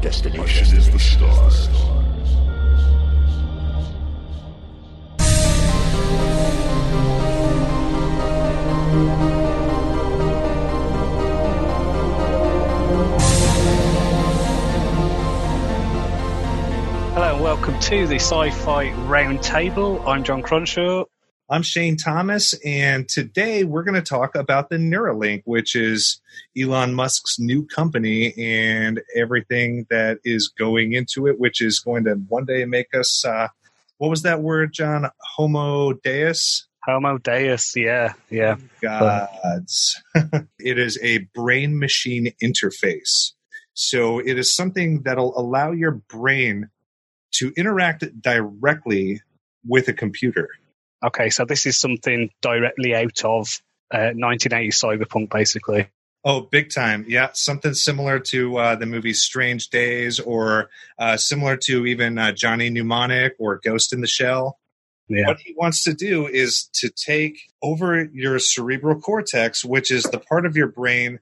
destination 0.00 0.78
is 0.78 0.90
the 0.90 0.98
stars. 0.98 1.66
Hello 17.12 17.34
and 17.34 17.42
welcome 17.42 17.78
to 17.80 18.06
the 18.06 18.14
Sci-Fi 18.14 18.86
Roundtable. 19.06 20.02
I'm 20.06 20.24
John 20.24 20.42
Cronshaw. 20.42 21.09
I'm 21.52 21.62
Shane 21.62 21.96
Thomas, 21.96 22.54
and 22.64 23.08
today 23.08 23.64
we're 23.64 23.82
going 23.82 24.00
to 24.00 24.08
talk 24.08 24.36
about 24.36 24.70
the 24.70 24.76
Neuralink, 24.76 25.42
which 25.46 25.74
is 25.74 26.20
Elon 26.56 26.94
Musk's 26.94 27.40
new 27.40 27.66
company 27.66 28.32
and 28.38 29.00
everything 29.16 29.84
that 29.90 30.20
is 30.22 30.46
going 30.56 30.92
into 30.92 31.26
it, 31.26 31.40
which 31.40 31.60
is 31.60 31.80
going 31.80 32.04
to 32.04 32.14
one 32.28 32.44
day 32.44 32.64
make 32.66 32.94
us, 32.94 33.24
uh, 33.24 33.48
what 33.98 34.10
was 34.10 34.22
that 34.22 34.42
word, 34.42 34.72
John? 34.72 35.10
Homo 35.34 35.94
Deus? 35.94 36.68
Homo 36.84 37.18
Deus, 37.18 37.74
yeah, 37.74 38.12
yeah. 38.30 38.54
Gods. 38.80 40.00
it 40.60 40.78
is 40.78 41.00
a 41.02 41.18
brain 41.34 41.80
machine 41.80 42.32
interface. 42.40 43.32
So 43.74 44.20
it 44.20 44.38
is 44.38 44.54
something 44.54 45.02
that'll 45.02 45.36
allow 45.36 45.72
your 45.72 46.00
brain 46.08 46.70
to 47.32 47.52
interact 47.56 48.04
directly 48.22 49.22
with 49.66 49.88
a 49.88 49.92
computer. 49.92 50.48
Okay, 51.02 51.30
so 51.30 51.44
this 51.44 51.66
is 51.66 51.78
something 51.78 52.30
directly 52.42 52.94
out 52.94 53.24
of 53.24 53.60
uh, 53.92 54.12
1980s 54.14 54.74
cyberpunk, 54.74 55.30
basically. 55.30 55.88
Oh, 56.22 56.42
big 56.42 56.70
time. 56.70 57.06
Yeah, 57.08 57.30
something 57.32 57.72
similar 57.72 58.18
to 58.18 58.56
uh, 58.58 58.74
the 58.76 58.84
movie 58.84 59.14
Strange 59.14 59.68
Days 59.68 60.20
or 60.20 60.68
uh, 60.98 61.16
similar 61.16 61.56
to 61.64 61.86
even 61.86 62.18
uh, 62.18 62.32
Johnny 62.32 62.68
Mnemonic 62.68 63.36
or 63.38 63.58
Ghost 63.64 63.94
in 63.94 64.02
the 64.02 64.06
Shell. 64.06 64.58
Yeah. 65.08 65.26
What 65.26 65.40
he 65.40 65.54
wants 65.56 65.82
to 65.84 65.94
do 65.94 66.26
is 66.26 66.68
to 66.74 66.90
take 66.90 67.38
over 67.62 68.04
your 68.12 68.38
cerebral 68.38 69.00
cortex, 69.00 69.64
which 69.64 69.90
is 69.90 70.04
the 70.04 70.20
part 70.20 70.44
of 70.44 70.56
your 70.56 70.68
brain 70.68 71.20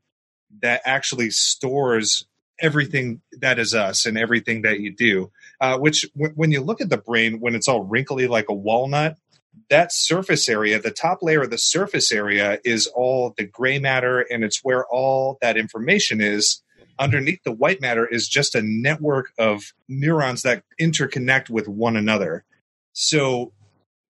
that 0.62 0.82
actually 0.84 1.30
stores 1.30 2.26
everything 2.60 3.20
that 3.40 3.60
is 3.60 3.74
us 3.74 4.04
and 4.04 4.18
everything 4.18 4.62
that 4.62 4.80
you 4.80 4.92
do. 4.92 5.30
Uh, 5.60 5.78
which, 5.78 6.06
w- 6.16 6.34
when 6.34 6.50
you 6.50 6.60
look 6.60 6.80
at 6.80 6.90
the 6.90 6.98
brain, 6.98 7.40
when 7.40 7.54
it's 7.54 7.68
all 7.68 7.84
wrinkly 7.84 8.26
like 8.26 8.48
a 8.48 8.54
walnut, 8.54 9.16
that 9.70 9.92
surface 9.92 10.48
area, 10.48 10.80
the 10.80 10.90
top 10.90 11.18
layer 11.22 11.42
of 11.42 11.50
the 11.50 11.58
surface 11.58 12.12
area, 12.12 12.58
is 12.64 12.86
all 12.86 13.34
the 13.36 13.44
gray 13.44 13.78
matter, 13.78 14.20
and 14.20 14.44
it's 14.44 14.60
where 14.62 14.84
all 14.86 15.38
that 15.40 15.56
information 15.56 16.20
is. 16.20 16.62
Underneath 16.98 17.42
the 17.44 17.52
white 17.52 17.80
matter 17.80 18.06
is 18.06 18.28
just 18.28 18.54
a 18.54 18.62
network 18.62 19.32
of 19.38 19.72
neurons 19.88 20.42
that 20.42 20.64
interconnect 20.80 21.48
with 21.48 21.68
one 21.68 21.96
another. 21.96 22.44
So, 22.92 23.52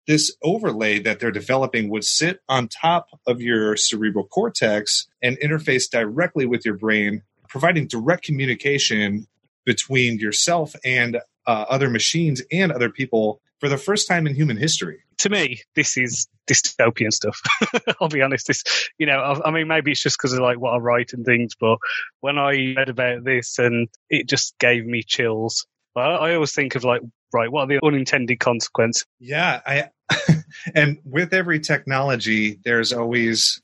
this 0.06 0.34
overlay 0.42 0.98
that 1.00 1.20
they're 1.20 1.30
developing 1.30 1.90
would 1.90 2.04
sit 2.04 2.40
on 2.48 2.66
top 2.66 3.08
of 3.26 3.42
your 3.42 3.76
cerebral 3.76 4.24
cortex 4.24 5.06
and 5.22 5.36
interface 5.38 5.90
directly 5.90 6.46
with 6.46 6.64
your 6.64 6.78
brain, 6.78 7.22
providing 7.46 7.86
direct 7.86 8.24
communication 8.24 9.26
between 9.66 10.18
yourself 10.18 10.74
and 10.82 11.18
uh, 11.46 11.66
other 11.68 11.90
machines 11.90 12.40
and 12.50 12.72
other 12.72 12.88
people 12.88 13.42
for 13.58 13.68
the 13.68 13.78
first 13.78 14.08
time 14.08 14.26
in 14.26 14.34
human 14.34 14.56
history. 14.56 15.00
To 15.18 15.30
me, 15.30 15.62
this 15.74 15.96
is 15.96 16.28
dystopian 16.48 17.12
stuff. 17.12 17.40
I'll 18.00 18.08
be 18.08 18.22
honest. 18.22 18.46
This, 18.46 18.62
you 18.98 19.06
know, 19.06 19.18
I, 19.18 19.48
I 19.48 19.50
mean, 19.50 19.68
maybe 19.68 19.90
it's 19.90 20.02
just 20.02 20.16
because 20.18 20.32
of 20.32 20.40
like 20.40 20.58
what 20.58 20.74
I 20.74 20.78
write 20.78 21.12
and 21.12 21.24
things, 21.24 21.54
but 21.58 21.78
when 22.20 22.38
I 22.38 22.74
read 22.76 22.88
about 22.88 23.24
this, 23.24 23.58
and 23.58 23.88
it 24.08 24.28
just 24.28 24.56
gave 24.58 24.86
me 24.86 25.02
chills. 25.02 25.66
I, 25.96 26.00
I 26.00 26.34
always 26.34 26.52
think 26.52 26.76
of 26.76 26.84
like, 26.84 27.02
right, 27.32 27.50
what 27.50 27.62
are 27.62 27.66
the 27.66 27.84
unintended 27.84 28.38
consequences? 28.38 29.06
Yeah, 29.18 29.60
I 29.66 29.90
and 30.74 30.98
with 31.04 31.34
every 31.34 31.60
technology, 31.60 32.58
there's 32.64 32.92
always 32.92 33.60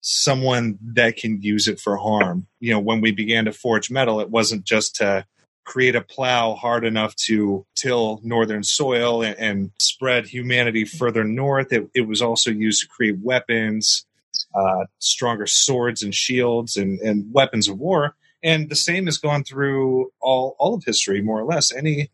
someone 0.00 0.78
that 0.94 1.16
can 1.16 1.40
use 1.40 1.68
it 1.68 1.80
for 1.80 1.96
harm. 1.96 2.46
You 2.60 2.72
know, 2.72 2.80
when 2.80 3.00
we 3.00 3.12
began 3.12 3.46
to 3.46 3.52
forge 3.52 3.90
metal, 3.90 4.20
it 4.20 4.30
wasn't 4.30 4.64
just 4.64 4.96
to 4.96 5.24
create 5.64 5.94
a 5.94 6.00
plow 6.00 6.54
hard 6.54 6.84
enough 6.84 7.14
to 7.16 7.66
till 7.74 8.20
northern 8.22 8.62
soil 8.62 9.22
and, 9.22 9.38
and 9.38 9.70
spread 9.78 10.26
humanity 10.26 10.84
further 10.84 11.24
north. 11.24 11.72
It, 11.72 11.88
it, 11.94 12.08
was 12.08 12.20
also 12.22 12.50
used 12.50 12.82
to 12.82 12.88
create 12.88 13.18
weapons, 13.22 14.06
uh, 14.54 14.86
stronger 14.98 15.46
swords 15.46 16.02
and 16.02 16.14
shields 16.14 16.76
and, 16.76 16.98
and 17.00 17.32
weapons 17.32 17.68
of 17.68 17.78
war. 17.78 18.16
And 18.42 18.68
the 18.68 18.76
same 18.76 19.06
has 19.06 19.18
gone 19.18 19.44
through 19.44 20.12
all, 20.20 20.56
all 20.58 20.74
of 20.74 20.84
history, 20.84 21.22
more 21.22 21.40
or 21.40 21.44
less. 21.44 21.72
Any 21.72 22.10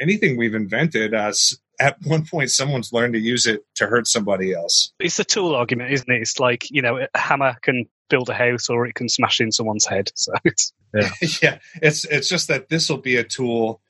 anything 0.00 0.36
we've 0.36 0.54
invented, 0.54 1.14
uh, 1.14 1.32
at 1.78 1.98
one 2.04 2.24
point 2.24 2.50
someone's 2.50 2.92
learned 2.92 3.14
to 3.14 3.20
use 3.20 3.46
it 3.46 3.64
to 3.74 3.86
hurt 3.86 4.06
somebody 4.06 4.54
else. 4.54 4.92
It's 4.98 5.18
a 5.18 5.24
tool 5.24 5.54
argument, 5.54 5.92
isn't 5.92 6.10
it? 6.10 6.22
It's 6.22 6.40
like 6.40 6.70
you 6.70 6.82
know, 6.82 7.06
a 7.12 7.18
hammer 7.18 7.56
can 7.62 7.86
build 8.08 8.30
a 8.30 8.34
house 8.34 8.68
or 8.68 8.86
it 8.86 8.94
can 8.94 9.08
smash 9.08 9.40
in 9.40 9.52
someone's 9.52 9.86
head. 9.86 10.10
So 10.14 10.32
it's 10.44 10.72
yeah, 10.96 11.10
yeah. 11.42 11.58
It's 11.82 12.04
it's 12.06 12.28
just 12.28 12.48
that 12.48 12.68
this 12.68 12.88
will 12.88 12.98
be 12.98 13.16
a 13.16 13.24
tool 13.24 13.80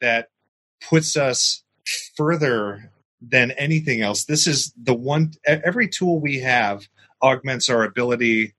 that 0.00 0.28
puts 0.88 1.16
us 1.16 1.62
further 2.16 2.90
than 3.20 3.52
anything 3.52 4.02
else. 4.02 4.24
This 4.24 4.46
is 4.46 4.72
the 4.80 4.94
one. 4.94 5.32
Every 5.46 5.88
tool 5.88 6.20
we 6.20 6.40
have 6.40 6.88
augments 7.22 7.68
our 7.68 7.84
ability 7.84 8.54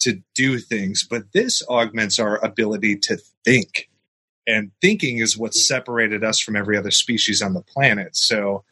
to 0.00 0.22
do 0.34 0.58
things, 0.58 1.06
but 1.08 1.32
this 1.32 1.62
augments 1.68 2.18
our 2.18 2.44
ability 2.44 2.96
to 2.96 3.18
think. 3.44 3.88
And 4.46 4.70
thinking 4.80 5.18
is 5.18 5.36
what 5.36 5.54
separated 5.54 6.22
us 6.22 6.40
from 6.40 6.56
every 6.56 6.76
other 6.78 6.92
species 6.92 7.42
on 7.42 7.54
the 7.54 7.62
planet. 7.62 8.16
So 8.16 8.64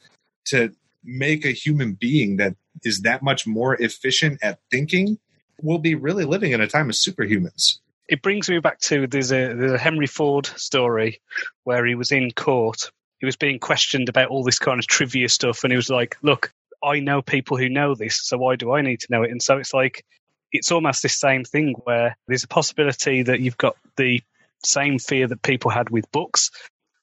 to 0.46 0.72
make 1.02 1.44
a 1.44 1.50
human 1.50 1.94
being 1.94 2.36
that 2.36 2.54
is 2.84 3.02
that 3.02 3.22
much 3.22 3.46
more 3.46 3.74
efficient 3.74 4.38
at 4.42 4.60
thinking, 4.70 5.18
we'll 5.62 5.78
be 5.78 5.94
really 5.94 6.24
living 6.24 6.52
in 6.52 6.60
a 6.60 6.66
time 6.68 6.88
of 6.88 6.94
superhumans. 6.94 7.78
It 8.08 8.22
brings 8.22 8.48
me 8.48 8.58
back 8.58 8.80
to 8.80 9.06
there's 9.06 9.32
a, 9.32 9.54
there's 9.54 9.72
a 9.72 9.78
Henry 9.78 10.06
Ford 10.06 10.46
story 10.46 11.20
where 11.64 11.86
he 11.86 11.94
was 11.94 12.12
in 12.12 12.30
court. 12.32 12.90
He 13.18 13.26
was 13.26 13.36
being 13.36 13.58
questioned 13.58 14.08
about 14.08 14.28
all 14.28 14.44
this 14.44 14.58
kind 14.58 14.78
of 14.78 14.86
trivia 14.86 15.28
stuff, 15.28 15.64
and 15.64 15.72
he 15.72 15.76
was 15.76 15.88
like, 15.88 16.16
"Look, 16.22 16.52
I 16.82 17.00
know 17.00 17.22
people 17.22 17.56
who 17.56 17.68
know 17.70 17.94
this, 17.94 18.20
so 18.22 18.36
why 18.36 18.56
do 18.56 18.72
I 18.72 18.82
need 18.82 19.00
to 19.00 19.06
know 19.10 19.22
it?" 19.22 19.30
And 19.30 19.42
so 19.42 19.56
it's 19.56 19.72
like 19.72 20.04
it's 20.52 20.70
almost 20.70 21.02
this 21.02 21.18
same 21.18 21.44
thing 21.44 21.74
where 21.84 22.16
there's 22.28 22.44
a 22.44 22.48
possibility 22.48 23.22
that 23.22 23.40
you've 23.40 23.56
got 23.56 23.76
the 23.96 24.22
same 24.64 24.98
fear 24.98 25.26
that 25.26 25.42
people 25.42 25.70
had 25.70 25.88
with 25.90 26.10
books, 26.12 26.50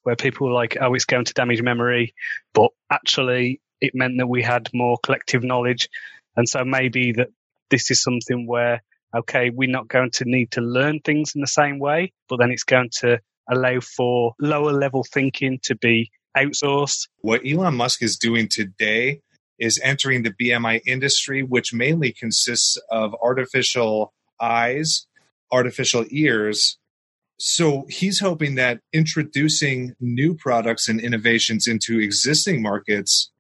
where 0.04 0.16
people 0.16 0.48
were 0.48 0.54
like, 0.54 0.78
"Oh, 0.80 0.94
it's 0.94 1.06
going 1.06 1.26
to 1.26 1.34
damage 1.34 1.64
memory," 1.64 2.14
but 2.54 2.70
actually 2.92 3.60
it 3.80 3.96
meant 3.96 4.20
that 4.20 4.28
we 4.28 4.44
had 4.44 4.70
more 4.74 5.00
collective 5.02 5.44
knowledge, 5.44 5.90
and 6.36 6.48
so 6.48 6.64
maybe 6.64 7.14
that 7.14 7.30
this 7.72 7.90
is 7.90 8.04
something 8.04 8.46
where 8.46 8.84
okay, 9.16 9.50
we're 9.50 9.70
not 9.70 9.88
going 9.88 10.12
to 10.12 10.26
need 10.26 10.52
to 10.52 10.62
learn 10.62 11.00
things 11.02 11.34
in 11.36 11.42
the 11.42 11.48
same 11.48 11.80
way, 11.80 12.12
but 12.30 12.38
then 12.38 12.52
it's 12.52 12.64
going 12.64 12.90
to 13.00 13.20
allow 13.50 13.80
for 13.80 14.34
lower 14.40 14.72
level 14.72 15.04
thinking 15.04 15.60
to 15.64 15.76
be 15.76 16.12
outsourced. 16.38 17.08
What 17.20 17.42
Elon 17.46 17.76
Musk 17.76 18.02
is 18.02 18.18
doing 18.18 18.48
today 18.50 19.22
is 19.60 19.80
entering 19.84 20.24
the 20.24 20.32
BMI 20.32 20.82
industry, 20.88 21.44
which 21.44 21.74
mainly 21.74 22.12
consists 22.12 22.78
of 22.90 23.14
artificial 23.22 24.14
eyes, 24.40 25.06
artificial 25.52 26.06
ears. 26.10 26.78
So 27.38 27.86
he's 27.90 28.20
hoping 28.20 28.56
that 28.56 28.80
introducing 28.94 29.96
new 30.00 30.36
products 30.36 30.88
and 30.88 31.00
innovations 31.00 31.68
into 31.68 32.00
existing 32.00 32.62
markets 32.62 33.32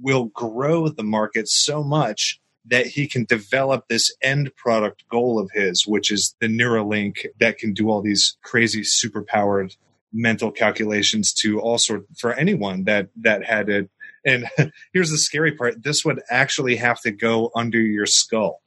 will 0.00 0.26
grow 0.26 0.88
the 0.88 1.04
market 1.04 1.48
so 1.48 1.82
much 1.82 2.40
that 2.66 2.86
he 2.86 3.06
can 3.06 3.24
develop 3.24 3.88
this 3.88 4.14
end 4.22 4.54
product 4.56 5.04
goal 5.08 5.38
of 5.38 5.50
his, 5.52 5.86
which 5.86 6.10
is 6.10 6.34
the 6.40 6.48
Neuralink 6.48 7.26
that 7.38 7.58
can 7.58 7.74
do 7.74 7.90
all 7.90 8.00
these 8.02 8.36
crazy 8.42 8.82
superpowered 8.82 9.76
mental 10.12 10.50
calculations 10.50 11.32
to 11.32 11.60
all 11.60 11.78
sort 11.78 12.06
for 12.16 12.32
anyone 12.34 12.84
that 12.84 13.08
that 13.16 13.44
had 13.44 13.68
it. 13.68 13.90
And 14.24 14.48
here's 14.92 15.10
the 15.10 15.18
scary 15.18 15.52
part: 15.52 15.82
this 15.82 16.04
would 16.04 16.20
actually 16.30 16.76
have 16.76 17.00
to 17.02 17.10
go 17.10 17.50
under 17.54 17.80
your 17.80 18.06
skull. 18.06 18.60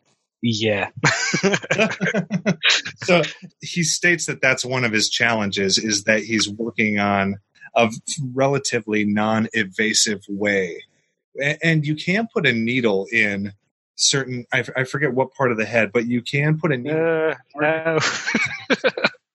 Yeah. 0.43 0.91
so 2.97 3.23
he 3.59 3.81
states 3.83 4.27
that 4.27 4.39
that's 4.39 4.63
one 4.63 4.85
of 4.85 4.91
his 4.91 5.09
challenges 5.09 5.79
is 5.79 6.03
that 6.03 6.21
he's 6.21 6.47
working 6.47 6.99
on 6.99 7.37
a 7.75 7.89
relatively 8.35 9.03
non-invasive 9.03 10.21
way 10.29 10.83
and 11.61 11.85
you 11.85 11.95
can 11.95 12.27
put 12.31 12.45
a 12.45 12.53
needle 12.53 13.07
in 13.11 13.53
certain 13.97 14.45
I, 14.53 14.63
I 14.75 14.83
forget 14.85 15.13
what 15.13 15.33
part 15.33 15.51
of 15.51 15.57
the 15.57 15.65
head, 15.65 15.91
but 15.91 16.07
you 16.07 16.21
can 16.21 16.57
put 16.57 16.71
a 16.71 16.77
needle 16.77 17.33
uh, 17.61 17.99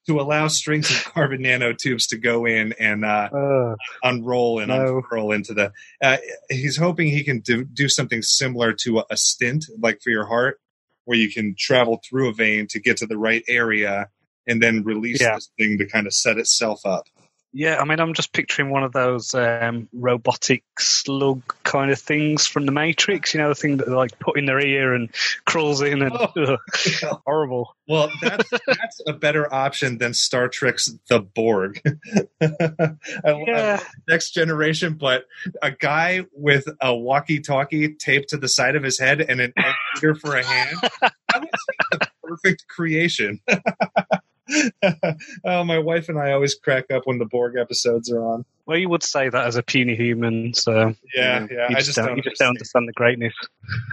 to 0.06 0.20
allow 0.20 0.48
strings 0.48 0.90
of 0.90 1.04
carbon 1.12 1.42
nanotubes 1.42 2.08
to 2.08 2.16
go 2.16 2.44
in 2.46 2.72
and 2.78 3.04
uh, 3.04 3.28
uh, 3.32 3.76
unroll 4.02 4.58
and 4.58 4.68
no. 4.68 4.96
unfurl 4.98 5.32
into 5.32 5.54
the. 5.54 5.72
Uh, 6.02 6.16
he's 6.50 6.76
hoping 6.76 7.08
he 7.08 7.22
can 7.22 7.40
do, 7.40 7.64
do 7.64 7.88
something 7.88 8.22
similar 8.22 8.72
to 8.72 9.00
a, 9.00 9.04
a 9.10 9.16
stent, 9.16 9.66
like 9.80 10.00
for 10.02 10.10
your 10.10 10.26
heart, 10.26 10.60
where 11.04 11.18
you 11.18 11.30
can 11.30 11.54
travel 11.58 12.00
through 12.08 12.28
a 12.28 12.32
vein 12.32 12.66
to 12.70 12.80
get 12.80 12.96
to 12.96 13.06
the 13.06 13.18
right 13.18 13.44
area 13.48 14.08
and 14.46 14.60
then 14.60 14.82
release 14.82 15.20
Yeah. 15.20 15.36
this 15.36 15.50
thing 15.58 15.78
to 15.78 15.86
kind 15.86 16.06
of 16.06 16.12
set 16.12 16.38
itself 16.38 16.84
up. 16.84 17.04
Yeah, 17.54 17.76
I 17.78 17.84
mean, 17.84 18.00
I'm 18.00 18.14
just 18.14 18.32
picturing 18.32 18.70
one 18.70 18.82
of 18.82 18.92
those 18.92 19.34
um, 19.34 19.86
robotic 19.92 20.64
slug 20.78 21.42
kind 21.64 21.90
of 21.90 21.98
things 21.98 22.46
from 22.46 22.64
the 22.64 22.72
Matrix. 22.72 23.34
You 23.34 23.40
know, 23.40 23.48
the 23.50 23.54
thing 23.54 23.76
that 23.76 23.86
they, 23.88 23.92
like 23.92 24.18
put 24.18 24.38
in 24.38 24.46
their 24.46 24.58
ear 24.58 24.94
and 24.94 25.10
crawls 25.44 25.82
in, 25.82 26.00
and 26.00 26.12
Oh. 26.18 26.32
ugh, 27.02 27.20
horrible. 27.26 27.76
Well, 27.86 28.10
that's 28.22 28.48
that's 28.66 29.00
a 29.06 29.12
better 29.12 29.52
option 29.52 29.98
than 29.98 30.14
Star 30.14 30.48
Trek's 30.48 30.94
The 31.10 31.20
Borg. 31.20 31.80
I, 32.40 32.48
I 32.80 32.96
Yeah. 33.46 33.72
love 33.72 33.86
Next 34.08 34.30
Generation, 34.30 34.94
but 34.94 35.26
a 35.60 35.70
guy 35.72 36.24
with 36.32 36.66
a 36.80 36.94
walkie-talkie 36.94 37.94
taped 37.96 38.30
to 38.30 38.38
the 38.38 38.48
side 38.48 38.76
of 38.76 38.82
his 38.82 38.98
head 38.98 39.20
and 39.20 39.40
an 39.42 39.52
ear 40.02 40.14
for 40.14 40.36
a 40.36 40.42
hand. 40.44 40.76
That 41.02 41.48
the 41.90 42.08
perfect 42.22 42.66
creation. 42.68 43.40
Oh, 45.44 45.64
my 45.64 45.78
wife 45.78 46.08
and 46.08 46.18
I 46.18 46.32
always 46.32 46.54
crack 46.54 46.90
up 46.90 47.02
when 47.06 47.18
the 47.18 47.24
Borg 47.26 47.56
episodes 47.56 48.10
are 48.12 48.22
on. 48.24 48.44
Well, 48.64 48.78
you 48.78 48.88
would 48.90 49.02
say 49.02 49.28
that 49.28 49.46
as 49.46 49.56
a 49.56 49.62
puny 49.62 49.96
human, 49.96 50.54
so 50.54 50.94
Yeah, 51.14 51.40
you, 51.42 51.48
yeah. 51.50 51.68
you 51.70 51.76
I 51.76 51.80
just, 51.80 51.96
don't, 51.96 52.16
you 52.16 52.22
just 52.22 52.38
don't 52.38 52.48
understand. 52.48 52.48
understand 52.48 52.88
the 52.88 52.92
greatness. 52.92 53.34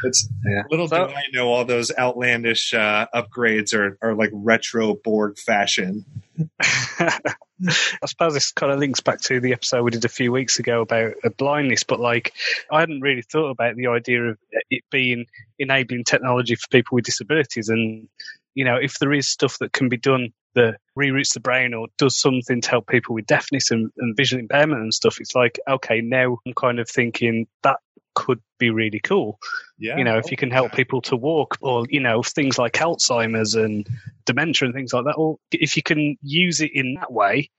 It's 0.04 0.30
Yeah. 0.46 0.62
little 0.70 0.88
So- 0.88 1.08
do 1.08 1.14
I 1.14 1.24
know 1.34 1.48
all 1.50 1.66
those 1.66 1.92
outlandish 1.98 2.74
uh, 2.76 3.08
upgrades 3.14 3.74
are, 3.74 3.98
are 4.02 4.14
like 4.14 4.30
retro 4.32 4.94
Borg 4.94 5.40
fashion. 5.40 6.06
I 6.60 8.06
suppose 8.06 8.34
this 8.34 8.52
kind 8.52 8.72
of 8.72 8.80
links 8.80 9.02
back 9.02 9.20
to 9.22 9.40
the 9.40 9.54
episode 9.54 9.84
we 9.84 9.92
did 9.92 10.06
a 10.06 10.10
few 10.10 10.32
weeks 10.32 10.60
ago 10.60 10.82
about 10.82 11.14
uh, 11.24 11.30
blindness, 11.38 11.84
but 11.84 12.00
like 12.00 12.34
I 12.72 12.80
hadn't 12.80 13.02
really 13.02 13.22
thought 13.24 13.50
about 13.50 13.76
the 13.76 13.88
idea 13.88 14.24
of 14.24 14.38
it 14.70 14.84
being 14.92 15.26
enabling 15.58 16.06
technology 16.06 16.56
for 16.56 16.68
people 16.70 16.96
with 16.96 17.06
disabilities. 17.06 17.68
And, 17.70 18.08
you 18.54 18.64
know, 18.64 18.78
if 18.78 19.00
there 19.00 19.12
is 19.14 19.28
stuff 19.28 19.58
that 19.60 19.74
can 19.74 19.90
be 19.90 19.98
done 19.98 20.32
that 20.56 20.78
reroutes 20.98 21.34
the 21.34 21.40
brain 21.40 21.74
or 21.74 21.88
does 21.98 22.20
something 22.20 22.62
to 22.62 22.70
help 22.70 22.88
people 22.88 23.16
with 23.16 23.26
deafness 23.26 23.72
and, 23.72 23.92
and 23.98 24.18
visual 24.18 24.40
impairment 24.40 24.82
and 24.82 24.94
stuff, 24.94 25.20
it's 25.20 25.36
like, 25.36 25.60
okay, 25.70 26.02
now 26.02 26.38
I'm 26.46 26.54
kind 26.54 26.80
of 26.80 26.90
thinking 26.90 27.48
that 27.64 27.78
could 28.16 28.42
be 28.58 28.70
really 28.70 29.00
cool. 29.00 29.40
Yeah, 29.78 29.98
you 29.98 30.04
know, 30.04 30.18
if 30.18 30.32
you 30.32 30.38
can 30.38 30.52
help 30.52 30.74
people 30.74 31.02
to 31.04 31.16
walk 31.16 31.58
or, 31.62 31.86
you 31.90 32.02
know, 32.02 32.22
things 32.22 32.58
like 32.58 32.74
Alzheimer's 32.74 33.56
and 33.56 33.88
dementia 34.26 34.66
and 34.66 34.76
things 34.76 34.94
like 34.94 35.06
that, 35.06 35.16
or 35.16 35.38
if 35.52 35.78
you 35.78 35.84
can 35.84 36.18
use 36.22 36.60
it 36.60 36.72
in 36.74 36.96
that 36.96 37.12
way, 37.12 37.50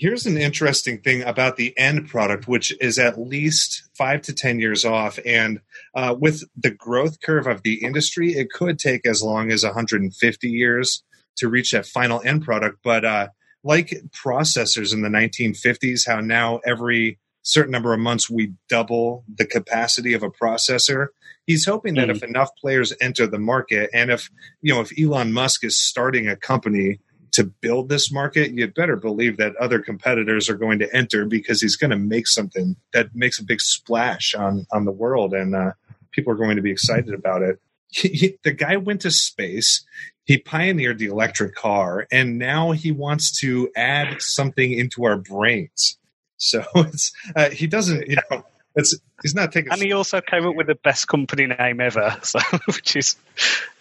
Here's 0.00 0.24
an 0.24 0.38
interesting 0.38 1.02
thing 1.02 1.22
about 1.24 1.58
the 1.58 1.76
end 1.76 2.08
product, 2.08 2.48
which 2.48 2.74
is 2.80 2.98
at 2.98 3.20
least 3.20 3.82
five 3.98 4.22
to 4.22 4.32
10 4.32 4.58
years 4.58 4.82
off. 4.82 5.18
And 5.26 5.60
uh, 5.94 6.16
with 6.18 6.44
the 6.56 6.70
growth 6.70 7.20
curve 7.20 7.46
of 7.46 7.64
the 7.64 7.84
industry, 7.84 8.32
it 8.32 8.50
could 8.50 8.78
take 8.78 9.06
as 9.06 9.22
long 9.22 9.50
as 9.50 9.62
150 9.62 10.48
years 10.48 11.02
to 11.36 11.48
reach 11.48 11.72
that 11.72 11.86
final 11.86 12.20
end 12.24 12.44
product. 12.44 12.78
But 12.82 13.04
uh, 13.04 13.28
like 13.62 13.94
processors 14.12 14.92
in 14.92 15.02
the 15.02 15.08
1950s, 15.08 16.06
how 16.06 16.20
now 16.20 16.60
every 16.66 17.18
certain 17.42 17.72
number 17.72 17.92
of 17.94 18.00
months 18.00 18.28
we 18.28 18.52
double 18.68 19.24
the 19.34 19.46
capacity 19.46 20.12
of 20.12 20.22
a 20.22 20.30
processor. 20.30 21.08
He's 21.46 21.64
hoping 21.66 21.94
that 21.94 22.08
Mm. 22.08 22.16
if 22.16 22.22
enough 22.22 22.50
players 22.60 22.92
enter 23.00 23.26
the 23.26 23.38
market, 23.38 23.90
and 23.94 24.10
if 24.10 24.28
you 24.60 24.74
know 24.74 24.80
if 24.80 24.92
Elon 24.98 25.32
Musk 25.32 25.64
is 25.64 25.80
starting 25.80 26.28
a 26.28 26.36
company 26.36 27.00
to 27.32 27.44
build 27.44 27.88
this 27.88 28.12
market, 28.12 28.50
you'd 28.52 28.74
better 28.74 28.96
believe 28.96 29.36
that 29.38 29.56
other 29.56 29.78
competitors 29.80 30.50
are 30.50 30.56
going 30.56 30.78
to 30.80 30.94
enter 30.94 31.24
because 31.24 31.62
he's 31.62 31.76
going 31.76 31.90
to 31.90 31.96
make 31.96 32.26
something 32.26 32.76
that 32.92 33.14
makes 33.14 33.38
a 33.38 33.44
big 33.44 33.60
splash 33.60 34.34
on 34.34 34.66
on 34.70 34.84
the 34.84 34.92
world, 34.92 35.32
and 35.32 35.54
uh, 35.56 35.72
people 36.12 36.32
are 36.32 36.36
going 36.36 36.56
to 36.56 36.62
be 36.62 36.70
excited 36.70 37.14
about 37.14 37.42
it. 37.42 37.58
He- 37.90 38.36
the 38.44 38.52
guy 38.52 38.76
went 38.76 39.02
to 39.02 39.10
space. 39.10 39.84
He 40.24 40.38
pioneered 40.38 40.98
the 40.98 41.06
electric 41.06 41.54
car, 41.54 42.06
and 42.12 42.38
now 42.38 42.70
he 42.70 42.92
wants 42.92 43.40
to 43.40 43.70
add 43.76 44.22
something 44.22 44.72
into 44.72 45.04
our 45.04 45.16
brains. 45.16 45.98
So 46.36 46.64
it's 46.74 47.12
uh, 47.34 47.50
he 47.50 47.66
doesn't, 47.66 48.08
you 48.08 48.16
know, 48.30 48.44
it's 48.76 48.96
he's 49.22 49.34
not 49.34 49.52
taking. 49.52 49.72
and 49.72 49.82
he 49.82 49.92
also 49.92 50.20
came 50.20 50.46
up 50.46 50.54
with 50.54 50.68
the 50.68 50.76
best 50.76 51.08
company 51.08 51.46
name 51.46 51.80
ever, 51.80 52.16
so 52.22 52.38
which 52.66 52.94
is 52.96 53.16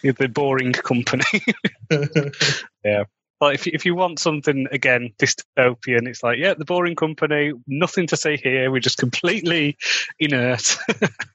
the 0.01 0.27
Boring 0.27 0.73
Company. 0.73 1.23
Yeah 2.83 3.03
like 3.41 3.55
if 3.55 3.65
you, 3.65 3.71
if 3.73 3.85
you 3.85 3.95
want 3.95 4.19
something 4.19 4.67
again 4.71 5.13
dystopian, 5.17 6.07
it's 6.07 6.23
like 6.23 6.38
yeah, 6.38 6.53
the 6.53 6.65
Boring 6.65 6.95
Company. 6.95 7.53
Nothing 7.67 8.07
to 8.07 8.17
see 8.17 8.38
here. 8.38 8.71
We're 8.71 8.79
just 8.79 8.97
completely 8.97 9.77
inert. 10.19 10.77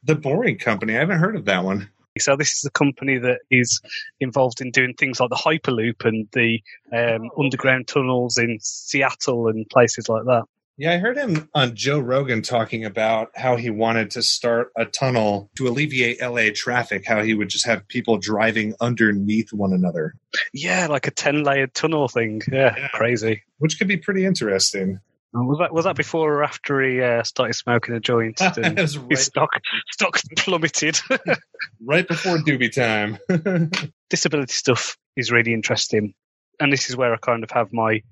the 0.04 0.14
Boring 0.14 0.58
Company. 0.58 0.96
I 0.96 1.00
haven't 1.00 1.18
heard 1.18 1.36
of 1.36 1.46
that 1.46 1.64
one. 1.64 1.88
So 2.18 2.36
this 2.36 2.56
is 2.56 2.64
a 2.64 2.70
company 2.70 3.18
that 3.18 3.40
is 3.50 3.80
involved 4.20 4.60
in 4.60 4.70
doing 4.70 4.94
things 4.94 5.18
like 5.18 5.30
the 5.30 5.36
Hyperloop 5.36 6.04
and 6.04 6.28
the 6.32 6.60
um, 6.92 7.28
underground 7.38 7.88
tunnels 7.88 8.38
in 8.38 8.58
Seattle 8.60 9.48
and 9.48 9.68
places 9.68 10.08
like 10.08 10.24
that. 10.26 10.44
Yeah, 10.76 10.92
I 10.92 10.98
heard 10.98 11.16
him 11.16 11.48
on 11.54 11.76
Joe 11.76 12.00
Rogan 12.00 12.42
talking 12.42 12.84
about 12.84 13.30
how 13.36 13.54
he 13.56 13.70
wanted 13.70 14.10
to 14.12 14.22
start 14.22 14.72
a 14.76 14.84
tunnel 14.84 15.48
to 15.56 15.68
alleviate 15.68 16.20
LA 16.20 16.46
traffic, 16.54 17.04
how 17.06 17.22
he 17.22 17.32
would 17.34 17.48
just 17.48 17.66
have 17.66 17.86
people 17.86 18.18
driving 18.18 18.74
underneath 18.80 19.52
one 19.52 19.72
another, 19.72 20.14
Yeah, 20.52 20.88
like 20.88 21.06
a 21.06 21.12
ten-layered 21.12 21.74
tunnel 21.74 22.08
thing. 22.08 22.42
Yeah, 22.50 22.74
Yeah. 22.76 22.88
crazy. 22.92 23.42
which 23.58 23.78
could 23.78 23.86
be 23.88 23.96
pretty 23.96 24.24
interesting. 24.26 24.98
Was 25.34 25.58
that 25.58 25.74
was 25.74 25.84
that 25.84 25.96
before 25.96 26.32
or 26.32 26.44
after 26.44 26.80
he 26.80 27.02
uh, 27.02 27.24
started 27.24 27.54
smoking 27.54 27.94
a 27.96 28.00
joint 28.00 28.40
and 28.56 28.78
was 28.78 28.94
his 28.94 28.98
right, 28.98 29.18
stock 29.18 29.50
stock 29.90 30.20
plummeted? 30.36 31.00
right 31.84 32.06
before 32.06 32.38
doobie 32.38 32.72
time. 32.72 33.18
Disability 34.10 34.52
stuff 34.52 34.96
is 35.16 35.32
really 35.32 35.52
interesting, 35.52 36.14
and 36.60 36.72
this 36.72 36.88
is 36.88 36.96
where 36.96 37.12
I 37.12 37.16
kind 37.16 37.42
of 37.42 37.50
have 37.50 37.72
my 37.72 38.02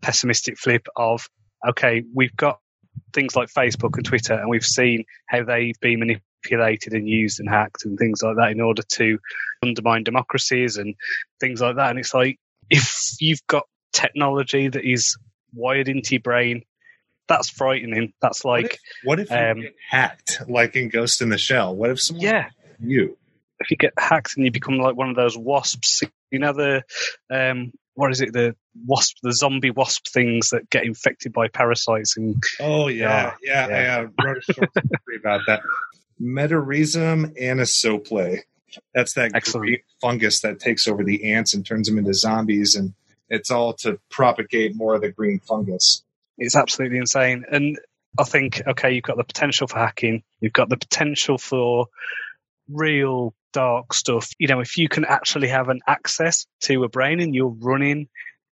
pessimistic 0.00 0.58
flip 0.58 0.86
of 0.96 1.28
okay, 1.68 2.02
we've 2.14 2.34
got 2.34 2.58
things 3.12 3.36
like 3.36 3.50
Facebook 3.50 3.96
and 3.96 4.04
Twitter, 4.04 4.34
and 4.34 4.48
we've 4.48 4.64
seen 4.64 5.04
how 5.28 5.44
they've 5.44 5.78
been 5.80 6.00
manipulated 6.00 6.94
and 6.94 7.06
used 7.06 7.40
and 7.40 7.48
hacked 7.50 7.84
and 7.84 7.98
things 7.98 8.22
like 8.22 8.36
that 8.36 8.52
in 8.52 8.60
order 8.62 8.82
to 8.94 9.18
undermine 9.62 10.02
democracies 10.02 10.78
and 10.78 10.94
things 11.40 11.60
like 11.60 11.76
that. 11.76 11.90
And 11.90 11.98
it's 11.98 12.14
like 12.14 12.38
if 12.70 13.16
you've 13.20 13.46
got 13.46 13.64
technology 13.92 14.68
that 14.68 14.90
is 14.90 15.18
wired 15.52 15.88
into 15.88 16.12
your 16.12 16.22
brain, 16.22 16.62
that's 17.30 17.48
frightening. 17.48 18.12
That's 18.20 18.44
like 18.44 18.78
what 19.04 19.18
if 19.18 19.30
you 19.30 19.36
um, 19.36 19.62
get 19.62 19.74
hacked, 19.88 20.42
like 20.48 20.76
in 20.76 20.90
Ghost 20.90 21.22
in 21.22 21.30
the 21.30 21.38
Shell? 21.38 21.74
What 21.74 21.88
if 21.88 22.00
someone 22.00 22.22
yeah, 22.22 22.50
you? 22.78 23.16
if 23.60 23.70
you 23.70 23.76
get 23.76 23.92
hacked 23.98 24.36
and 24.36 24.44
you 24.44 24.50
become 24.50 24.78
like 24.78 24.96
one 24.96 25.10
of 25.10 25.16
those 25.16 25.36
wasps, 25.36 26.02
you 26.30 26.38
know 26.38 26.52
the 26.52 26.82
um, 27.30 27.72
what 27.94 28.10
is 28.10 28.20
it? 28.20 28.32
The 28.32 28.56
wasp, 28.86 29.16
the 29.22 29.32
zombie 29.32 29.70
wasp 29.70 30.06
things 30.08 30.50
that 30.50 30.70
get 30.70 30.84
infected 30.84 31.32
by 31.32 31.48
parasites 31.48 32.16
and 32.16 32.42
Oh 32.58 32.88
yeah, 32.88 33.34
yeah. 33.42 33.68
Yeah. 33.68 33.76
I 33.76 34.04
uh, 34.04 34.08
wrote 34.24 34.38
a 34.38 34.52
short 34.52 34.70
story 34.70 35.16
about 35.18 35.42
that. 35.46 35.60
Metarhizium 36.20 37.38
anisopliae. 37.40 38.40
That's 38.94 39.14
that 39.14 39.32
fungus 40.00 40.40
that 40.40 40.60
takes 40.60 40.86
over 40.86 41.02
the 41.02 41.32
ants 41.32 41.54
and 41.54 41.66
turns 41.66 41.88
them 41.88 41.98
into 41.98 42.14
zombies, 42.14 42.76
and 42.76 42.94
it's 43.28 43.50
all 43.50 43.72
to 43.74 43.98
propagate 44.10 44.76
more 44.76 44.94
of 44.94 45.02
the 45.02 45.10
green 45.10 45.40
fungus. 45.40 46.04
It's 46.40 46.56
absolutely 46.56 46.98
insane. 46.98 47.44
And 47.50 47.78
I 48.18 48.24
think 48.24 48.60
okay, 48.66 48.92
you've 48.92 49.04
got 49.04 49.16
the 49.16 49.24
potential 49.24 49.68
for 49.68 49.78
hacking, 49.78 50.22
you've 50.40 50.52
got 50.52 50.68
the 50.68 50.76
potential 50.76 51.38
for 51.38 51.86
real 52.68 53.34
dark 53.52 53.92
stuff. 53.92 54.30
You 54.38 54.48
know, 54.48 54.60
if 54.60 54.78
you 54.78 54.88
can 54.88 55.04
actually 55.04 55.48
have 55.48 55.68
an 55.68 55.80
access 55.86 56.46
to 56.62 56.84
a 56.84 56.88
brain 56.88 57.20
and 57.20 57.34
you're 57.34 57.54
running 57.60 58.08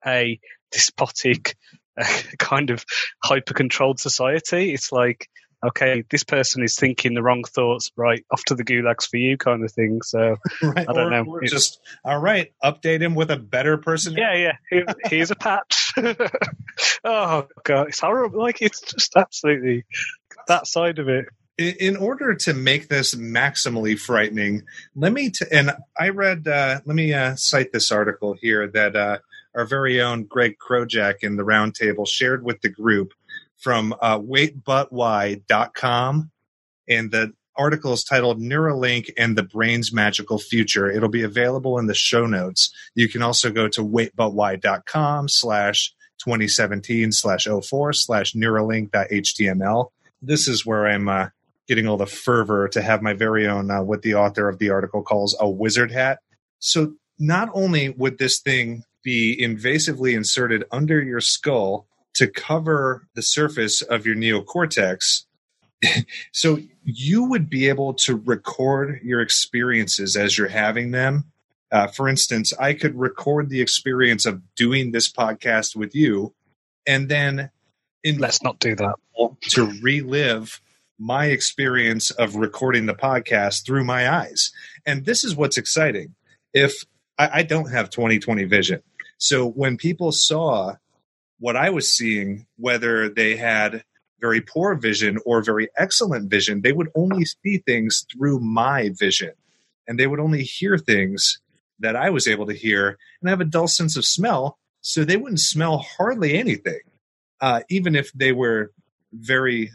a 0.06 0.40
despotic 0.72 1.56
uh, 2.00 2.06
kind 2.40 2.70
of 2.70 2.84
hyper 3.24 3.54
controlled 3.54 4.00
society, 4.00 4.74
it's 4.74 4.92
like 4.92 5.30
okay, 5.68 6.04
this 6.10 6.24
person 6.24 6.64
is 6.64 6.76
thinking 6.76 7.14
the 7.14 7.24
wrong 7.24 7.44
thoughts, 7.44 7.92
right? 7.96 8.26
Off 8.32 8.44
to 8.46 8.56
the 8.56 8.64
gulags 8.64 9.08
for 9.08 9.18
you, 9.18 9.38
kind 9.38 9.64
of 9.64 9.72
thing. 9.72 10.02
So 10.04 10.38
Right? 10.62 10.88
I 10.90 10.94
don't 10.94 11.14
or, 11.14 11.24
know. 11.24 11.32
or 11.32 11.42
just 11.44 11.80
all 12.04 12.20
right. 12.20 12.52
Update 12.64 13.02
him 13.02 13.16
with 13.16 13.32
a 13.32 13.38
better 13.38 13.78
person. 13.78 14.14
yeah, 14.14 14.36
yeah. 14.36 14.54
Here, 14.70 14.86
here's 15.06 15.32
a 15.32 15.36
patch. 15.36 15.94
oh 17.04 17.48
god, 17.64 17.88
it's 17.90 18.00
horrible. 18.00 18.40
Like 18.40 18.62
it's 18.62 18.82
just 18.82 19.16
absolutely 19.16 19.86
that 20.48 20.68
side 20.68 21.00
of 21.00 21.08
it. 21.10 21.26
in, 21.58 21.76
in 21.80 21.98
order 21.98 22.36
to 22.36 22.54
make 22.54 22.88
this 22.90 23.16
maximally 23.16 23.98
frightening, 23.98 24.64
let 24.96 25.14
me 25.14 25.30
t- 25.30 25.46
and 25.52 25.72
I 26.00 26.10
read. 26.10 26.48
Uh, 26.48 26.82
let 26.86 26.96
me 26.96 27.14
uh, 27.14 27.36
cite 27.36 27.72
this 27.72 27.92
article 27.92 28.36
here 28.40 28.68
that 28.68 28.96
uh, 28.96 29.18
our 29.56 29.66
very 29.66 30.02
own 30.02 30.24
Greg 30.26 30.58
Krojak 30.60 31.16
in 31.24 31.38
the 31.38 31.44
Roundtable 31.44 32.08
shared 32.08 32.44
with 32.44 32.62
the 32.62 32.70
group 32.70 33.14
from 33.66 33.94
uh, 34.00 34.18
waitbutwhy.com, 34.20 36.32
and 36.88 37.12
the 37.12 37.34
article 37.58 37.94
is 37.94 38.04
titled 38.04 38.40
"Neuralink 38.40 39.10
and 39.18 39.36
the 39.36 39.42
Brain's 39.42 39.92
Magical 39.92 40.38
Future." 40.38 40.92
It'll 40.92 41.10
be 41.10 41.24
available 41.24 41.80
in 41.80 41.88
the 41.88 41.96
show 41.96 42.28
notes. 42.28 42.72
You 42.94 43.10
can 43.10 43.24
also 43.24 43.50
go 43.50 43.68
to 43.70 43.82
waitbutwhy.com 43.82 45.30
slash 45.30 45.96
2017 46.20 47.12
slash 47.12 47.48
04 47.48 47.94
slash 47.94 48.34
neuralink.html. 48.34 49.90
This 50.22 50.48
is 50.48 50.64
where 50.64 50.86
I'm 50.86 51.10
uh, 51.10 51.30
getting 51.68 51.88
all 51.88 51.98
the 51.98 52.06
fervor 52.06 52.68
to 52.68 52.84
have 52.84 53.02
my 53.02 53.14
very 53.14 53.48
own 53.48 53.72
uh, 53.72 53.82
what 53.82 54.04
the 54.04 54.14
author 54.14 54.48
of 54.48 54.60
the 54.60 54.70
article 54.70 55.02
calls 55.02 55.36
a 55.40 55.50
wizard 55.50 55.92
hat. 55.92 56.20
So 56.60 56.94
not 57.18 57.50
only 57.56 57.90
would 57.90 58.20
this 58.20 58.40
thing 58.40 58.84
be 59.04 59.36
invasively 59.42 60.16
inserted 60.16 60.66
under 60.72 61.02
your 61.02 61.20
skull 61.20 61.88
to 62.16 62.28
cover 62.28 63.08
the 63.14 63.22
surface 63.22 63.82
of 63.82 64.06
your 64.06 64.16
neocortex. 64.16 65.26
so 66.32 66.60
you 66.84 67.26
would 67.26 67.50
be 67.50 67.70
able 67.70 67.94
to 67.94 68.16
record 68.16 69.00
your 69.04 69.22
experiences 69.22 70.16
as 70.16 70.38
you're 70.38 70.48
having 70.48 70.92
them. 70.92 71.26
Uh, 71.72 71.88
for 71.88 72.08
instance, 72.08 72.54
I 72.60 72.74
could 72.74 72.98
record 72.98 73.50
the 73.50 73.62
experience 73.62 74.26
of 74.26 74.42
doing 74.56 74.92
this 74.92 75.12
podcast 75.12 75.76
with 75.76 75.94
you 75.96 76.34
and 76.88 77.10
then 77.10 77.50
in 78.04 78.20
Let's 78.20 78.44
not 78.44 78.60
do 78.60 78.76
that. 78.76 78.96
to 79.50 79.66
relive 79.82 80.62
my 81.00 81.26
experience 81.26 82.12
of 82.12 82.36
recording 82.36 82.86
the 82.86 82.94
podcast 82.94 83.66
through 83.66 83.84
my 83.84 84.10
eyes. 84.10 84.52
And 84.86 85.06
this 85.06 85.24
is 85.24 85.36
what's 85.36 85.58
exciting. 85.58 86.16
If 86.54 86.86
I, 87.18 87.40
I 87.40 87.44
don't 87.44 87.72
have 87.72 87.90
2020 87.90 88.46
vision, 88.46 88.82
so 89.18 89.50
when 89.50 89.76
people 89.78 90.12
saw 90.12 90.76
what 91.40 91.56
I 91.56 91.70
was 91.70 91.92
seeing, 91.92 92.48
whether 92.58 93.10
they 93.10 93.36
had 93.36 93.84
very 94.20 94.42
poor 94.42 94.76
vision 94.76 95.20
or 95.26 95.42
very 95.42 95.70
excellent 95.78 96.30
vision, 96.30 96.62
they 96.62 96.72
would 96.72 96.90
only 96.96 97.26
see 97.26 97.58
things 97.60 98.06
through 98.12 98.40
my 98.40 98.92
vision. 98.98 99.34
And 99.88 100.00
they 100.00 100.08
would 100.08 100.20
only 100.20 100.44
hear 100.44 100.78
things 100.78 101.40
that 101.80 101.96
I 101.96 102.10
was 102.10 102.28
able 102.28 102.48
to 102.48 102.54
hear 102.54 102.98
and 103.22 103.30
have 103.30 103.42
a 103.42 103.46
dull 103.46 103.68
sense 103.68 103.98
of 103.98 104.06
smell. 104.06 104.58
So 104.82 105.04
they 105.04 105.18
wouldn't 105.18 105.42
smell 105.42 105.80
hardly 105.80 106.38
anything, 106.38 106.80
uh, 107.42 107.62
even 107.70 107.96
if 107.96 108.12
they 108.14 108.32
were 108.32 108.72
very 109.12 109.72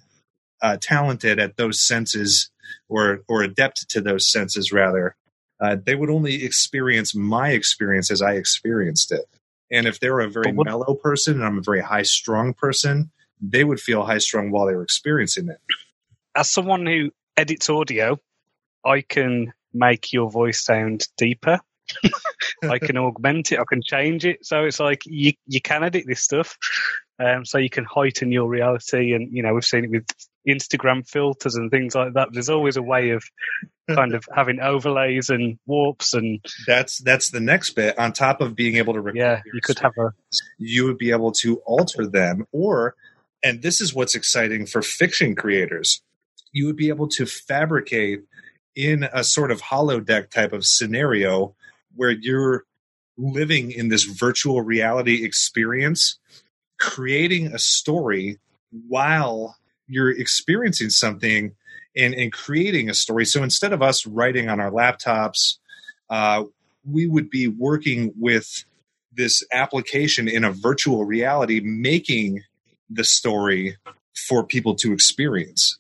uh, 0.63 0.79
talented 0.81 1.39
at 1.39 1.57
those 1.57 1.87
senses 1.87 2.51
or, 2.89 3.21
or 3.29 3.43
adept 3.43 3.89
to 3.91 4.01
those 4.01 4.31
senses, 4.31 4.73
rather. 4.73 5.17
Uh, 5.61 5.77
they 5.85 5.95
would 5.95 6.11
only 6.11 6.45
experience 6.45 7.15
my 7.15 7.51
experience 7.51 8.11
as 8.11 8.23
I 8.23 8.35
experienced 8.35 9.13
it. 9.13 9.27
And 9.71 9.87
if 9.87 10.01
they 10.01 10.11
were 10.11 10.21
a 10.21 10.31
very 10.31 10.53
what- 10.53 10.67
mellow 10.67 10.95
person 10.95 11.35
and 11.35 11.45
I'm 11.45 11.59
a 11.59 11.63
very 11.63 11.81
high 11.81 12.03
strung 12.03 12.55
person, 12.55 13.11
they 13.41 13.65
would 13.65 13.81
feel 13.81 14.05
high 14.05 14.19
strung 14.19 14.51
while 14.51 14.67
they 14.67 14.75
were 14.75 14.83
experiencing 14.83 15.49
it. 15.49 15.59
As 16.35 16.51
someone 16.51 16.87
who 16.87 17.11
edits 17.37 17.71
audio, 17.71 18.19
I 18.85 19.01
can 19.03 19.53
make 19.73 20.13
your 20.13 20.31
voice 20.31 20.65
sound 20.65 21.07
deeper. 21.17 21.61
I 22.63 22.79
can 22.79 22.97
augment 22.99 23.53
it. 23.53 23.59
I 23.59 23.65
can 23.69 23.83
change 23.83 24.25
it. 24.25 24.45
So 24.45 24.65
it's 24.65 24.81
like 24.81 25.03
you 25.07 25.33
you 25.47 25.61
can 25.61 25.83
edit 25.83 26.05
this 26.07 26.23
stuff. 26.23 26.57
Um, 27.19 27.45
so 27.45 27.59
you 27.59 27.69
can 27.69 27.85
heighten 27.85 28.33
your 28.33 28.49
reality, 28.49 29.13
and 29.13 29.31
you 29.33 29.43
know 29.43 29.55
we've 29.55 29.65
seen 29.65 29.85
it 29.85 29.91
with 29.91 30.07
Instagram 30.49 31.07
filters 31.09 31.55
and 31.55 31.71
things 31.71 31.95
like 31.95 32.15
that. 32.15 32.29
There's 32.33 32.49
always 32.49 32.77
a 32.77 32.83
way 32.83 33.11
of 33.11 33.23
kind 33.95 34.15
of 34.15 34.25
having 34.35 34.61
overlays 34.61 35.31
and 35.31 35.59
warps, 35.67 36.15
and 36.15 36.45
That's 36.67 36.99
that's 36.99 37.31
the 37.31 37.41
next 37.41 37.71
bit. 37.71 37.99
On 37.99 38.13
top 38.13 38.41
of 38.41 38.55
being 38.55 38.77
able 38.77 38.95
to 38.95 39.01
record 39.01 39.19
yeah, 39.19 39.43
you 39.53 39.61
could 39.63 39.79
have 39.81 39.93
a 39.99 40.13
you 40.59 40.85
would 40.85 40.99
be 40.99 41.11
able 41.11 41.33
to 41.33 41.57
alter 41.67 42.07
them 42.07 42.47
or 42.53 42.95
and 43.43 43.63
this 43.63 43.81
is 43.81 43.95
what's 43.95 44.15
exciting 44.15 44.67
for 44.67 44.83
fiction 44.83 45.35
creators 45.35 46.03
you 46.53 46.67
would 46.67 46.77
be 46.77 46.89
able 46.89 47.09
to 47.09 47.27
fabricate 47.27 48.23
in 48.75 49.09
a 49.13 49.25
sort 49.25 49.51
of 49.51 49.63
holodeck 49.63 50.31
type 50.31 50.53
of 50.53 50.67
scenario 50.67 51.55
where 51.95 52.11
you're 52.11 52.65
living 53.17 53.71
in 53.71 53.89
this 53.89 54.05
virtual 54.05 54.63
reality 54.63 55.25
experience 55.25 56.19
creating 56.79 57.49
a 57.49 57.59
story 57.59 58.39
while 58.89 59.57
you're 59.91 60.11
experiencing 60.11 60.91
something 60.91 61.53
and, 61.97 62.15
and 62.15 62.33
creating 62.33 62.89
a 62.89 62.95
story 62.95 63.25
so 63.27 63.43
instead 63.43 63.73
of 63.73 63.83
us 63.83 64.07
writing 64.07 64.49
on 64.49 64.61
our 64.61 64.71
laptops 64.71 65.57
uh, 66.11 66.45
we 66.85 67.07
would 67.07 67.29
be 67.31 67.47
working 67.49 68.13
with 68.19 68.65
this 69.13 69.43
application 69.53 70.29
in 70.29 70.45
a 70.45 70.53
virtual 70.53 71.05
reality 71.05 71.61
making 71.61 72.43
the 72.89 73.05
story 73.05 73.77
for 74.29 74.45
people 74.45 74.75
to 74.77 74.93
experience. 74.93 75.79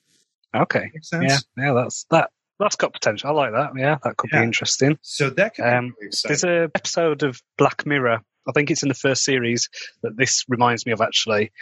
okay. 0.54 0.90
Yeah, 1.12 1.38
yeah, 1.56 1.72
that's 1.72 2.06
that. 2.10 2.30
That's 2.58 2.76
got 2.76 2.92
potential. 2.92 3.30
I 3.30 3.32
like 3.32 3.52
that. 3.52 3.70
Yeah, 3.76 3.96
that 4.04 4.16
could 4.16 4.30
Yeah. 4.32 4.40
be 4.40 4.44
interesting. 4.44 4.98
So 5.02 5.30
that 5.30 5.54
could 5.54 5.64
Um, 5.64 5.86
be 6.00 6.06
really. 6.06 6.10
There's 6.26 6.44
a 6.44 6.70
episode 6.74 7.22
of 7.22 7.40
Black 7.56 7.86
Mirror. 7.86 8.20
I 8.48 8.52
think 8.52 8.70
it's 8.70 8.82
in 8.82 8.88
the 8.88 8.94
first 8.94 9.24
series 9.24 9.68
that 10.02 10.16
this 10.16 10.44
reminds 10.48 10.84
me 10.84 10.92
of 10.92 11.00
actually. 11.00 11.52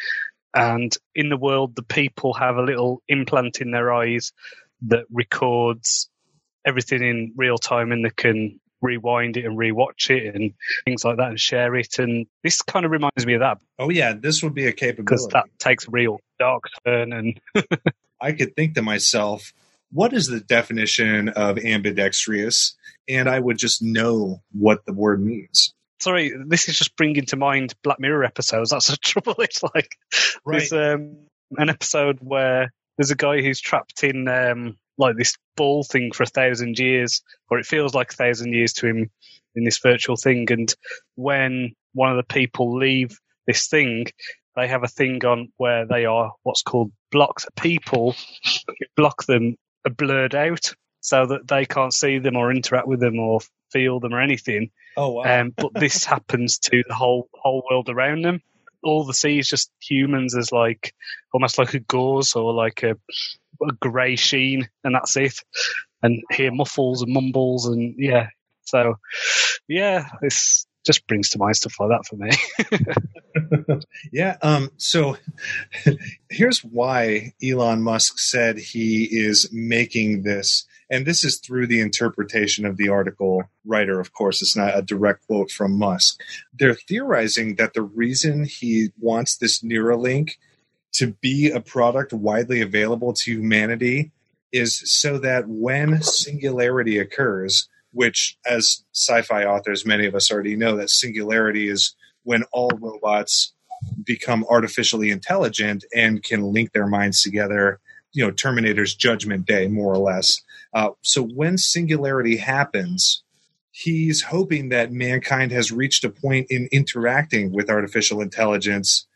And 0.54 0.96
in 1.14 1.28
the 1.28 1.36
world, 1.36 1.76
the 1.76 1.82
people 1.82 2.34
have 2.34 2.56
a 2.56 2.62
little 2.62 3.02
implant 3.08 3.60
in 3.60 3.70
their 3.70 3.92
eyes 3.92 4.32
that 4.82 5.04
records 5.10 6.08
everything 6.64 7.02
in 7.02 7.32
real 7.36 7.58
time, 7.58 7.92
and 7.92 8.04
they 8.04 8.10
can 8.10 8.60
rewind 8.80 9.36
it 9.36 9.44
and 9.44 9.58
rewatch 9.58 10.10
it 10.10 10.34
and 10.34 10.54
things 10.84 11.04
like 11.04 11.16
that 11.16 11.30
and 11.30 11.40
share 11.40 11.74
it. 11.74 11.98
And 11.98 12.26
this 12.42 12.62
kind 12.62 12.86
of 12.86 12.92
reminds 12.92 13.26
me 13.26 13.34
of 13.34 13.40
that 13.40 13.58
oh 13.78 13.90
yeah, 13.90 14.12
this 14.12 14.42
would 14.42 14.54
be 14.54 14.66
a 14.66 14.72
capability. 14.72 15.04
because 15.04 15.28
that 15.28 15.46
takes 15.58 15.86
a 15.86 15.90
real 15.90 16.20
dark 16.38 16.64
turn. 16.84 17.12
And 17.12 17.40
I 18.20 18.32
could 18.32 18.56
think 18.56 18.74
to 18.74 18.82
myself, 18.82 19.52
what 19.90 20.12
is 20.12 20.26
the 20.26 20.40
definition 20.40 21.28
of 21.30 21.58
ambidextrous? 21.58 22.76
And 23.08 23.28
I 23.28 23.38
would 23.38 23.58
just 23.58 23.82
know 23.82 24.42
what 24.52 24.84
the 24.84 24.92
word 24.92 25.24
means. 25.24 25.72
Sorry, 26.00 26.32
this 26.46 26.68
is 26.68 26.76
just 26.78 26.96
bringing 26.96 27.26
to 27.26 27.36
mind 27.36 27.74
Black 27.82 28.00
Mirror 28.00 28.24
episodes. 28.24 28.70
That's 28.70 28.88
the 28.88 28.96
trouble. 29.02 29.34
It's 29.38 29.62
like 29.62 29.96
There's 30.46 30.72
um, 30.72 31.16
an 31.56 31.68
episode 31.68 32.18
where 32.20 32.72
there's 32.96 33.10
a 33.10 33.16
guy 33.16 33.42
who's 33.42 33.60
trapped 33.60 34.04
in 34.04 34.28
um, 34.28 34.76
like 34.96 35.16
this 35.16 35.36
ball 35.56 35.84
thing 35.84 36.12
for 36.12 36.24
a 36.24 36.26
thousand 36.26 36.78
years, 36.78 37.22
or 37.50 37.58
it 37.58 37.66
feels 37.66 37.94
like 37.94 38.12
a 38.12 38.16
thousand 38.16 38.52
years 38.52 38.72
to 38.74 38.86
him 38.86 39.10
in 39.54 39.64
this 39.64 39.78
virtual 39.78 40.16
thing. 40.16 40.50
And 40.50 40.72
when 41.14 41.74
one 41.94 42.10
of 42.10 42.16
the 42.16 42.34
people 42.34 42.76
leave 42.76 43.18
this 43.46 43.66
thing, 43.68 44.06
they 44.56 44.66
have 44.66 44.82
a 44.82 44.88
thing 44.88 45.24
on 45.24 45.52
where 45.56 45.86
they 45.86 46.04
are 46.04 46.32
what's 46.42 46.62
called 46.62 46.92
blocked. 47.10 47.46
People 47.56 48.16
block 48.96 49.24
them 49.26 49.56
are 49.86 49.92
blurred 49.92 50.34
out 50.34 50.74
so 51.00 51.26
that 51.26 51.46
they 51.46 51.64
can't 51.64 51.94
see 51.94 52.18
them 52.18 52.36
or 52.36 52.50
interact 52.50 52.86
with 52.86 53.00
them 53.00 53.18
or 53.18 53.40
feel 53.72 54.00
them 54.00 54.14
or 54.14 54.20
anything. 54.20 54.70
oh 54.96 55.10
wow. 55.10 55.40
Um, 55.40 55.52
but 55.56 55.74
this 55.74 56.04
happens 56.14 56.58
to 56.60 56.82
the 56.86 56.94
whole 56.94 57.28
whole 57.34 57.64
world 57.70 57.88
around 57.88 58.22
them. 58.22 58.42
All 58.82 59.04
the 59.04 59.14
sea 59.14 59.38
is 59.38 59.48
just 59.48 59.70
humans 59.80 60.36
as 60.36 60.52
like 60.52 60.94
almost 61.32 61.58
like 61.58 61.74
a 61.74 61.80
gauze 61.80 62.34
or 62.34 62.52
like 62.52 62.82
a, 62.82 62.96
a 63.62 63.72
grey 63.80 64.16
sheen, 64.16 64.68
and 64.84 64.94
that's 64.94 65.16
it. 65.16 65.34
And 66.02 66.22
hear 66.30 66.52
muffles 66.52 67.02
and 67.02 67.12
mumbles, 67.12 67.66
and 67.66 67.94
yeah. 67.98 68.28
So 68.62 68.98
yeah, 69.66 70.08
this 70.22 70.66
just 70.88 71.06
brings 71.06 71.28
to 71.28 71.38
mind 71.38 71.54
stuff 71.54 71.74
like 71.80 71.90
that 71.90 72.06
for 72.06 72.16
me. 72.16 73.80
yeah. 74.12 74.36
Um, 74.40 74.70
so 74.78 75.18
here's 76.30 76.60
why 76.60 77.34
Elon 77.44 77.82
Musk 77.82 78.18
said 78.18 78.58
he 78.58 79.04
is 79.04 79.50
making 79.52 80.22
this, 80.22 80.66
and 80.90 81.06
this 81.06 81.24
is 81.24 81.38
through 81.38 81.66
the 81.66 81.80
interpretation 81.80 82.64
of 82.64 82.76
the 82.76 82.88
article 82.88 83.44
writer, 83.64 84.00
of 84.00 84.12
course. 84.12 84.40
It's 84.40 84.56
not 84.56 84.76
a 84.76 84.82
direct 84.82 85.26
quote 85.26 85.50
from 85.50 85.78
Musk. 85.78 86.20
They're 86.52 86.74
theorizing 86.74 87.56
that 87.56 87.74
the 87.74 87.82
reason 87.82 88.44
he 88.44 88.88
wants 88.98 89.36
this 89.36 89.62
Neuralink 89.62 90.32
to 90.94 91.14
be 91.20 91.50
a 91.50 91.60
product 91.60 92.12
widely 92.12 92.60
available 92.60 93.12
to 93.12 93.32
humanity 93.32 94.12
is 94.52 94.80
so 94.90 95.18
that 95.18 95.44
when 95.46 96.02
singularity 96.02 96.98
occurs, 96.98 97.68
which 97.92 98.38
as 98.46 98.82
sci-fi 98.94 99.44
authors, 99.44 99.84
many 99.84 100.06
of 100.06 100.14
us 100.14 100.30
already 100.30 100.56
know 100.56 100.76
that 100.76 100.90
singularity 100.90 101.68
is 101.68 101.94
when 102.22 102.44
all 102.52 102.70
robots 102.80 103.52
become 104.04 104.44
artificially 104.48 105.10
intelligent 105.10 105.84
and 105.94 106.22
can 106.22 106.42
link 106.42 106.72
their 106.72 106.86
minds 106.86 107.22
together. 107.22 107.78
You 108.12 108.24
know, 108.24 108.30
Terminator's 108.30 108.94
Judgment 108.94 109.46
Day, 109.46 109.68
more 109.68 109.92
or 109.92 109.98
less. 109.98 110.40
Uh, 110.74 110.90
so 111.02 111.22
when 111.22 111.58
singularity 111.58 112.36
happens, 112.36 113.22
he's 113.70 114.22
hoping 114.22 114.68
that 114.70 114.92
mankind 114.92 115.52
has 115.52 115.72
reached 115.72 116.04
a 116.04 116.10
point 116.10 116.46
in 116.50 116.68
interacting 116.72 117.52
with 117.52 117.70
artificial 117.70 118.20
intelligence 118.20 119.06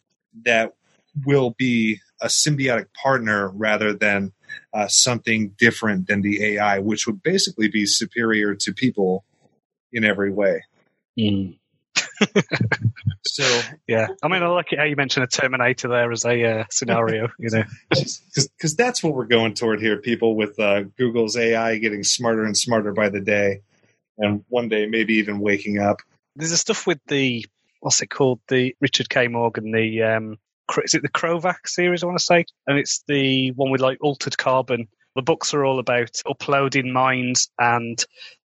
that 0.45 0.73
will 1.27 1.55
be 1.59 2.01
a 2.21 2.27
symbiotic 2.27 2.87
partner 2.95 3.51
rather 3.51 3.93
than 3.93 4.33
uh, 4.73 4.87
something 4.89 5.55
different 5.59 6.07
than 6.07 6.23
the 6.23 6.55
AI, 6.55 6.79
which 6.79 7.07
would 7.07 7.23
basically 7.23 7.69
be 7.69 7.85
superior 7.85 8.55
to 8.55 8.73
people 8.73 9.25
in 9.93 10.05
every 10.05 10.33
way. 10.33 10.63
So, 13.25 13.61
Yeah, 13.87 14.09
I 14.23 14.29
mean, 14.29 14.43
I 14.43 14.49
like 14.49 14.73
it 14.73 14.79
how 14.79 14.85
you 14.85 14.97
mentioned 14.97 15.25
a 15.25 15.27
Terminator 15.27 15.89
there 15.89 16.11
as 16.11 16.25
a 16.25 16.45
uh, 16.45 16.65
scenario. 16.71 17.29
You 17.39 17.51
know, 17.51 17.63
because 17.91 18.77
that's 18.77 19.03
what 19.03 19.15
we're 19.15 19.27
going 19.27 19.55
toward 19.55 19.81
here, 19.81 19.97
people, 19.99 20.35
with 20.35 20.59
uh, 20.59 20.83
Google's 20.99 21.37
AI 21.37 21.79
getting 21.79 22.03
smarter 22.05 22.45
and 22.45 22.57
smarter 22.57 22.93
by 22.93 23.09
the 23.09 23.21
day, 23.21 23.63
and 24.19 24.45
one 24.49 24.69
day 24.69 24.87
maybe 24.87 25.15
even 25.15 25.39
waking 25.41 25.79
up. 25.79 25.99
there's 26.37 26.51
a 26.51 26.59
stuff 26.59 26.87
with 26.87 26.99
the 27.07 27.47
what's 27.81 28.03
it 28.03 28.09
called? 28.09 28.41
The 28.49 28.75
Richard 28.81 29.09
K. 29.09 29.29
Morgan, 29.29 29.71
the 29.71 30.03
um, 30.03 30.37
is 30.85 30.95
it 30.95 31.03
the 31.03 31.09
Kovacs 31.09 31.69
series? 31.69 32.03
I 32.03 32.07
want 32.07 32.19
to 32.19 32.25
say, 32.25 32.45
and 32.67 32.79
it's 32.79 33.03
the 33.07 33.53
one 33.53 33.71
with 33.71 33.81
like 33.81 33.99
altered 34.01 34.37
carbon, 34.37 34.89
The 35.15 35.23
books 35.23 35.55
are 35.55 35.65
all 35.65 35.79
about 35.79 36.11
uploading 36.27 36.93
minds 36.93 37.51
and 37.59 38.03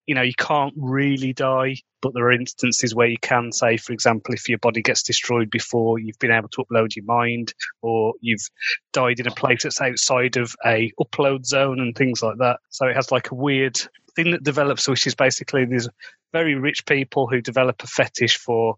you 0.07 0.15
know, 0.15 0.21
you 0.21 0.33
can't 0.33 0.73
really 0.77 1.33
die, 1.33 1.75
but 2.01 2.13
there 2.13 2.23
are 2.23 2.31
instances 2.31 2.95
where 2.95 3.07
you 3.07 3.17
can 3.21 3.51
say, 3.51 3.75
for 3.75 3.91
example, 3.91 4.33
if 4.33 4.47
your 4.47 4.57
body 4.57 4.81
gets 4.81 5.03
destroyed 5.03 5.51
before 5.51 5.99
you've 5.99 6.17
been 6.17 6.31
able 6.31 6.47
to 6.47 6.63
upload 6.63 6.95
your 6.95 7.03
mind, 7.03 7.53
or 7.81 8.13
you've 8.21 8.47
died 8.93 9.19
in 9.19 9.27
a 9.27 9.31
place 9.31 9.63
that's 9.63 9.81
outside 9.81 10.37
of 10.37 10.55
a 10.65 10.93
upload 10.99 11.45
zone 11.45 11.81
and 11.81 11.93
things 11.93 12.23
like 12.23 12.37
that. 12.37 12.59
So 12.69 12.87
it 12.87 12.95
has 12.95 13.11
like 13.11 13.31
a 13.31 13.35
weird 13.35 13.77
thing 14.15 14.31
that 14.31 14.43
develops, 14.43 14.87
which 14.87 15.05
is 15.05 15.13
basically 15.13 15.65
these 15.65 15.89
very 16.31 16.55
rich 16.55 16.85
people 16.85 17.27
who 17.27 17.41
develop 17.41 17.83
a 17.83 17.87
fetish 17.87 18.37
for 18.37 18.75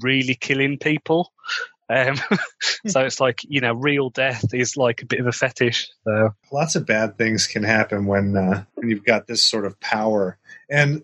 really 0.00 0.36
killing 0.36 0.78
people. 0.78 1.32
Um, 1.90 2.16
so 2.86 3.00
it's 3.00 3.20
like 3.20 3.40
you 3.48 3.60
know, 3.60 3.74
real 3.74 4.10
death 4.10 4.52
is 4.52 4.76
like 4.76 5.02
a 5.02 5.06
bit 5.06 5.20
of 5.20 5.26
a 5.26 5.32
fetish. 5.32 5.88
So 6.04 6.30
lots 6.52 6.76
of 6.76 6.86
bad 6.86 7.18
things 7.18 7.46
can 7.46 7.62
happen 7.62 8.06
when 8.06 8.36
uh, 8.36 8.64
when 8.74 8.90
you've 8.90 9.04
got 9.04 9.26
this 9.26 9.44
sort 9.44 9.64
of 9.64 9.78
power. 9.80 10.38
And 10.70 11.02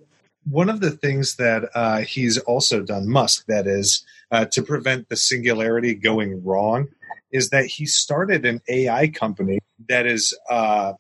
one 0.49 0.69
of 0.69 0.81
the 0.81 0.91
things 0.91 1.37
that 1.37 1.71
uh, 1.75 1.99
he's 2.01 2.39
also 2.39 2.83
done, 2.83 3.09
Musk, 3.09 3.47
that 3.49 3.67
is, 3.67 4.05
uh, 4.31 4.45
to 4.47 4.63
prevent 4.63 5.09
the 5.09 5.17
singularity 5.17 5.95
going 5.95 6.45
wrong, 6.45 6.89
is 7.33 7.51
that 7.51 7.65
he 7.67 7.87
started 7.87 8.45
an 8.45 8.61
AI 8.69 9.09
company 9.09 9.59
that 9.89 10.07
is 10.07 10.37
uh, 10.51 10.93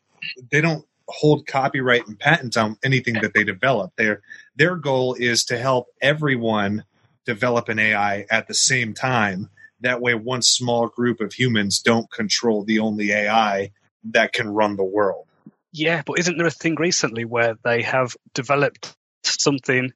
they 0.50 0.61
don't 0.61 0.85
hold 1.09 1.47
copyright 1.47 2.07
and 2.07 2.19
patent 2.19 2.57
on 2.57 2.76
anything 2.83 3.14
that 3.14 3.35
they 3.35 3.45
develop. 3.45 3.93
Their 3.97 4.23
their 4.57 4.76
goal 4.76 5.14
is 5.14 5.45
to 5.47 5.59
help 5.59 5.88
everyone 6.00 6.85
develop 7.26 7.69
an 7.69 7.79
AI 7.79 8.26
at 8.31 8.49
the 8.49 8.55
same 8.55 8.95
time. 8.95 9.50
That 9.85 10.00
way, 10.00 10.14
one 10.14 10.41
small 10.41 10.88
group 10.88 11.21
of 11.21 11.35
humans 11.35 11.81
don't 11.81 12.11
control 12.11 12.64
the 12.64 12.79
only 12.79 13.12
AI 13.12 13.71
that 14.12 14.33
can 14.33 14.49
run 14.49 14.76
the 14.76 14.85
world. 14.85 15.26
Yeah, 15.73 16.03
but 16.07 16.19
isn't 16.19 16.38
there 16.38 16.47
a 16.47 16.50
thing 16.50 16.76
recently 16.76 17.26
where 17.26 17.57
they 17.64 17.83
have 17.83 18.17
developed 18.33 18.97
something 19.25 19.93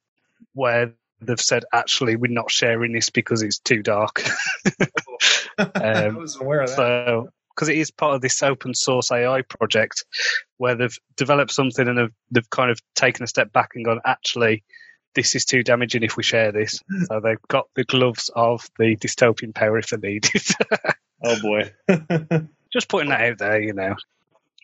where 0.52 0.92
they've 1.22 1.40
said, 1.40 1.64
actually, 1.72 2.16
we're 2.16 2.30
not 2.30 2.50
sharing 2.50 2.92
this 2.92 3.08
because 3.08 3.42
it's 3.42 3.60
too 3.60 3.82
dark? 3.82 4.22
um, 5.58 5.70
I 5.74 6.08
was 6.08 6.36
aware 6.36 6.60
of 6.60 6.68
that. 6.68 6.76
So, 6.76 7.28
because 7.56 7.70
it 7.70 7.78
is 7.78 7.90
part 7.90 8.14
of 8.14 8.20
this 8.20 8.42
open 8.42 8.74
source 8.74 9.10
AI 9.10 9.40
project 9.40 10.04
where 10.58 10.74
they've 10.74 10.98
developed 11.16 11.50
something 11.50 11.88
and 11.88 11.96
they've, 11.96 12.14
they've 12.30 12.50
kind 12.50 12.70
of 12.70 12.78
taken 12.94 13.24
a 13.24 13.26
step 13.26 13.54
back 13.54 13.70
and 13.74 13.86
gone, 13.86 14.00
actually, 14.04 14.64
this 15.18 15.34
is 15.34 15.44
too 15.44 15.64
damaging 15.64 16.04
if 16.04 16.16
we 16.16 16.22
share 16.22 16.52
this. 16.52 16.80
So 17.06 17.18
they've 17.18 17.42
got 17.48 17.66
the 17.74 17.82
gloves 17.82 18.30
of 18.36 18.68
the 18.78 18.94
dystopian 18.94 19.52
power 19.52 19.76
if 19.78 19.88
they 19.88 19.96
need 19.96 20.30
it. 20.32 20.48
oh 21.24 21.40
boy. 21.40 21.72
Just 22.72 22.88
putting 22.88 23.10
that 23.10 23.22
out 23.22 23.38
there, 23.38 23.60
you 23.60 23.72
know. 23.72 23.96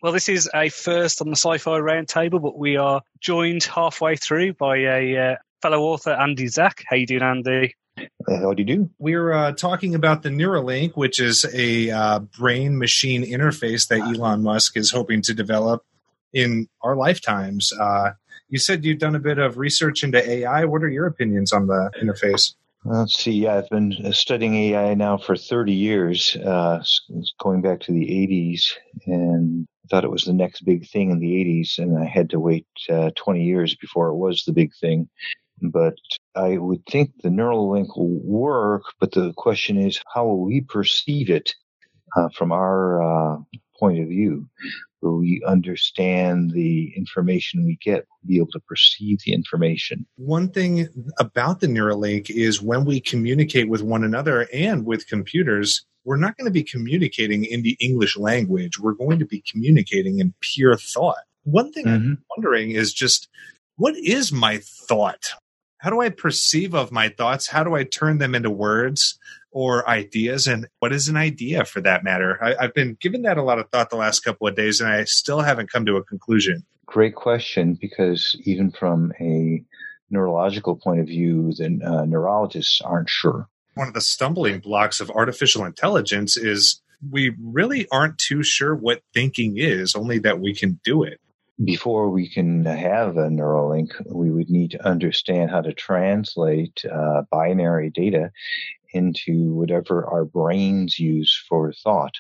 Well, 0.01 0.13
this 0.13 0.29
is 0.29 0.49
a 0.55 0.69
first 0.69 1.21
on 1.21 1.29
the 1.31 1.37
Sci-Fi 1.37 1.81
Roundtable, 1.81 2.41
but 2.41 2.57
we 2.57 2.77
are 2.77 3.03
joined 3.21 3.65
halfway 3.65 4.15
through 4.15 4.53
by 4.53 4.77
a 4.77 5.17
uh, 5.17 5.37
fellow 5.61 5.81
author, 5.81 6.11
Andy 6.13 6.47
Zach. 6.47 6.85
How 6.87 6.95
you 6.95 7.07
doing, 7.07 7.23
Andy? 7.23 7.75
Uh, 7.99 8.05
how 8.29 8.53
do 8.53 8.63
you 8.63 8.77
do? 8.77 8.91
We're 8.99 9.33
uh, 9.33 9.53
talking 9.53 9.97
about 9.97 10.23
the 10.23 10.29
Neuralink, 10.29 10.93
which 10.95 11.19
is 11.19 11.45
a 11.53 11.91
uh, 11.91 12.19
brain-machine 12.21 13.25
interface 13.25 13.89
that 13.89 14.03
Elon 14.03 14.43
Musk 14.43 14.77
is 14.77 14.93
hoping 14.93 15.21
to 15.23 15.35
develop 15.35 15.85
in 16.33 16.69
our 16.83 16.95
lifetimes. 16.95 17.73
Uh, 17.73 18.11
you 18.55 18.61
said 18.61 18.85
you've 18.85 19.01
done 19.01 19.17
a 19.17 19.19
bit 19.21 19.39
of 19.39 19.59
research 19.59 20.05
into 20.05 20.25
AI. 20.31 20.65
What 20.65 20.85
are 20.85 20.89
your 20.89 21.07
opinions 21.07 21.53
on 21.53 21.67
the 21.67 21.91
interface? 22.01 22.55
Let's 22.85 23.19
see. 23.19 23.33
Yeah, 23.33 23.57
I've 23.57 23.69
been 23.69 24.13
studying 24.13 24.55
AI 24.55 24.95
now 24.95 25.17
for 25.17 25.37
30 25.37 25.73
years, 25.73 26.37
uh, 26.37 26.81
going 27.41 27.63
back 27.63 27.81
to 27.81 27.93
the 27.93 28.07
80s, 28.07 28.63
and 29.07 29.67
thought 29.91 30.05
it 30.05 30.11
was 30.13 30.23
the 30.23 30.33
next 30.33 30.61
big 30.61 30.89
thing 30.89 31.11
in 31.11 31.19
the 31.19 31.33
80s, 31.33 31.79
and 31.79 31.99
I 31.99 32.05
had 32.05 32.31
to 32.31 32.39
wait 32.39 32.65
uh, 32.89 33.11
20 33.17 33.43
years 33.43 33.75
before 33.75 34.07
it 34.11 34.17
was 34.17 34.45
the 34.45 34.53
big 34.53 34.71
thing. 34.81 35.09
But 35.61 35.97
I 36.37 36.59
would 36.59 36.87
think 36.87 37.11
the 37.25 37.31
Neuralink 37.31 37.97
will 37.97 38.21
work, 38.23 38.85
but 39.01 39.11
the 39.11 39.33
question 39.33 39.79
is, 39.79 40.01
how 40.15 40.27
will 40.27 40.45
we 40.45 40.61
perceive 40.61 41.29
it 41.29 41.53
uh, 42.17 42.29
from 42.29 42.53
our 42.53 43.03
uh, 43.03 43.37
point 43.81 43.99
of 43.99 44.07
view? 44.07 44.49
Will 45.05 45.19
we 45.19 45.43
understand 45.47 46.53
the 46.53 46.93
information 46.97 47.65
we 47.65 47.77
get, 47.83 48.07
we'll 48.09 48.29
be 48.29 48.37
able 48.39 48.51
to 48.53 48.61
perceive 48.61 49.19
the 49.25 49.35
information? 49.35 50.07
One 50.17 50.49
thing 50.49 50.89
about 51.19 51.61
the 51.61 51.67
Neuralink 51.67 52.31
is 52.31 52.63
when 52.63 52.87
we 52.87 53.01
communicate 53.01 53.69
with 53.69 53.83
one 53.83 54.03
another 54.03 54.49
and 54.53 54.87
with 54.87 55.07
computers, 55.07 55.85
we're 56.05 56.17
not 56.17 56.39
going 56.39 56.47
to 56.47 56.51
be 56.51 56.63
communicating 56.63 57.45
in 57.45 57.63
the 57.63 57.77
English 57.81 58.17
language. 58.17 58.79
We're 58.79 58.93
going 58.95 59.19
to 59.19 59.27
be 59.27 59.43
communicating 59.47 60.21
in 60.21 60.33
pure 60.41 60.77
thought. 60.77 61.23
One 61.43 61.71
thing 61.71 61.85
mm-hmm. 61.85 62.13
I'm 62.13 62.25
wondering 62.37 62.71
is 62.71 62.95
just 62.95 63.29
what 63.77 63.95
is 63.97 64.33
my 64.33 64.61
thought? 64.89 65.33
How 65.79 65.91
do 65.91 66.01
I 66.01 66.09
perceive 66.09 66.75
of 66.75 66.93
my 66.93 67.11
thoughts? 67.11 67.49
How 67.49 67.63
do 67.63 67.75
I 67.75 67.85
turn 67.85 68.17
them 68.17 68.35
into 68.35 68.51
words 68.51 69.19
or 69.55 69.89
ideas? 69.89 70.47
And 70.47 70.69
what 70.81 70.93
is 70.93 71.09
an 71.09 71.17
idea 71.17 71.65
for 71.65 71.81
that 71.81 72.05
matter? 72.05 72.39
I, 72.43 72.65
have 72.65 72.75
been 72.75 72.99
giving 73.01 73.23
that 73.23 73.39
a 73.39 73.43
lot 73.43 73.59
of 73.59 73.71
thought 73.71 73.89
the 73.89 73.97
last 73.97 74.21
couple 74.21 74.47
of 74.47 74.55
days 74.55 74.81
and 74.81 74.91
I 74.91 75.05
still 75.05 75.41
haven't 75.41 75.73
come 75.73 75.87
to 75.87 75.97
a 75.97 76.05
conclusion. 76.05 76.63
Great 76.85 77.15
question, 77.15 77.79
because 77.81 78.37
even 78.45 78.71
from 78.71 79.13
a 79.19 79.65
neurological 80.11 80.77
point 80.77 81.01
of 81.01 81.07
view, 81.07 81.53
the 81.57 81.81
uh, 81.83 82.05
neurologists 82.05 82.83
aren't 82.83 83.09
sure 83.09 83.49
one 83.75 83.89
of 83.89 83.95
the 83.95 84.01
stumbling 84.01 84.61
blocks 84.61 85.01
of 85.01 85.11
artificial 85.11 85.65
intelligence 85.65 86.37
is 86.37 86.81
we 87.11 87.35
really 87.43 87.87
aren't 87.93 88.19
too 88.19 88.43
sure 88.43 88.75
what 88.75 89.03
thinking 89.13 89.59
is, 89.59 89.95
only 89.95 90.19
that 90.21 90.41
we 90.41 90.55
can 90.55 90.81
do 90.85 91.03
it. 91.03 91.21
Before 91.63 92.11
we 92.11 92.29
can 92.29 92.65
have 92.65 93.17
a 93.17 93.29
Neuralink, 93.29 93.91
we 94.07 94.31
would 94.31 94.51
need 94.51 94.73
to 94.73 94.87
understand 94.87 95.51
how 95.51 95.61
to 95.61 95.73
translate 95.73 96.85
uh, 96.85 97.23
binary 97.31 97.91
data 97.91 98.33
into 98.95 99.53
whatever 99.55 100.07
our 100.07 100.25
brains 100.25 100.99
use 100.99 101.37
for 101.49 101.73
thought. 101.73 102.15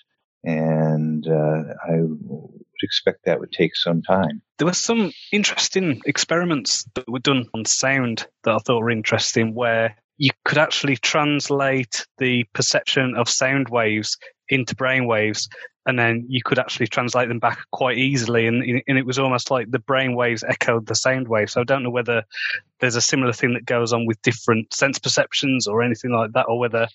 And 0.45 1.27
uh, 1.27 1.63
I 1.89 2.01
would 2.03 2.65
expect 2.83 3.25
that 3.25 3.41
would 3.41 3.53
take 3.53 3.75
some 3.77 4.03
time. 4.03 4.43
There 4.59 4.67
were 4.67 4.75
some 4.75 5.13
interesting 5.33 6.03
experiments 6.05 6.85
that 6.95 7.09
were 7.09 7.19
done 7.21 7.49
on 7.55 7.65
sound 7.65 8.27
that 8.43 8.55
I 8.55 8.59
thought 8.59 8.83
were 8.83 8.91
interesting, 8.91 9.55
where 9.55 9.97
you 10.19 10.31
could 10.45 10.59
actually 10.59 10.97
translate 10.97 12.07
the 12.19 12.45
perception 12.53 13.15
of 13.17 13.29
sound 13.29 13.71
waves 13.71 14.19
into 14.49 14.77
brain 14.77 15.07
waves 15.07 15.49
and 15.87 15.99
then 15.99 16.27
you 16.29 16.40
could 16.42 16.59
actually 16.59 16.87
translate 16.87 17.29
them 17.29 17.38
back 17.38 17.59
quite 17.70 17.99
easily 17.99 18.47
and, 18.47 18.83
and 18.87 18.99
it 18.99 19.07
was 19.07 19.18
almost 19.18 19.51
like 19.51 19.70
the 19.70 19.79
brain 19.79 20.14
waves 20.14 20.44
echoed 20.47 20.87
the 20.87 20.94
sound 20.94 21.29
waves 21.29 21.53
so 21.53 21.61
i 21.61 21.64
don't 21.64 21.83
know 21.83 21.90
whether 21.90 22.25
there's 22.81 22.97
a 22.97 23.01
similar 23.01 23.33
thing 23.33 23.55
that 23.55 23.64
goes 23.64 23.92
on 23.92 24.07
with 24.07 24.20
different 24.23 24.73
sense 24.73 24.99
perceptions 24.99 25.66
or 25.66 25.83
anything 25.83 26.12
like 26.12 26.33
that 26.33 26.47
or 26.49 26.59
whether 26.59 26.88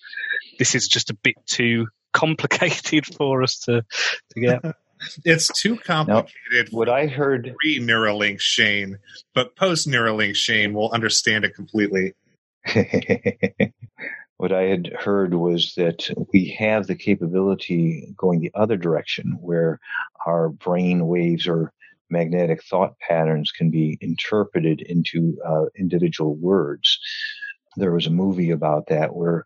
this 0.58 0.74
is 0.74 0.88
just 0.88 1.10
a 1.10 1.14
bit 1.14 1.36
too 1.46 1.86
complicated 2.12 3.06
for 3.06 3.42
us 3.42 3.60
to, 3.60 3.84
to 4.30 4.40
get 4.40 4.60
it's 5.24 5.48
too 5.48 5.76
complicated. 5.76 6.72
Now, 6.72 6.78
what 6.78 6.88
I 6.88 7.06
heard 7.06 7.54
pre 7.58 7.78
Neuralink 7.80 8.40
Shane, 8.40 8.98
but 9.34 9.56
post 9.56 9.88
Neuralink 9.88 10.34
Shane 10.36 10.74
will 10.74 10.90
understand 10.90 11.44
it 11.44 11.54
completely. 11.54 12.14
what 14.40 14.52
I 14.52 14.62
had 14.62 14.86
heard 14.98 15.34
was 15.34 15.74
that 15.76 16.08
we 16.32 16.56
have 16.58 16.86
the 16.86 16.94
capability 16.94 18.10
going 18.16 18.40
the 18.40 18.50
other 18.54 18.78
direction 18.78 19.36
where 19.38 19.78
our 20.24 20.48
brain 20.48 21.06
waves 21.08 21.46
or 21.46 21.74
magnetic 22.08 22.64
thought 22.64 22.98
patterns 23.00 23.52
can 23.52 23.70
be 23.70 23.98
interpreted 24.00 24.80
into 24.80 25.36
uh, 25.46 25.66
individual 25.78 26.36
words. 26.36 26.98
There 27.76 27.92
was 27.92 28.06
a 28.06 28.10
movie 28.10 28.50
about 28.50 28.86
that 28.86 29.14
where 29.14 29.44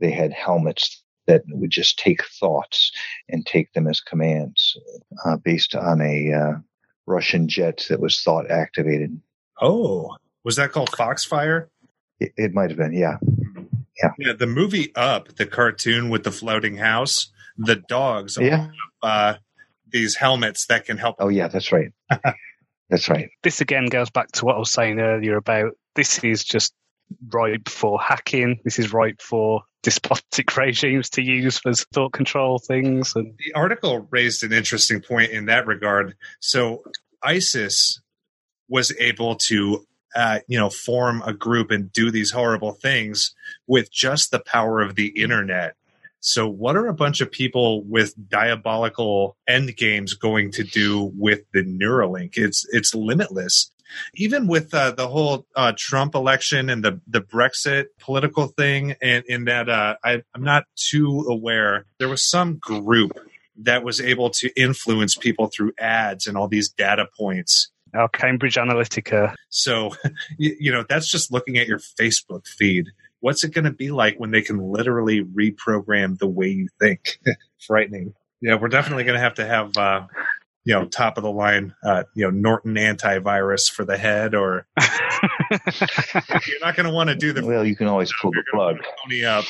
they 0.00 0.10
had 0.10 0.32
helmets 0.32 1.04
that 1.28 1.44
would 1.50 1.70
just 1.70 2.00
take 2.00 2.24
thoughts 2.24 2.90
and 3.28 3.46
take 3.46 3.72
them 3.74 3.86
as 3.86 4.00
commands 4.00 4.76
uh, 5.24 5.36
based 5.36 5.76
on 5.76 6.00
a 6.00 6.32
uh, 6.32 6.54
Russian 7.06 7.46
jet 7.46 7.86
that 7.90 8.00
was 8.00 8.20
thought 8.20 8.50
activated. 8.50 9.20
Oh, 9.60 10.16
was 10.42 10.56
that 10.56 10.72
called 10.72 10.90
Foxfire? 10.90 11.68
It, 12.18 12.32
it 12.36 12.54
might 12.54 12.70
have 12.70 12.78
been, 12.78 12.92
yeah. 12.92 13.18
Yeah. 14.00 14.10
Yeah. 14.18 14.32
The 14.38 14.46
movie 14.46 14.94
Up, 14.94 15.36
the 15.36 15.46
cartoon 15.46 16.08
with 16.08 16.24
the 16.24 16.30
floating 16.30 16.76
house, 16.76 17.30
the 17.56 17.76
dogs 17.76 18.38
yeah. 18.40 18.68
uh, 19.02 19.34
these 19.90 20.16
helmets 20.16 20.66
that 20.66 20.86
can 20.86 20.98
help. 20.98 21.16
Oh, 21.18 21.28
yeah, 21.28 21.48
that's 21.48 21.72
right. 21.72 21.92
that's 22.90 23.08
right. 23.08 23.30
This 23.42 23.60
again 23.60 23.86
goes 23.86 24.10
back 24.10 24.32
to 24.32 24.44
what 24.44 24.56
I 24.56 24.58
was 24.58 24.72
saying 24.72 24.98
earlier 24.98 25.36
about 25.36 25.72
this 25.94 26.22
is 26.24 26.44
just 26.44 26.72
ripe 27.30 27.68
for 27.68 28.00
hacking. 28.00 28.60
This 28.64 28.78
is 28.78 28.92
ripe 28.92 29.20
for 29.20 29.62
despotic 29.82 30.56
regimes 30.56 31.10
to 31.10 31.22
use 31.22 31.58
for 31.58 31.72
thought 31.74 32.12
control 32.12 32.58
things. 32.58 33.14
And 33.14 33.34
the 33.38 33.52
article 33.54 34.08
raised 34.10 34.42
an 34.42 34.52
interesting 34.52 35.00
point 35.00 35.30
in 35.30 35.46
that 35.46 35.66
regard. 35.66 36.16
So 36.40 36.82
ISIS 37.22 38.00
was 38.68 38.94
able 38.98 39.36
to 39.36 39.84
uh, 40.14 40.40
you 40.46 40.58
know, 40.58 40.70
form 40.70 41.22
a 41.26 41.32
group 41.32 41.70
and 41.70 41.92
do 41.92 42.10
these 42.10 42.30
horrible 42.30 42.72
things 42.72 43.34
with 43.66 43.90
just 43.90 44.30
the 44.30 44.40
power 44.40 44.80
of 44.80 44.94
the 44.94 45.08
internet. 45.08 45.74
So, 46.24 46.46
what 46.46 46.76
are 46.76 46.86
a 46.86 46.94
bunch 46.94 47.20
of 47.20 47.32
people 47.32 47.82
with 47.82 48.14
diabolical 48.28 49.36
end 49.48 49.76
games 49.76 50.14
going 50.14 50.52
to 50.52 50.62
do 50.62 51.10
with 51.16 51.40
the 51.52 51.64
Neuralink? 51.64 52.34
It's 52.36 52.64
it's 52.70 52.94
limitless. 52.94 53.72
Even 54.14 54.46
with 54.46 54.72
uh, 54.72 54.92
the 54.92 55.08
whole 55.08 55.46
uh, 55.56 55.72
Trump 55.76 56.14
election 56.14 56.70
and 56.70 56.84
the 56.84 57.00
the 57.08 57.22
Brexit 57.22 57.86
political 57.98 58.46
thing, 58.46 58.94
and 59.02 59.24
in 59.26 59.46
that 59.46 59.68
uh, 59.68 59.96
I, 60.04 60.22
I'm 60.32 60.44
not 60.44 60.64
too 60.76 61.26
aware. 61.28 61.86
There 61.98 62.08
was 62.08 62.30
some 62.30 62.56
group 62.56 63.18
that 63.56 63.82
was 63.82 64.00
able 64.00 64.30
to 64.30 64.50
influence 64.56 65.16
people 65.16 65.48
through 65.48 65.72
ads 65.78 66.28
and 66.28 66.36
all 66.36 66.46
these 66.46 66.70
data 66.70 67.06
points. 67.18 67.71
Our 67.94 68.08
Cambridge 68.08 68.56
Analytica. 68.56 69.34
So, 69.48 69.90
you, 70.38 70.56
you 70.58 70.72
know, 70.72 70.84
that's 70.88 71.10
just 71.10 71.32
looking 71.32 71.58
at 71.58 71.66
your 71.66 71.78
Facebook 71.78 72.46
feed 72.46 72.86
what's 73.22 73.44
it 73.44 73.54
going 73.54 73.64
to 73.64 73.72
be 73.72 73.90
like 73.90 74.18
when 74.18 74.30
they 74.30 74.42
can 74.42 74.58
literally 74.58 75.24
reprogram 75.24 76.18
the 76.18 76.28
way 76.28 76.48
you 76.48 76.68
think? 76.78 77.18
Frightening. 77.66 78.12
Yeah, 78.42 78.56
we're 78.56 78.68
definitely 78.68 79.04
going 79.04 79.16
to 79.16 79.22
have 79.22 79.34
to 79.34 79.46
have, 79.46 79.76
uh, 79.76 80.06
you 80.64 80.74
know, 80.74 80.84
top 80.84 81.16
of 81.16 81.22
the 81.22 81.30
line, 81.30 81.74
uh, 81.82 82.02
you 82.14 82.24
know, 82.24 82.30
Norton 82.30 82.74
antivirus 82.74 83.70
for 83.70 83.84
the 83.84 83.96
head, 83.96 84.34
or 84.34 84.66
you're 84.80 86.60
not 86.60 86.76
going 86.76 86.86
to 86.86 86.92
want 86.92 87.08
to 87.08 87.16
do 87.16 87.32
the. 87.32 87.46
Well, 87.46 87.64
you 87.64 87.76
can 87.76 87.86
always 87.86 88.12
pull 88.20 88.32
the 88.32 88.44
plug. 88.52 88.78
Pony 89.02 89.24
up. 89.24 89.44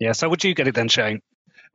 yeah. 0.00 0.12
So 0.12 0.28
would 0.28 0.42
you 0.42 0.54
get 0.54 0.66
it 0.68 0.74
then, 0.74 0.88
Shane? 0.88 1.22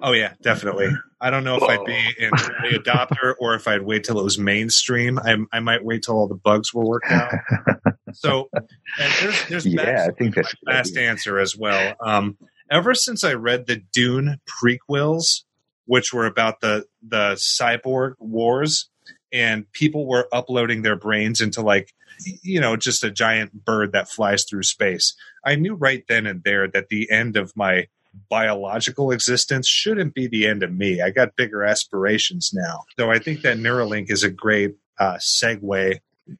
Oh 0.01 0.11
yeah, 0.11 0.33
definitely. 0.41 0.89
I 1.21 1.29
don't 1.29 1.43
know 1.43 1.55
if 1.55 1.63
I'd 1.63 1.85
be 1.85 1.97
an 2.19 2.31
early 2.59 2.77
adopter 2.77 3.33
or 3.39 3.55
if 3.55 3.67
I'd 3.67 3.81
wait 3.81 4.03
till 4.03 4.19
it 4.19 4.23
was 4.23 4.37
mainstream. 4.37 5.17
I, 5.19 5.37
I 5.53 5.59
might 5.61 5.83
wait 5.85 6.03
till 6.03 6.15
all 6.15 6.27
the 6.27 6.35
bugs 6.35 6.73
were 6.73 6.85
worked 6.85 7.11
out. 7.11 7.31
So, 8.15 8.49
and 8.53 9.13
there's 9.19 9.47
there's 9.47 9.65
yeah, 9.65 10.07
I 10.07 10.13
think 10.13 10.35
that's 10.35 10.55
fast 10.65 10.97
answer 10.97 11.37
as 11.37 11.55
well. 11.55 11.95
Um, 11.99 12.37
ever 12.71 12.93
since 12.93 13.23
I 13.23 13.33
read 13.33 13.67
the 13.67 13.81
Dune 13.91 14.39
prequels, 14.47 15.43
which 15.85 16.13
were 16.13 16.25
about 16.25 16.61
the 16.61 16.85
the 17.05 17.33
cyborg 17.33 18.13
wars, 18.19 18.89
and 19.33 19.69
people 19.73 20.07
were 20.07 20.27
uploading 20.31 20.81
their 20.81 20.95
brains 20.95 21.41
into 21.41 21.61
like 21.61 21.93
you 22.41 22.61
know 22.61 22.77
just 22.77 23.03
a 23.03 23.11
giant 23.11 23.65
bird 23.65 23.91
that 23.91 24.09
flies 24.09 24.45
through 24.45 24.63
space. 24.63 25.13
I 25.43 25.55
knew 25.55 25.75
right 25.75 26.03
then 26.07 26.25
and 26.25 26.41
there 26.43 26.67
that 26.69 26.87
the 26.89 27.11
end 27.11 27.35
of 27.35 27.51
my 27.55 27.87
biological 28.29 29.11
existence 29.11 29.67
shouldn't 29.67 30.13
be 30.13 30.27
the 30.27 30.47
end 30.47 30.63
of 30.63 30.73
me. 30.73 31.01
I 31.01 31.09
got 31.09 31.35
bigger 31.35 31.63
aspirations 31.63 32.51
now. 32.53 32.83
So 32.97 33.11
I 33.11 33.19
think 33.19 33.41
that 33.41 33.57
Neuralink 33.57 34.11
is 34.11 34.23
a 34.23 34.29
great 34.29 34.75
uh, 34.99 35.15
segue 35.15 35.99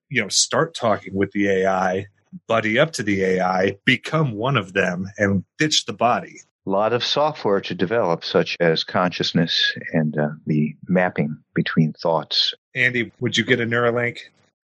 you 0.10 0.22
know, 0.22 0.30
start 0.30 0.74
talking 0.74 1.14
with 1.14 1.32
the 1.32 1.50
AI, 1.50 2.08
buddy 2.48 2.80
up 2.80 2.92
to 2.94 3.04
the 3.04 3.24
AI, 3.24 3.78
become 3.86 4.34
one 4.34 4.58
of 4.58 4.74
them, 4.74 5.08
and 5.18 5.44
ditch 5.58 5.86
the 5.86 5.94
body. 5.94 6.42
A 6.66 6.70
lot 6.70 6.94
of 6.94 7.04
software 7.04 7.62
to 7.62 7.76
develop, 7.76 8.24
such 8.24 8.58
as 8.60 8.84
consciousness 8.84 9.74
and 9.94 10.18
uh, 10.18 10.30
the 10.48 10.76
mapping 10.88 11.38
between 11.54 11.94
thoughts. 11.94 12.54
Andy, 12.74 13.12
would 13.20 13.38
you 13.38 13.46
get 13.46 13.62
a 13.62 13.66
Neuralink? 13.66 14.18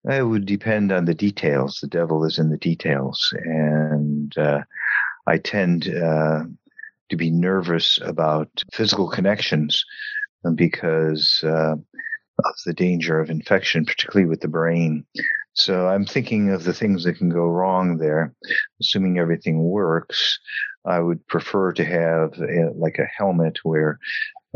It 0.05 0.23
would 0.23 0.47
depend 0.47 0.91
on 0.91 1.05
the 1.05 1.13
details. 1.13 1.77
The 1.79 1.87
devil 1.87 2.25
is 2.25 2.39
in 2.39 2.49
the 2.49 2.57
details. 2.57 3.31
And 3.43 4.35
uh, 4.35 4.63
I 5.27 5.37
tend 5.37 5.89
uh, 5.89 6.45
to 7.11 7.17
be 7.17 7.29
nervous 7.29 7.99
about 8.01 8.49
physical 8.73 9.09
connections 9.09 9.85
because 10.55 11.43
uh, 11.43 11.75
of 12.43 12.55
the 12.65 12.73
danger 12.73 13.19
of 13.19 13.29
infection, 13.29 13.85
particularly 13.85 14.27
with 14.27 14.41
the 14.41 14.47
brain. 14.47 15.05
So 15.53 15.87
I'm 15.87 16.05
thinking 16.05 16.49
of 16.49 16.63
the 16.63 16.73
things 16.73 17.03
that 17.03 17.17
can 17.17 17.29
go 17.29 17.45
wrong 17.45 17.97
there. 17.97 18.33
Assuming 18.81 19.19
everything 19.19 19.61
works, 19.61 20.39
I 20.85 20.99
would 20.99 21.25
prefer 21.27 21.73
to 21.73 21.85
have 21.85 22.33
a, 22.39 22.71
like 22.75 22.97
a 22.97 23.09
helmet 23.17 23.59
where 23.63 23.99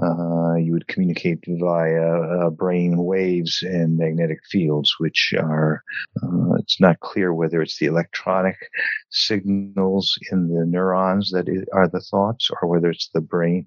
uh, 0.01 0.55
you 0.55 0.73
would 0.73 0.87
communicate 0.87 1.43
via 1.47 2.21
uh, 2.21 2.49
brain 2.49 2.97
waves 2.97 3.63
and 3.63 3.97
magnetic 3.97 4.39
fields, 4.49 4.95
which 4.99 5.33
are, 5.37 5.83
uh, 6.21 6.55
it's 6.55 6.81
not 6.81 6.99
clear 6.99 7.33
whether 7.33 7.61
it's 7.61 7.79
the 7.79 7.85
electronic 7.85 8.57
signals 9.09 10.17
in 10.31 10.49
the 10.49 10.65
neurons 10.65 11.31
that 11.31 11.47
are 11.73 11.87
the 11.87 12.01
thoughts 12.01 12.49
or 12.61 12.67
whether 12.67 12.89
it's 12.89 13.09
the 13.13 13.21
brain, 13.21 13.65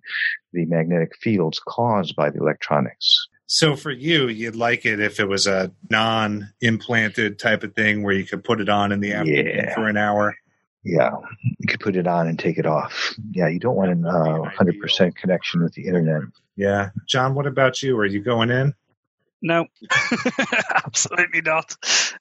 the 0.53 0.67
magnetic 0.67 1.17
fields 1.17 1.61
caused 1.67 2.14
by 2.14 2.29
the 2.29 2.38
electronics. 2.38 3.29
So 3.47 3.77
for 3.77 3.91
you, 3.91 4.29
you'd 4.29 4.57
like 4.57 4.85
it 4.85 5.01
if 5.01 5.19
it 5.19 5.27
was 5.27 5.47
a 5.47 5.73
non-implanted 5.88 7.38
type 7.38 7.62
of 7.62 7.75
thing 7.75 8.03
where 8.03 8.12
you 8.12 8.25
could 8.25 8.45
put 8.45 8.61
it 8.61 8.69
on 8.69 8.93
in 8.93 9.01
the 9.01 9.14
afternoon 9.14 9.47
yeah. 9.47 9.75
for 9.75 9.88
an 9.88 9.97
hour. 9.97 10.37
Yeah, 10.85 11.11
you 11.43 11.67
could 11.67 11.81
put 11.81 11.97
it 11.97 12.07
on 12.07 12.29
and 12.29 12.38
take 12.38 12.59
it 12.59 12.67
off. 12.67 13.14
Yeah, 13.33 13.49
you 13.49 13.59
don't 13.59 13.77
want 13.77 13.91
a 13.91 14.09
uh, 14.09 14.51
100% 14.51 15.17
connection 15.17 15.62
with 15.62 15.75
the 15.75 15.87
internet. 15.87 16.23
Yeah. 16.57 16.91
John, 17.07 17.35
what 17.35 17.47
about 17.47 17.83
you? 17.83 17.97
Are 17.99 18.07
you 18.07 18.21
going 18.21 18.51
in? 18.51 18.75
No, 19.41 19.67
absolutely 20.85 21.43
not. 21.43 21.77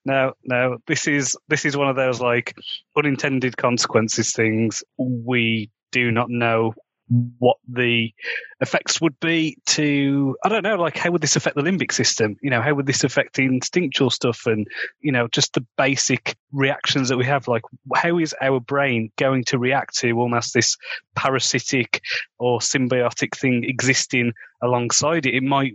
No, 0.06 0.34
no. 0.44 0.78
This 0.86 1.08
is 1.08 1.36
this 1.48 1.66
is 1.66 1.76
one 1.76 1.90
of 1.90 1.96
those 1.96 2.22
like 2.22 2.56
unintended 2.96 3.58
consequences 3.58 4.34
things. 4.34 4.84
We 4.98 5.72
do 5.92 6.12
not 6.12 6.30
know 6.30 6.74
what 7.10 7.58
the 7.68 8.14
effects 8.60 9.00
would 9.00 9.20
be 9.20 9.58
to 9.66 10.36
I 10.44 10.50
don't 10.50 10.64
know, 10.64 10.76
like 10.76 10.98
how 10.98 11.12
would 11.12 11.22
this 11.22 11.36
affect 11.36 11.56
the 11.56 11.62
limbic 11.62 11.92
system? 11.92 12.36
You 12.42 12.50
know, 12.50 12.62
how 12.62 12.74
would 12.74 12.86
this 12.86 13.04
affect 13.04 13.36
the 13.36 13.46
instinctual 13.46 14.10
stuff 14.10 14.46
and 14.46 14.68
you 15.02 15.12
know 15.12 15.28
just 15.28 15.54
the 15.54 15.66
basic 15.78 16.36
reactions 16.52 17.10
that 17.10 17.18
we 17.18 17.26
have? 17.26 17.48
Like, 17.48 17.64
how 17.96 18.18
is 18.20 18.36
our 18.42 18.60
brain 18.60 19.12
going 19.18 19.46
to 19.46 19.58
react 19.58 19.98
to 20.00 20.12
almost 20.14 20.54
this 20.54 20.76
parasitic 21.16 22.02
or 22.40 22.60
symbiotic 22.60 23.38
thing 23.38 23.64
existing 23.64 24.34
alongside 24.62 25.26
it? 25.26 25.36
It 25.36 25.44
might 25.44 25.74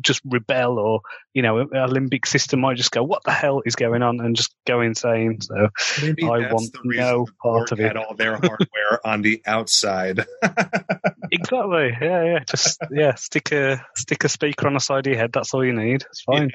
just 0.00 0.20
rebel 0.24 0.78
or 0.78 1.00
you 1.32 1.42
know 1.42 1.60
our 1.60 1.88
limbic 1.88 2.26
system 2.26 2.60
might 2.60 2.76
just 2.76 2.90
go 2.90 3.02
what 3.02 3.22
the 3.24 3.32
hell 3.32 3.62
is 3.64 3.76
going 3.76 4.02
on? 4.02 4.20
and 4.20 4.36
just 4.36 4.54
go 4.66 4.80
insane. 4.80 5.40
So 5.40 5.68
Maybe 6.02 6.24
i 6.24 6.52
want 6.52 6.76
no 6.84 7.26
part 7.42 7.72
of 7.72 7.80
it. 7.80 7.96
all 7.96 8.14
their 8.14 8.36
hardware 8.36 9.04
on 9.04 9.22
the 9.22 9.42
outside. 9.46 10.24
Exactly. 11.32 11.96
Yeah 12.00 12.24
yeah. 12.24 12.38
Just 12.48 12.78
yeah 12.92 13.14
stick 13.14 13.50
a 13.52 13.84
stick 13.96 14.22
a 14.24 14.28
speaker 14.28 14.66
on 14.68 14.74
the 14.74 14.80
side 14.80 15.06
of 15.06 15.10
your 15.10 15.18
head. 15.20 15.32
That's 15.32 15.52
all 15.52 15.64
you 15.64 15.72
need. 15.72 16.04
It's 16.08 16.20
fine. 16.20 16.50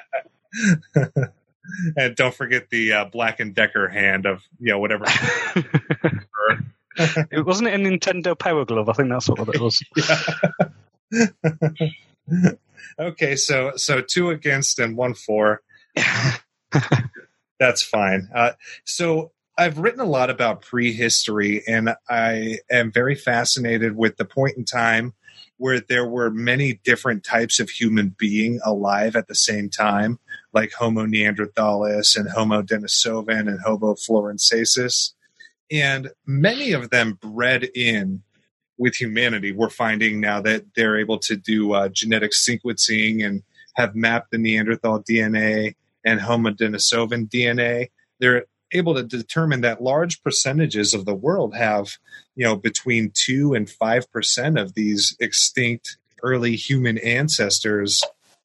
Yeah. 0.95 1.05
and 1.97 2.15
don't 2.15 2.33
forget 2.33 2.69
the 2.69 2.93
uh, 2.93 3.05
black 3.05 3.39
and 3.39 3.53
decker 3.53 3.87
hand 3.89 4.25
of 4.25 4.41
you 4.59 4.71
know 4.71 4.79
whatever. 4.79 5.05
It 7.31 7.45
wasn't 7.45 7.69
it 7.69 7.75
a 7.75 7.77
nintendo 7.77 8.37
power 8.37 8.65
glove. 8.65 8.89
I 8.89 8.93
think 8.93 9.09
that's 9.09 9.29
what 9.29 9.55
it 9.55 9.61
was 9.61 9.81
okay, 12.97 13.35
so 13.35 13.73
so 13.75 14.01
two 14.01 14.29
against 14.29 14.79
and 14.79 14.97
one 14.97 15.13
for. 15.13 15.61
That's 17.59 17.83
fine. 17.83 18.29
Uh, 18.33 18.51
so 18.85 19.31
I've 19.57 19.79
written 19.79 19.99
a 19.99 20.05
lot 20.05 20.29
about 20.29 20.61
prehistory, 20.61 21.63
and 21.67 21.93
I 22.09 22.59
am 22.71 22.91
very 22.91 23.15
fascinated 23.15 23.97
with 23.97 24.15
the 24.15 24.25
point 24.25 24.57
in 24.57 24.63
time 24.63 25.13
where 25.57 25.81
there 25.81 26.07
were 26.07 26.31
many 26.31 26.79
different 26.85 27.25
types 27.25 27.59
of 27.59 27.69
human 27.69 28.15
being 28.17 28.61
alive 28.63 29.17
at 29.17 29.27
the 29.27 29.35
same 29.35 29.69
time, 29.69 30.17
like 30.53 30.71
Homo 30.71 31.05
neanderthalis 31.05 32.15
and 32.15 32.29
Homo 32.29 32.61
denisovan 32.61 33.49
and 33.49 33.59
Homo 33.59 33.95
florensis. 33.95 35.11
And 35.69 36.11
many 36.25 36.71
of 36.71 36.89
them 36.89 37.19
bred 37.21 37.65
in 37.75 38.23
with 38.79 38.95
humanity. 38.95 39.51
We're 39.51 39.69
finding 39.69 40.19
now 40.19 40.41
that 40.41 40.65
they're 40.75 40.97
able 40.97 41.19
to 41.19 41.35
do 41.35 41.73
uh, 41.73 41.89
genetic 41.89 42.31
sequencing 42.31 43.23
and 43.23 43.43
have 43.75 43.93
mapped 43.95 44.31
the 44.31 44.39
Neanderthal 44.39 45.03
DNA 45.03 45.75
and 46.03 46.21
Homo 46.21 46.51
denisovan 46.51 47.29
DNA. 47.29 47.89
They're 48.19 48.45
able 48.71 48.95
to 48.95 49.03
determine 49.03 49.61
that 49.61 49.83
large 49.83 50.23
percentages 50.23 50.93
of 50.93 51.05
the 51.05 51.13
world 51.13 51.55
have, 51.55 51.97
you 52.35 52.45
know, 52.45 52.55
between 52.55 53.11
two 53.13 53.53
and 53.53 53.69
five 53.69 54.11
percent 54.11 54.57
of 54.57 54.73
these 54.73 55.15
extinct 55.19 55.97
early 56.23 56.55
human 56.55 56.97
ancestors 56.99 58.01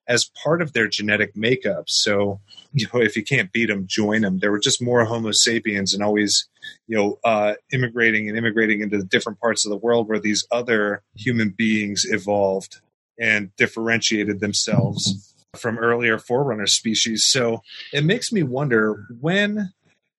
as 0.07 0.31
part 0.42 0.61
of 0.61 0.73
their 0.73 0.88
genetic 0.88 1.37
makeup. 1.37 1.85
So, 1.88 2.40
you 2.73 2.87
know, 2.92 3.01
if 3.01 3.16
you 3.16 3.25
can't 3.25 3.53
beat 3.53 3.66
them, 3.66 3.87
join 3.87 4.23
them. 4.23 4.38
There 4.38 4.51
were 4.51 4.59
just 4.59 4.83
more 4.83 5.05
Homo 5.05 5.33
sapiens 5.33 5.94
and 5.94 6.03
always, 6.03 6.47
you 6.87 6.96
know, 6.96 7.18
uh, 7.24 7.55
immigrating 7.72 8.29
and 8.29 8.37
immigrating 8.37 8.81
into 8.81 9.03
different 9.03 9.40
parts 9.40 9.64
of 9.64 9.70
the 9.70 9.77
world 9.77 10.09
where 10.09 10.20
these 10.20 10.46
other 10.50 11.03
human 11.16 11.50
beings 11.50 12.05
evolved 12.09 12.81
and 13.18 13.55
differentiated 13.57 14.40
themselves 14.40 15.35
from 15.57 15.79
earlier 15.79 16.18
forerunner 16.18 16.66
species. 16.66 17.27
So 17.27 17.62
it 17.92 18.05
makes 18.05 18.33
me 18.33 18.42
wonder 18.42 19.07
when 19.20 19.72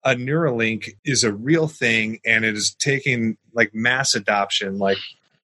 a 0.04 0.16
Neuralink 0.16 0.96
is 1.04 1.24
a 1.24 1.34
real 1.34 1.68
thing 1.68 2.20
and 2.26 2.46
it 2.46 2.56
is 2.56 2.76
taking 2.80 3.38
like 3.54 3.74
mass 3.74 4.14
adoption, 4.14 4.78
like 4.78 5.00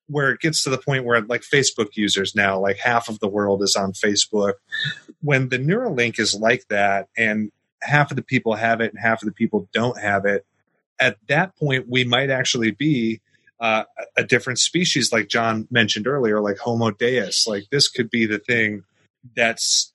where 0.07 0.31
it 0.31 0.39
gets 0.39 0.63
to 0.63 0.69
the 0.69 0.77
point 0.77 1.05
where 1.05 1.21
like 1.21 1.41
Facebook 1.41 1.89
users 1.95 2.35
now, 2.35 2.59
like 2.59 2.77
half 2.77 3.09
of 3.09 3.19
the 3.19 3.27
world 3.27 3.63
is 3.63 3.75
on 3.75 3.93
Facebook. 3.93 4.53
When 5.21 5.49
the 5.49 5.57
Neuralink 5.57 6.19
is 6.19 6.35
like 6.35 6.67
that 6.69 7.07
and 7.17 7.51
half 7.81 8.11
of 8.11 8.17
the 8.17 8.23
people 8.23 8.53
have 8.53 8.81
it 8.81 8.91
and 8.93 9.01
half 9.01 9.23
of 9.23 9.25
the 9.25 9.33
people 9.33 9.67
don't 9.73 9.99
have 9.99 10.25
it, 10.25 10.45
at 11.01 11.17
that 11.27 11.57
point 11.57 11.87
we 11.89 12.05
might 12.05 12.29
actually 12.29 12.71
be 12.71 13.19
uh, 13.59 13.83
a 14.17 14.23
different 14.23 14.59
species, 14.59 15.11
like 15.11 15.27
John 15.27 15.67
mentioned 15.69 16.07
earlier, 16.07 16.39
like 16.41 16.57
Homo 16.57 16.91
deus. 16.91 17.45
Like 17.47 17.65
this 17.71 17.89
could 17.89 18.09
be 18.09 18.25
the 18.25 18.39
thing 18.39 18.83
that's 19.35 19.93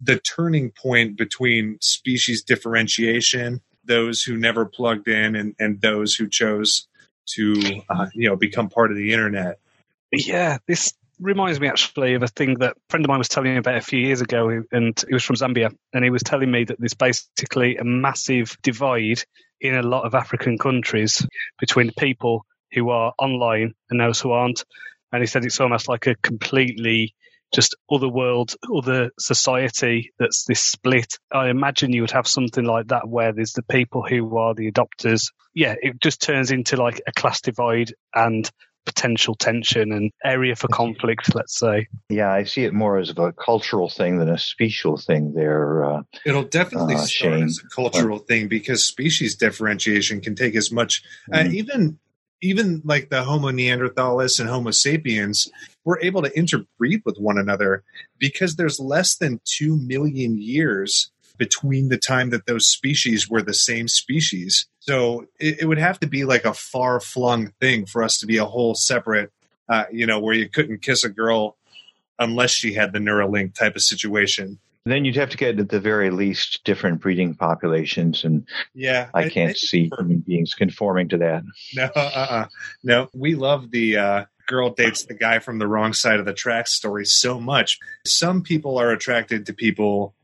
the 0.00 0.18
turning 0.18 0.70
point 0.70 1.16
between 1.16 1.78
species 1.80 2.42
differentiation, 2.42 3.60
those 3.84 4.22
who 4.22 4.36
never 4.36 4.64
plugged 4.64 5.08
in, 5.08 5.36
and, 5.36 5.54
and 5.58 5.80
those 5.80 6.14
who 6.14 6.28
chose 6.28 6.88
to 7.26 7.54
uh, 7.88 8.06
you 8.14 8.28
know 8.28 8.36
become 8.36 8.68
part 8.68 8.90
of 8.90 8.96
the 8.96 9.12
internet. 9.12 9.58
Yeah, 10.12 10.58
this 10.66 10.92
reminds 11.24 11.58
me 11.58 11.68
actually 11.68 12.14
of 12.14 12.22
a 12.22 12.28
thing 12.28 12.58
that 12.58 12.72
a 12.72 12.80
friend 12.90 13.04
of 13.04 13.08
mine 13.08 13.18
was 13.18 13.28
telling 13.28 13.52
me 13.52 13.58
about 13.58 13.76
a 13.76 13.80
few 13.80 13.98
years 13.98 14.20
ago, 14.20 14.62
and 14.70 15.04
he 15.08 15.14
was 15.14 15.24
from 15.24 15.36
Zambia, 15.36 15.74
and 15.92 16.04
he 16.04 16.10
was 16.10 16.22
telling 16.22 16.50
me 16.50 16.64
that 16.64 16.78
there's 16.78 16.94
basically 16.94 17.76
a 17.76 17.84
massive 17.84 18.56
divide 18.62 19.22
in 19.60 19.74
a 19.74 19.82
lot 19.82 20.04
of 20.04 20.14
African 20.14 20.58
countries 20.58 21.26
between 21.58 21.90
people 21.98 22.44
who 22.72 22.90
are 22.90 23.14
online 23.18 23.74
and 23.88 23.98
those 23.98 24.20
who 24.20 24.32
aren't. 24.32 24.64
And 25.12 25.22
he 25.22 25.26
said 25.26 25.44
it's 25.44 25.60
almost 25.60 25.88
like 25.88 26.06
a 26.06 26.16
completely 26.16 27.14
just 27.54 27.76
other 27.90 28.08
world, 28.08 28.54
other 28.76 29.10
society 29.18 30.12
that's 30.18 30.44
this 30.44 30.60
split. 30.60 31.18
I 31.32 31.48
imagine 31.48 31.92
you 31.92 32.02
would 32.02 32.10
have 32.10 32.26
something 32.26 32.64
like 32.64 32.88
that 32.88 33.08
where 33.08 33.32
there's 33.32 33.52
the 33.52 33.62
people 33.62 34.02
who 34.02 34.36
are 34.36 34.54
the 34.54 34.70
adopters. 34.70 35.32
Yeah, 35.54 35.76
it 35.80 36.00
just 36.02 36.20
turns 36.20 36.50
into 36.50 36.76
like 36.76 37.00
a 37.06 37.12
class 37.12 37.40
divide 37.40 37.94
and 38.12 38.50
potential 38.84 39.34
tension 39.34 39.92
and 39.92 40.10
area 40.24 40.54
for 40.56 40.68
conflict, 40.68 41.34
let's 41.34 41.58
say. 41.58 41.88
Yeah, 42.08 42.30
I 42.32 42.44
see 42.44 42.64
it 42.64 42.74
more 42.74 42.98
as 42.98 43.10
of 43.10 43.18
a 43.18 43.32
cultural 43.32 43.88
thing 43.88 44.18
than 44.18 44.28
a 44.28 44.38
special 44.38 44.96
thing 44.96 45.32
there. 45.34 45.84
Uh, 45.84 46.02
It'll 46.26 46.44
definitely 46.44 46.94
uh, 46.94 46.98
start 46.98 47.34
Shane. 47.34 47.44
as 47.44 47.60
a 47.64 47.68
cultural 47.74 48.18
thing 48.18 48.48
because 48.48 48.84
species 48.84 49.36
differentiation 49.36 50.20
can 50.20 50.34
take 50.34 50.54
as 50.54 50.70
much, 50.70 51.02
uh, 51.32 51.38
Mhm. 51.38 51.52
even 51.54 51.98
even 52.42 52.82
like 52.84 53.08
the 53.08 53.22
Homo 53.22 53.50
neanderthalis 53.50 54.38
and 54.38 54.50
Homo 54.50 54.70
sapiens 54.70 55.50
were 55.86 55.98
able 56.02 56.20
to 56.20 56.36
interbreed 56.36 57.00
with 57.06 57.16
one 57.16 57.38
another 57.38 57.82
because 58.18 58.56
there's 58.56 58.78
less 58.78 59.16
than 59.16 59.40
two 59.46 59.76
million 59.78 60.36
years 60.38 61.10
between 61.36 61.88
the 61.88 61.98
time 61.98 62.30
that 62.30 62.46
those 62.46 62.68
species 62.68 63.28
were 63.28 63.42
the 63.42 63.54
same 63.54 63.88
species. 63.88 64.66
So 64.80 65.26
it, 65.38 65.60
it 65.60 65.66
would 65.66 65.78
have 65.78 65.98
to 66.00 66.06
be 66.06 66.24
like 66.24 66.44
a 66.44 66.54
far 66.54 67.00
flung 67.00 67.52
thing 67.60 67.86
for 67.86 68.02
us 68.02 68.18
to 68.18 68.26
be 68.26 68.36
a 68.36 68.44
whole 68.44 68.74
separate, 68.74 69.32
uh, 69.68 69.84
you 69.90 70.06
know, 70.06 70.20
where 70.20 70.34
you 70.34 70.48
couldn't 70.48 70.82
kiss 70.82 71.04
a 71.04 71.08
girl 71.08 71.56
unless 72.18 72.50
she 72.50 72.74
had 72.74 72.92
the 72.92 73.00
Neuralink 73.00 73.54
type 73.54 73.74
of 73.74 73.82
situation. 73.82 74.58
then 74.86 75.04
you'd 75.04 75.16
have 75.16 75.30
to 75.30 75.36
get 75.36 75.58
at 75.58 75.70
the 75.70 75.80
very 75.80 76.10
least 76.10 76.62
different 76.64 77.00
breeding 77.00 77.34
populations, 77.34 78.22
and 78.22 78.46
Yeah, 78.74 79.08
I 79.14 79.28
can't 79.30 79.56
see 79.56 79.90
human 79.96 80.18
beings 80.20 80.54
conforming 80.54 81.08
to 81.08 81.18
that. 81.18 81.42
No, 81.74 81.84
uh-uh. 81.96 82.46
no. 82.82 83.08
We 83.14 83.34
love 83.34 83.70
the 83.70 83.96
uh, 83.96 84.24
girl 84.46 84.70
dates 84.70 85.06
the 85.06 85.14
guy 85.14 85.38
from 85.38 85.58
the 85.58 85.66
wrong 85.66 85.94
side 85.94 86.20
of 86.20 86.26
the 86.26 86.34
tracks 86.34 86.74
story 86.74 87.06
so 87.06 87.40
much. 87.40 87.78
Some 88.06 88.42
people 88.42 88.78
are 88.78 88.90
attracted 88.90 89.46
to 89.46 89.54
people 89.54 90.14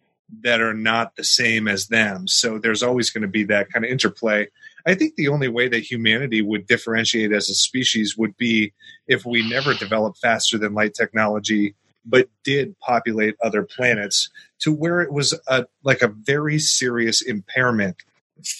that 0.43 0.61
are 0.61 0.75
not 0.75 1.17
the 1.17 1.25
same 1.25 1.69
as 1.69 1.89
them, 1.89 2.29
so 2.29 2.59
there's 2.59 2.83
always 2.83 3.11
going 3.11 3.23
to 3.23 3.29
be 3.29 3.45
that 3.45 3.71
kind 3.73 3.85
of 3.85 3.91
interplay. 3.91 4.49
I 4.87 4.95
think 4.95 5.17
the 5.17 5.29
only 5.29 5.49
way 5.49 5.69
that 5.69 5.81
humanity 5.81 6.43
would 6.43 6.67
differentiate 6.67 7.33
as 7.33 7.49
a 7.51 7.55
species 7.55 8.17
would 8.17 8.37
be 8.37 8.73
if 9.07 9.27
we 9.27 9.49
never 9.49 9.75
developed 9.75 10.19
faster 10.19 10.57
than 10.57 10.75
light 10.75 10.95
technology, 10.95 11.75
but 12.05 12.29
did 12.45 12.79
populate 12.81 13.37
other 13.43 13.63
planets 13.63 14.31
to 14.61 14.73
where 14.73 15.01
it 15.01 15.13
was 15.13 15.39
a 15.49 15.67
like 15.83 16.03
a 16.03 16.09
very 16.09 16.59
serious 16.59 17.23
impairment 17.23 17.97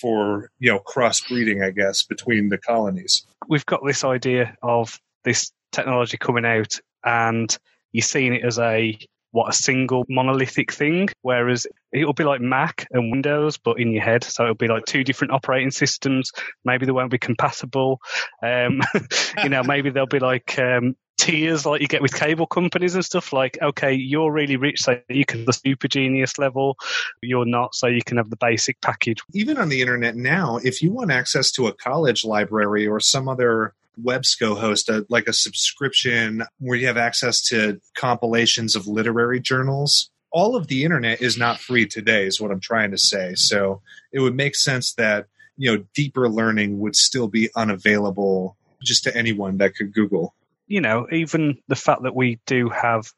for 0.01 0.51
you 0.59 0.71
know 0.71 0.81
crossbreeding, 0.81 1.65
I 1.65 1.71
guess, 1.71 2.03
between 2.03 2.49
the 2.49 2.59
colonies. 2.59 3.25
We've 3.49 3.67
got 3.67 3.81
this 3.85 4.05
idea 4.05 4.57
of 4.63 5.01
this 5.25 5.53
technology 5.73 6.17
coming 6.17 6.45
out, 6.45 6.79
and 7.05 7.57
you're 7.93 8.03
seeing 8.03 8.35
it 8.35 8.45
as 8.45 8.59
a 8.59 8.99
what 9.33 9.49
a 9.49 9.53
single 9.53 10.05
monolithic 10.09 10.73
thing, 10.73 11.09
whereas 11.23 11.67
it'll 11.93 12.13
be 12.13 12.25
like 12.25 12.41
Mac 12.41 12.87
and 12.91 13.11
Windows, 13.11 13.59
but 13.59 13.81
in 13.81 13.93
your 13.93 14.03
head. 14.03 14.25
So 14.25 14.45
it'll 14.45 14.55
be 14.55 14.69
like 14.69 14.85
two 14.87 15.05
different 15.05 15.33
operating 15.33 15.71
systems. 15.71 16.33
Maybe 16.65 16.87
they 16.87 16.93
won't 16.93 17.11
be 17.11 17.19
compatible. 17.19 18.01
Um, 18.43 18.81
you 19.43 19.49
know, 19.49 19.63
maybe 19.63 19.91
they'll 19.91 20.07
be 20.07 20.19
like 20.19 20.59
um, 20.59 20.97
tiers 21.21 21.67
like 21.67 21.81
you 21.81 21.87
get 21.87 22.03
with 22.03 22.15
cable 22.15 22.47
companies 22.47 22.95
and 22.95 23.05
stuff. 23.05 23.33
Like, 23.33 23.59
okay, 23.61 23.93
you're 23.93 24.33
really 24.33 24.57
rich, 24.57 24.81
so 24.81 24.99
you 25.09 25.25
can 25.25 25.45
the 25.45 25.53
super 25.53 25.87
genius 25.87 26.39
level. 26.39 26.77
You're 27.23 27.45
not, 27.45 27.75
so 27.75 27.87
you 27.87 28.03
can 28.03 28.17
have 28.17 28.31
the 28.31 28.37
basic 28.37 28.81
package. 28.81 29.21
Even 29.35 29.59
on 29.59 29.69
the 29.69 29.81
internet 29.81 30.17
now, 30.17 30.59
if 30.65 30.83
you 30.83 30.91
want 30.93 31.11
access 31.11 31.51
to 31.53 31.67
a 31.67 31.73
college 31.73 32.25
library 32.25 32.87
or 32.87 33.01
some 33.01 33.29
other 33.29 33.75
EBSCOhost, 34.03 34.89
a, 34.89 35.07
like 35.09 35.29
a 35.29 35.33
subscription 35.33 36.43
where 36.59 36.79
you 36.79 36.87
have 36.87 36.97
access 36.97 37.43
to 37.43 37.81
compilations 37.95 38.75
of 38.75 38.87
literary 38.87 39.41
journals. 39.41 40.11
All 40.33 40.57
of 40.57 40.69
the 40.69 40.85
internet 40.85 41.21
is 41.21 41.37
not 41.37 41.59
free 41.59 41.87
today, 41.87 42.25
is 42.25 42.41
what 42.41 42.51
I'm 42.51 42.61
trying 42.61 42.93
to 42.93 42.99
say. 42.99 43.35
So 43.35 43.83
it 44.13 44.21
would 44.21 44.37
make 44.37 44.55
sense 44.55 44.95
that 44.95 45.27
you 45.57 45.71
know 45.71 45.85
deeper 45.93 46.29
learning 46.29 46.79
would 46.79 46.97
still 46.97 47.29
be 47.29 47.51
unavailable 47.57 48.57
just 48.83 49.05
to 49.05 49.17
anyone 49.17 49.59
that 49.59 49.75
could 49.75 49.93
Google. 49.93 50.35
You 50.71 50.81
know, 50.81 51.09
even 51.11 51.59
the 51.67 51.75
fact 51.75 52.05
that 52.05 52.15
we 52.15 52.39
do 52.47 52.69
have 52.69 53.13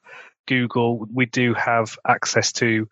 Google, 0.48 1.06
we 1.12 1.26
do 1.26 1.52
have 1.52 1.98
access 2.08 2.52
to 2.52 2.88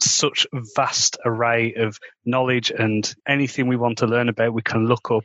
such 0.00 0.46
vast 0.76 1.16
array 1.24 1.74
of 1.74 1.98
knowledge 2.26 2.70
and 2.70 3.14
anything 3.26 3.68
we 3.68 3.76
want 3.76 3.98
to 3.98 4.06
learn 4.06 4.28
about, 4.28 4.52
we 4.52 4.60
can 4.60 4.86
look 4.86 5.10
up. 5.10 5.24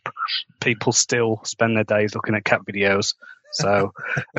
People 0.62 0.94
still 0.94 1.42
spend 1.44 1.76
their 1.76 1.84
days 1.84 2.16
looking 2.16 2.36
at 2.36 2.46
cat 2.46 2.62
videos. 2.66 3.14
So, 3.54 3.94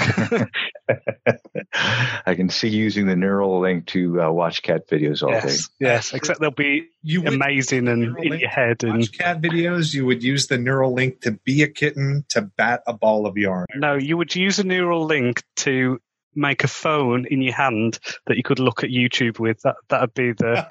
I 2.27 2.35
can 2.35 2.49
see 2.51 2.69
using 2.69 3.07
the 3.07 3.15
Neuralink 3.15 3.87
to 3.87 4.23
uh, 4.23 4.31
watch 4.31 4.63
cat 4.63 4.89
videos 4.89 5.23
all 5.23 5.31
day. 5.31 5.49
yes, 5.49 5.71
yes, 5.81 6.15
except 6.15 6.41
they'll 6.41 6.51
be 6.51 6.89
You 7.03 7.25
amazing 7.27 7.89
and 7.89 8.03
Neural 8.03 8.33
in 8.33 8.41
your 8.41 8.49
head. 8.49 8.85
And 8.85 8.99
watch 8.99 9.13
cat 9.13 9.41
videos. 9.41 9.95
You 9.95 10.07
would 10.07 10.23
use 10.23 10.47
the 10.47 10.57
Neuralink 10.57 11.23
to 11.23 11.33
be 11.33 11.63
a 11.63 11.69
kitten 11.69 12.25
to 12.31 12.43
bat 12.43 12.83
a 12.87 12.93
ball 12.93 13.27
of 13.27 13.37
yarn. 13.37 13.67
no, 13.75 13.95
you 13.95 14.17
would 14.17 14.35
use 14.35 14.59
a 14.59 14.65
Neuralink 14.65 15.43
to 15.57 16.01
make 16.35 16.63
a 16.63 16.69
phone 16.69 17.27
in 17.31 17.43
your 17.43 17.55
hand 17.55 17.99
that 18.27 18.37
you 18.37 18.43
could 18.43 18.61
look 18.61 18.85
at 18.85 18.91
YouTube 18.91 19.41
with. 19.41 19.61
That 19.63 19.77
that'd 19.89 20.15
be 20.15 20.33
the 20.33 20.67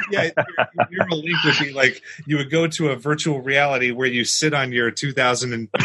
yeah, 0.10 0.30
yeah 0.36 0.44
your, 0.88 0.88
your 0.90 1.06
Neuralink 1.06 1.44
would 1.44 1.66
be 1.66 1.72
like 1.72 2.02
you 2.26 2.36
would 2.38 2.50
go 2.50 2.66
to 2.66 2.88
a 2.88 2.96
virtual 2.96 3.40
reality 3.40 3.92
where 3.92 4.08
you 4.08 4.24
sit 4.24 4.54
on 4.54 4.72
your 4.72 4.90
2000 4.90 5.52
and, 5.52 5.68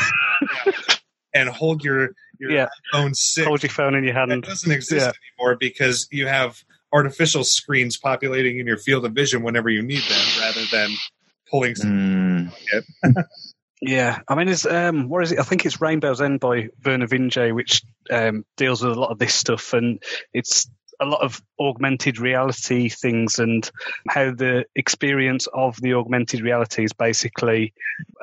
and 1.36 1.50
hold 1.50 1.84
your 1.84 2.10
your 2.39 2.52
Yeah. 2.52 2.67
phone 2.91 3.13
sick. 3.13 3.45
hold 3.45 3.62
your 3.63 3.69
phone 3.69 3.93
in 3.95 4.04
your 4.04 4.13
That 4.13 4.30
hand. 4.30 4.43
doesn't 4.43 4.71
exist 4.71 5.06
Yeah. 5.06 5.12
anymore 5.39 5.56
because 5.58 6.08
you 6.12 6.26
have 6.28 6.62
artificial 6.91 7.43
screens 7.43 7.98
populating 7.98 8.60
in 8.60 8.65
your 8.67 8.78
field 8.78 9.06
of 9.06 9.12
vision 9.13 9.43
whenever 9.43 9.69
you 9.69 9.82
need 9.84 10.02
them, 10.04 10.26
rather 10.39 10.65
than 10.71 10.89
pulling. 11.52 11.76
Mm, 11.76 12.52
Yeah, 13.82 14.19
I 14.28 14.36
mean, 14.36 14.48
it's 14.48 14.65
um, 14.65 15.10
what 15.10 15.21
is 15.24 15.32
it? 15.34 15.39
I 15.39 15.43
think 15.43 15.65
it's 15.65 15.82
Rainbow's 15.82 16.21
End 16.21 16.39
by 16.39 16.69
Vernor 16.82 17.08
Vinge, 17.08 17.54
which 17.54 17.84
um, 18.10 18.45
deals 18.58 18.82
with 18.82 18.93
a 18.95 19.00
lot 19.00 19.12
of 19.12 19.19
this 19.19 19.34
stuff, 19.36 19.74
and 19.74 20.02
it's 20.34 20.67
a 21.02 21.06
lot 21.06 21.21
of 21.21 21.41
augmented 21.60 22.17
reality 22.19 22.88
things 22.88 23.38
and 23.38 23.69
how 24.08 24.32
the 24.32 24.65
experience 24.76 25.48
of 25.54 25.80
the 25.82 25.93
augmented 25.93 26.39
reality 26.39 26.86
is 26.86 26.93
basically 26.93 27.74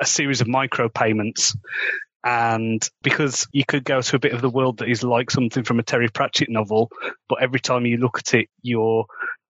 a 0.01 0.05
series 0.07 0.41
of 0.41 0.47
micropayments. 0.47 1.55
And 2.23 2.87
because 3.01 3.47
you 3.51 3.63
could 3.67 3.83
go 3.83 4.01
to 4.01 4.15
a 4.15 4.19
bit 4.19 4.33
of 4.33 4.41
the 4.41 4.49
world 4.49 4.77
that 4.77 4.89
is 4.89 5.03
like 5.03 5.29
something 5.29 5.63
from 5.63 5.79
a 5.79 5.83
Terry 5.83 6.07
Pratchett 6.09 6.49
novel, 6.49 6.89
but 7.27 7.41
every 7.41 7.59
time 7.59 7.85
you 7.85 7.97
look 7.97 8.19
at 8.19 8.33
it, 8.33 8.49
you're 8.61 9.05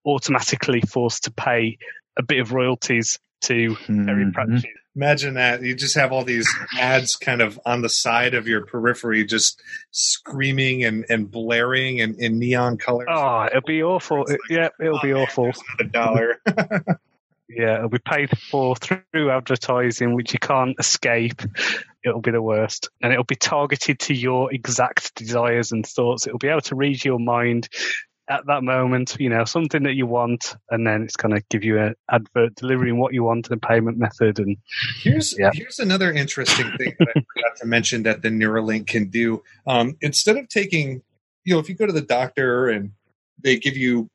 automatically 0.05 0.81
forced 0.81 1.25
to 1.25 1.31
pay 1.31 1.77
a 2.17 2.23
bit 2.23 2.39
of 2.39 2.51
royalties 2.51 3.19
to 3.41 3.75
Terry 3.85 4.25
mhm. 4.25 4.33
Pratchett. 4.33 4.69
Imagine 4.95 5.33
that 5.35 5.63
you 5.63 5.73
just 5.73 5.95
have 5.95 6.11
all 6.11 6.23
these 6.23 6.47
ads 6.79 7.15
kind 7.15 7.41
of 7.41 7.59
on 7.65 7.81
the 7.81 7.89
side 7.89 8.35
of 8.35 8.47
your 8.47 8.63
periphery, 8.65 9.25
just 9.25 9.59
screaming 9.89 10.83
and, 10.83 11.03
and 11.09 11.31
blaring 11.31 11.99
and 11.99 12.15
in 12.19 12.37
neon 12.37 12.77
colors. 12.77 13.07
Oh, 13.09 13.45
it'll 13.45 13.61
be 13.61 13.81
awful. 13.81 14.21
It's 14.21 14.31
like, 14.31 14.39
yeah, 14.49 14.69
it'll 14.79 14.97
Oh, 14.97 15.01
be 15.01 15.13
man, 15.13 15.23
awful. 15.23 15.45
there's 15.45 15.61
Another 15.79 16.37
dollar. 16.45 16.97
Yeah, 17.49 17.75
it'll 17.77 17.89
be 17.89 17.99
paid 17.99 18.35
for 18.49 18.75
through 18.75 19.29
advertising, 19.29 20.15
which 20.15 20.33
you 20.33 20.39
can't 20.39 20.75
escape. 20.79 21.41
It'll 22.03 22.21
be 22.21 22.31
the 22.31 22.41
worst. 22.41 22.89
And 23.01 23.11
it'll 23.13 23.23
be 23.23 23.35
targeted 23.35 23.99
to 23.99 24.13
your 24.13 24.53
exact 24.53 25.15
desires 25.15 25.71
and 25.71 25.85
thoughts. 25.85 26.27
It'll 26.27 26.39
be 26.39 26.49
able 26.49 26.61
to 26.61 26.75
read 26.75 27.03
your 27.03 27.19
mind 27.19 27.69
at 28.29 28.45
that 28.47 28.63
moment, 28.63 29.17
you 29.19 29.27
know, 29.29 29.43
something 29.43 29.83
that 29.83 29.95
you 29.95 30.07
want, 30.07 30.55
and 30.69 30.87
then 30.87 31.01
it's 31.03 31.17
going 31.17 31.35
to 31.35 31.43
give 31.49 31.63
you 31.63 31.77
an 31.77 31.93
advert 32.09 32.55
delivering 32.55 32.97
what 32.97 33.13
you 33.13 33.21
want 33.23 33.49
and 33.49 33.61
a 33.61 33.67
payment 33.67 33.97
method. 33.97 34.39
And 34.39 34.55
Here's 35.01 35.37
Yeah. 35.37 35.51
here's 35.53 35.79
another 35.79 36.11
interesting 36.11 36.71
thing 36.77 36.95
that 36.99 37.09
I 37.09 37.11
forgot 37.35 37.57
to 37.57 37.65
mention 37.67 38.03
that 38.03 38.21
the 38.21 38.29
Neuralink 38.29 38.87
can 38.87 39.09
do. 39.09 39.43
Um, 39.67 39.97
instead 40.01 40.37
of 40.37 40.47
taking, 40.47 41.01
you 41.43 41.53
know, 41.53 41.59
if 41.59 41.67
you 41.67 41.75
go 41.75 41.85
to 41.85 41.91
the 41.91 42.01
doctor 42.01 42.69
and 42.69 42.91
they 43.43 43.57
give 43.57 43.75
you 43.75 44.09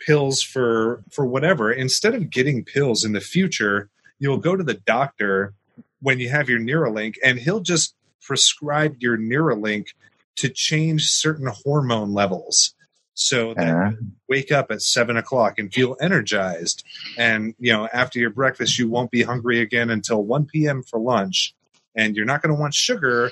pills 0.00 0.42
for 0.42 1.02
for 1.10 1.24
whatever, 1.24 1.72
instead 1.72 2.14
of 2.14 2.28
getting 2.28 2.62
pills 2.62 3.04
in 3.04 3.12
the 3.12 3.22
future, 3.22 3.88
you'll 4.18 4.36
go 4.36 4.54
to 4.54 4.64
the 4.64 4.74
doctor 4.74 5.54
when 6.00 6.18
you 6.20 6.28
have 6.28 6.48
your 6.48 6.60
Neuralink, 6.60 7.16
and 7.24 7.38
he'll 7.38 7.60
just 7.60 7.94
prescribe 8.20 8.96
your 9.00 9.16
Neuralink 9.16 9.88
to 10.36 10.48
change 10.48 11.06
certain 11.06 11.46
hormone 11.46 12.12
levels. 12.12 12.74
So 13.14 13.54
that 13.54 13.74
Uh, 13.74 13.90
you 13.92 14.12
wake 14.28 14.52
up 14.52 14.70
at 14.70 14.82
seven 14.82 15.16
o'clock 15.16 15.58
and 15.58 15.72
feel 15.72 15.96
energized. 16.02 16.84
And, 17.16 17.54
you 17.58 17.72
know, 17.72 17.88
after 17.90 18.18
your 18.18 18.28
breakfast, 18.28 18.78
you 18.78 18.90
won't 18.90 19.10
be 19.10 19.22
hungry 19.22 19.60
again 19.60 19.88
until 19.88 20.22
1 20.22 20.44
p.m. 20.44 20.82
for 20.82 21.00
lunch. 21.00 21.54
And 21.94 22.14
you're 22.14 22.26
not 22.26 22.42
going 22.42 22.54
to 22.54 22.60
want 22.60 22.74
sugar 22.74 23.30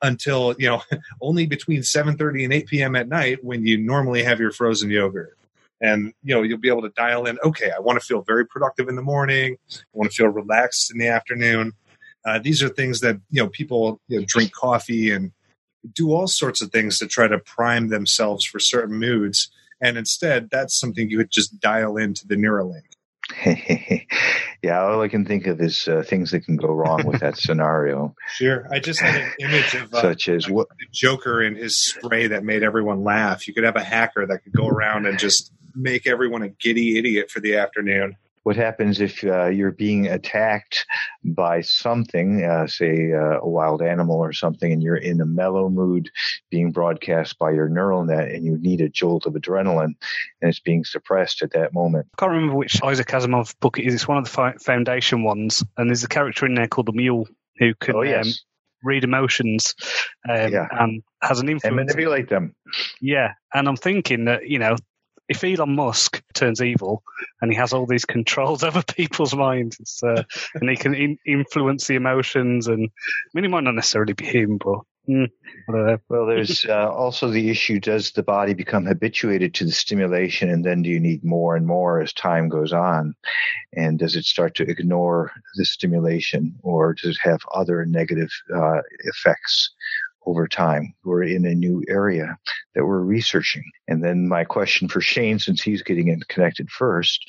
until, 0.00 0.54
you 0.58 0.68
know, 0.68 0.82
only 1.20 1.46
between 1.46 1.82
7.30 1.82 2.44
and 2.44 2.52
8 2.54 2.66
p.m. 2.68 2.96
at 2.96 3.08
night 3.08 3.44
when 3.44 3.66
you 3.66 3.76
normally 3.76 4.22
have 4.22 4.40
your 4.40 4.50
frozen 4.50 4.90
yogurt. 4.90 5.36
And, 5.82 6.14
you 6.24 6.34
know, 6.34 6.42
you'll 6.42 6.56
be 6.56 6.70
able 6.70 6.82
to 6.82 6.88
dial 6.88 7.26
in, 7.26 7.38
okay, 7.44 7.70
I 7.70 7.80
want 7.80 8.00
to 8.00 8.04
feel 8.04 8.22
very 8.22 8.46
productive 8.46 8.88
in 8.88 8.96
the 8.96 9.02
morning. 9.02 9.58
I 9.70 9.82
want 9.92 10.10
to 10.10 10.16
feel 10.16 10.28
relaxed 10.28 10.90
in 10.90 10.98
the 10.98 11.08
afternoon. 11.08 11.74
Uh, 12.28 12.38
these 12.38 12.62
are 12.62 12.68
things 12.68 13.00
that, 13.00 13.18
you 13.30 13.42
know, 13.42 13.48
people 13.48 14.00
you 14.08 14.20
know, 14.20 14.26
drink 14.28 14.52
coffee 14.52 15.10
and 15.10 15.32
do 15.94 16.12
all 16.12 16.26
sorts 16.26 16.60
of 16.60 16.70
things 16.70 16.98
to 16.98 17.06
try 17.06 17.26
to 17.26 17.38
prime 17.38 17.88
themselves 17.88 18.44
for 18.44 18.58
certain 18.58 18.98
moods. 18.98 19.50
And 19.80 19.96
instead, 19.96 20.50
that's 20.50 20.78
something 20.78 21.08
you 21.08 21.16
would 21.18 21.30
just 21.30 21.58
dial 21.58 21.96
into 21.96 22.26
the 22.26 22.34
Neuralink. 22.34 22.82
yeah, 24.62 24.80
all 24.80 25.00
I 25.00 25.08
can 25.08 25.24
think 25.24 25.46
of 25.46 25.60
is 25.60 25.88
uh, 25.88 26.02
things 26.02 26.30
that 26.32 26.40
can 26.44 26.56
go 26.56 26.68
wrong 26.68 27.06
with 27.06 27.20
that 27.20 27.36
scenario, 27.38 28.14
Sure. 28.34 28.66
I 28.70 28.78
just 28.78 29.00
had 29.00 29.22
an 29.22 29.32
image 29.40 29.74
of 29.74 29.94
uh, 29.94 30.02
such 30.02 30.28
as 30.28 30.48
what. 30.48 30.68
the 30.68 30.86
Joker 30.92 31.40
and 31.40 31.56
his 31.56 31.78
spray 31.78 32.26
that 32.28 32.44
made 32.44 32.62
everyone 32.62 33.04
laugh. 33.04 33.48
You 33.48 33.54
could 33.54 33.64
have 33.64 33.76
a 33.76 33.84
hacker 33.84 34.26
that 34.26 34.44
could 34.44 34.52
go 34.52 34.66
around 34.66 35.06
and 35.06 35.18
just 35.18 35.52
make 35.74 36.06
everyone 36.06 36.42
a 36.42 36.48
giddy 36.48 36.98
idiot 36.98 37.30
for 37.30 37.40
the 37.40 37.56
afternoon. 37.56 38.16
What 38.48 38.56
happens 38.56 38.98
if 39.02 39.22
uh, 39.24 39.48
you're 39.48 39.72
being 39.72 40.06
attacked 40.06 40.86
by 41.22 41.60
something, 41.60 42.46
uh, 42.46 42.66
say 42.66 43.12
uh, 43.12 43.40
a 43.40 43.46
wild 43.46 43.82
animal 43.82 44.16
or 44.16 44.32
something, 44.32 44.72
and 44.72 44.82
you're 44.82 44.96
in 44.96 45.20
a 45.20 45.26
mellow 45.26 45.68
mood 45.68 46.08
being 46.50 46.72
broadcast 46.72 47.38
by 47.38 47.50
your 47.50 47.68
neural 47.68 48.06
net 48.06 48.30
and 48.30 48.46
you 48.46 48.56
need 48.56 48.80
a 48.80 48.88
jolt 48.88 49.26
of 49.26 49.34
adrenaline 49.34 49.94
and 50.40 50.48
it's 50.48 50.60
being 50.60 50.82
suppressed 50.82 51.42
at 51.42 51.50
that 51.50 51.74
moment? 51.74 52.06
I 52.14 52.22
can't 52.22 52.32
remember 52.32 52.56
which 52.56 52.82
Isaac 52.82 53.08
Asimov 53.08 53.54
book 53.60 53.78
it 53.78 53.86
is. 53.86 53.92
It's 53.92 54.08
one 54.08 54.16
of 54.16 54.24
the 54.24 54.54
Foundation 54.64 55.24
ones, 55.24 55.62
and 55.76 55.90
there's 55.90 56.04
a 56.04 56.08
character 56.08 56.46
in 56.46 56.54
there 56.54 56.68
called 56.68 56.86
the 56.86 56.92
Mule 56.92 57.28
who 57.58 57.74
can 57.74 57.96
oh, 57.96 58.18
um, 58.18 58.32
read 58.82 59.04
emotions 59.04 59.74
um, 60.26 60.50
Yeah. 60.50 60.68
and 60.70 61.02
has 61.20 61.40
an 61.40 61.50
influence. 61.50 61.64
and 61.64 61.76
manipulate 61.76 62.30
them. 62.30 62.54
Yeah, 63.02 63.34
and 63.52 63.68
I'm 63.68 63.76
thinking 63.76 64.24
that 64.24 64.48
you 64.48 64.58
know, 64.58 64.76
if 65.28 65.44
Elon 65.44 65.74
Musk 65.74 66.22
turns 66.34 66.62
evil 66.62 67.02
and 67.40 67.50
he 67.50 67.56
has 67.56 67.72
all 67.72 67.86
these 67.86 68.04
controls 68.04 68.62
over 68.64 68.82
people's 68.82 69.34
minds, 69.34 70.02
uh, 70.02 70.22
and 70.54 70.68
he 70.68 70.76
can 70.76 70.94
in- 70.94 71.18
influence 71.26 71.86
the 71.86 71.96
emotions, 71.96 72.66
and 72.66 72.88
I 72.88 73.28
mean, 73.34 73.44
it 73.44 73.50
might 73.50 73.64
not 73.64 73.74
necessarily 73.74 74.14
be 74.14 74.24
him, 74.24 74.58
but 74.58 74.80
mm. 75.08 75.30
Well, 76.08 76.26
there's 76.26 76.64
uh, 76.64 76.90
also 76.90 77.28
the 77.28 77.50
issue 77.50 77.78
does 77.78 78.12
the 78.12 78.22
body 78.22 78.54
become 78.54 78.86
habituated 78.86 79.54
to 79.54 79.64
the 79.64 79.72
stimulation, 79.72 80.48
and 80.48 80.64
then 80.64 80.82
do 80.82 80.88
you 80.88 81.00
need 81.00 81.24
more 81.24 81.56
and 81.56 81.66
more 81.66 82.00
as 82.00 82.12
time 82.12 82.48
goes 82.48 82.72
on? 82.72 83.14
And 83.74 83.98
does 83.98 84.16
it 84.16 84.24
start 84.24 84.54
to 84.56 84.68
ignore 84.68 85.32
the 85.56 85.64
stimulation, 85.64 86.54
or 86.62 86.94
does 86.94 87.16
it 87.16 87.28
have 87.28 87.40
other 87.54 87.84
negative 87.84 88.30
uh, 88.54 88.80
effects? 89.00 89.70
Over 90.28 90.46
time, 90.46 90.92
we're 91.04 91.22
in 91.22 91.46
a 91.46 91.54
new 91.54 91.82
area 91.88 92.36
that 92.74 92.84
we're 92.84 93.00
researching. 93.00 93.64
And 93.88 94.04
then 94.04 94.28
my 94.28 94.44
question 94.44 94.86
for 94.86 95.00
Shane, 95.00 95.38
since 95.38 95.62
he's 95.62 95.80
getting 95.80 96.08
it 96.08 96.28
connected 96.28 96.68
first, 96.68 97.24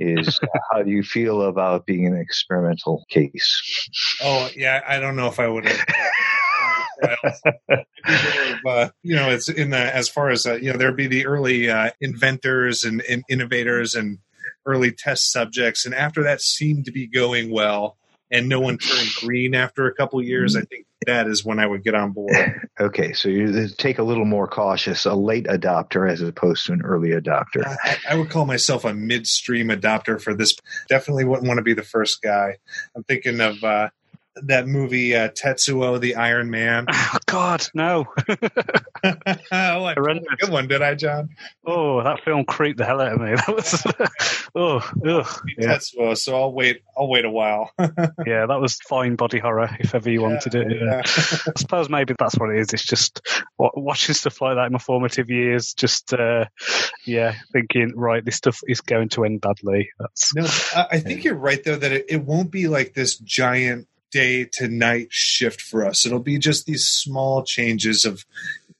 is 0.00 0.40
uh, 0.42 0.58
how 0.68 0.82
do 0.82 0.90
you 0.90 1.04
feel 1.04 1.42
about 1.42 1.86
being 1.86 2.08
an 2.08 2.16
experimental 2.16 3.04
case? 3.08 3.88
Oh, 4.20 4.48
yeah. 4.56 4.82
I 4.84 4.98
don't 4.98 5.14
know 5.14 5.26
if 5.28 5.38
I 5.38 5.46
would 5.46 5.64
have. 5.64 5.86
uh, 8.66 8.88
you 9.04 9.14
know, 9.14 9.30
it's 9.30 9.48
in 9.48 9.70
the 9.70 9.94
as 9.94 10.08
far 10.08 10.30
as 10.30 10.44
uh, 10.44 10.54
you 10.54 10.72
know, 10.72 10.76
there'd 10.76 10.96
be 10.96 11.06
the 11.06 11.26
early 11.26 11.70
uh, 11.70 11.90
inventors 12.00 12.82
and, 12.82 13.00
and 13.08 13.22
innovators 13.30 13.94
and 13.94 14.18
early 14.66 14.90
test 14.90 15.30
subjects, 15.30 15.86
and 15.86 15.94
after 15.94 16.24
that 16.24 16.40
seemed 16.40 16.84
to 16.86 16.92
be 16.92 17.06
going 17.06 17.50
well, 17.50 17.96
and 18.30 18.48
no 18.48 18.60
one 18.60 18.76
turned 18.76 19.08
green 19.20 19.54
after 19.54 19.86
a 19.86 19.94
couple 19.94 20.20
years. 20.20 20.56
I 20.56 20.62
think 20.62 20.86
that 21.06 21.26
is 21.26 21.44
when 21.44 21.58
I 21.58 21.66
would 21.66 21.82
get 21.82 21.94
on 21.94 22.12
board. 22.12 22.30
Okay, 22.80 23.12
so 23.12 23.28
you 23.28 23.68
take 23.76 23.98
a 23.98 24.02
little 24.02 24.24
more 24.24 24.48
cautious, 24.48 25.04
a 25.04 25.14
late 25.14 25.44
adopter 25.44 26.10
as 26.10 26.22
opposed 26.22 26.64
to 26.64 26.72
an 26.72 26.80
early 26.80 27.10
adopter. 27.10 27.62
I, 27.84 27.98
I 28.08 28.14
would 28.14 28.30
call 28.30 28.46
myself 28.46 28.86
a 28.86 28.94
midstream 28.94 29.68
adopter 29.68 30.18
for 30.18 30.32
this. 30.32 30.56
Definitely 30.88 31.24
wouldn't 31.26 31.46
want 31.46 31.58
to 31.58 31.62
be 31.62 31.74
the 31.74 31.82
first 31.82 32.22
guy. 32.22 32.56
I'm 32.96 33.02
thinking 33.02 33.38
of 33.42 33.62
uh, 33.62 33.90
that 34.48 34.66
movie 34.66 35.14
uh, 35.14 35.28
Tetsuo 35.30 36.00
the 36.00 36.16
Iron 36.16 36.50
Man. 36.50 36.86
Oh 37.12 37.18
God, 37.26 37.66
no! 37.74 38.06
oh, 38.28 38.34
I 39.02 39.94
pulled 39.94 39.96
Horrendous. 39.96 40.26
a 40.32 40.36
good 40.36 40.50
one, 40.50 40.68
did 40.68 40.80
I, 40.80 40.94
John? 40.94 41.30
Oh, 41.66 42.02
that 42.04 42.20
film 42.24 42.44
creeped 42.44 42.78
the 42.78 42.84
hell 42.84 43.00
out 43.00 43.14
of 43.14 43.20
me. 43.20 43.30
That 43.36 43.54
was, 43.54 43.84
oh, 44.54 44.76
ugh. 45.06 45.42
Yeah, 45.58 45.78
Tetsuo. 45.78 46.16
So 46.16 46.36
I'll 46.40 46.52
wait. 46.52 46.82
I'll 46.96 47.08
wait 47.08 47.24
a 47.24 47.30
while. 47.30 47.72
yeah, 47.78 48.46
that 48.46 48.60
was 48.60 48.76
fine 48.88 49.16
body 49.16 49.38
horror 49.38 49.76
if 49.80 49.94
ever 49.94 50.10
you 50.10 50.22
wanted 50.22 50.54
it. 50.54 50.80
Yeah. 50.80 51.02
I 51.04 51.58
suppose 51.58 51.88
maybe 51.88 52.14
that's 52.18 52.36
what 52.36 52.50
it 52.50 52.60
is. 52.60 52.72
It's 52.72 52.84
just 52.84 53.20
watching 53.58 54.14
stuff 54.14 54.40
like 54.40 54.56
that 54.56 54.66
in 54.66 54.72
my 54.72 54.78
formative 54.78 55.30
years. 55.30 55.74
Just 55.74 56.12
uh, 56.12 56.44
yeah, 57.06 57.34
thinking 57.52 57.92
right, 57.96 58.24
this 58.24 58.36
stuff 58.36 58.60
is 58.68 58.80
going 58.80 59.08
to 59.10 59.24
end 59.24 59.40
badly. 59.40 59.90
That's 59.98 60.34
No, 60.34 60.44
I 60.76 60.86
I 60.92 61.00
think 61.00 61.24
you're 61.24 61.34
right 61.34 61.62
though 61.64 61.76
that 61.76 61.92
it, 61.92 62.06
it 62.08 62.22
won't 62.24 62.50
be 62.50 62.68
like 62.68 62.94
this 62.94 63.16
giant 63.18 63.88
day 64.10 64.48
to 64.52 64.68
night 64.68 65.08
shift 65.10 65.60
for 65.60 65.84
us. 65.86 66.04
It'll 66.04 66.18
be 66.18 66.38
just 66.38 66.66
these 66.66 66.86
small 66.86 67.42
changes 67.42 68.04
of, 68.04 68.24